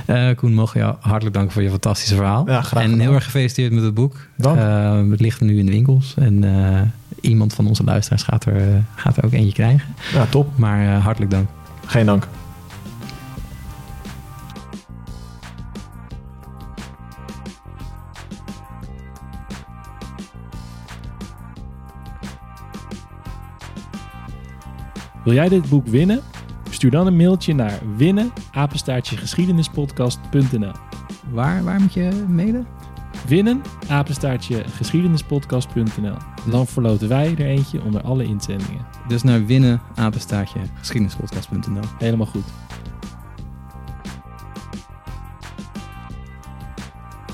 Eh, 0.05 0.27
Koen, 0.35 0.53
mogen 0.53 0.79
jou 0.79 0.95
hartelijk 0.99 1.35
danken 1.35 1.53
voor 1.53 1.61
je 1.63 1.69
fantastische 1.69 2.15
verhaal. 2.23 2.47
Ja, 2.47 2.61
graag 2.61 2.83
en 2.83 2.89
gedaan. 2.89 3.05
heel 3.05 3.13
erg 3.13 3.23
gefeliciteerd 3.23 3.71
met 3.71 3.83
het 3.83 3.93
boek. 3.93 4.27
Dank. 4.37 4.57
Eh, 4.57 5.09
het 5.09 5.19
ligt 5.19 5.41
nu 5.41 5.57
in 5.57 5.65
de 5.65 5.71
winkels 5.71 6.13
en 6.17 6.43
eh, 6.43 6.81
iemand 7.21 7.53
van 7.53 7.67
onze 7.67 7.83
luisteraars 7.83 8.23
gaat 8.23 8.45
er, 8.45 8.55
eh, 8.55 8.77
gaat 8.95 9.17
er 9.17 9.25
ook 9.25 9.31
eentje 9.31 9.53
krijgen. 9.53 9.95
Ja, 10.13 10.25
top. 10.25 10.57
Maar 10.57 10.85
hartelijk 10.85 11.31
dank. 11.31 11.47
Geen 11.85 12.05
dank. 12.05 12.27
Wil 25.23 25.33
jij 25.33 25.49
dit 25.49 25.69
boek 25.69 25.87
winnen? 25.87 26.21
Stuur 26.69 26.91
dan 26.91 27.07
een 27.07 27.15
mailtje 27.15 27.55
naar 27.55 27.79
winnen 27.97 28.31
Waar, 31.33 31.63
waar 31.63 31.79
moet 31.79 31.93
je 31.93 32.25
mailen? 32.27 32.67
Winnen 33.27 33.61
geschiedenisspodcast.nl 34.69 36.15
Dan 36.49 36.67
verloten 36.67 37.09
wij 37.09 37.31
er 37.31 37.45
eentje 37.45 37.83
onder 37.83 38.01
alle 38.01 38.23
inzendingen. 38.23 38.85
Dus 39.07 39.23
naar 39.23 39.45
winnen, 39.45 39.81
apenstaartje, 39.95 40.59
geschiedenispodcast.nl. 40.73 41.83
Helemaal 41.97 42.25
goed. 42.25 42.45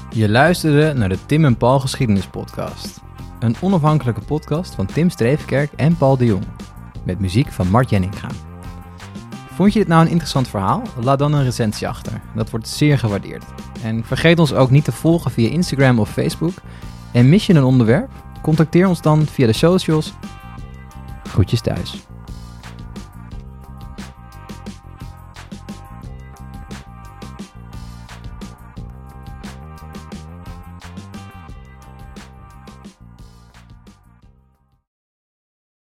Je 0.09 0.29
luisterde 0.29 0.93
naar 0.93 1.09
de 1.09 1.25
Tim 1.25 1.45
en 1.45 1.57
Paul 1.57 1.79
Geschiedenis 1.79 2.27
Podcast. 2.27 3.01
Een 3.39 3.55
onafhankelijke 3.61 4.21
podcast 4.21 4.75
van 4.75 4.85
Tim 4.85 5.09
Streefkerk 5.09 5.71
en 5.71 5.97
Paul 5.97 6.17
de 6.17 6.25
Jong. 6.25 6.43
Met 7.03 7.19
muziek 7.19 7.51
van 7.51 7.69
Mart 7.69 7.89
Jenninga. 7.89 8.48
Vond 9.59 9.73
je 9.73 9.79
dit 9.79 9.87
nou 9.87 10.01
een 10.01 10.09
interessant 10.09 10.47
verhaal? 10.47 10.81
Laat 11.03 11.19
dan 11.19 11.33
een 11.33 11.43
recensie 11.43 11.87
achter. 11.87 12.21
Dat 12.35 12.49
wordt 12.49 12.67
zeer 12.67 12.97
gewaardeerd. 12.97 13.43
En 13.83 14.03
vergeet 14.05 14.39
ons 14.39 14.53
ook 14.53 14.69
niet 14.69 14.83
te 14.83 14.91
volgen 14.91 15.31
via 15.31 15.49
Instagram 15.49 15.99
of 15.99 16.09
Facebook. 16.09 16.53
En 17.11 17.29
mis 17.29 17.45
je 17.45 17.53
een 17.53 17.63
onderwerp? 17.63 18.09
Contacteer 18.41 18.87
ons 18.87 19.01
dan 19.01 19.25
via 19.25 19.45
de 19.45 19.53
socials. 19.53 20.13
Groetjes 21.23 21.61
thuis. 21.61 22.08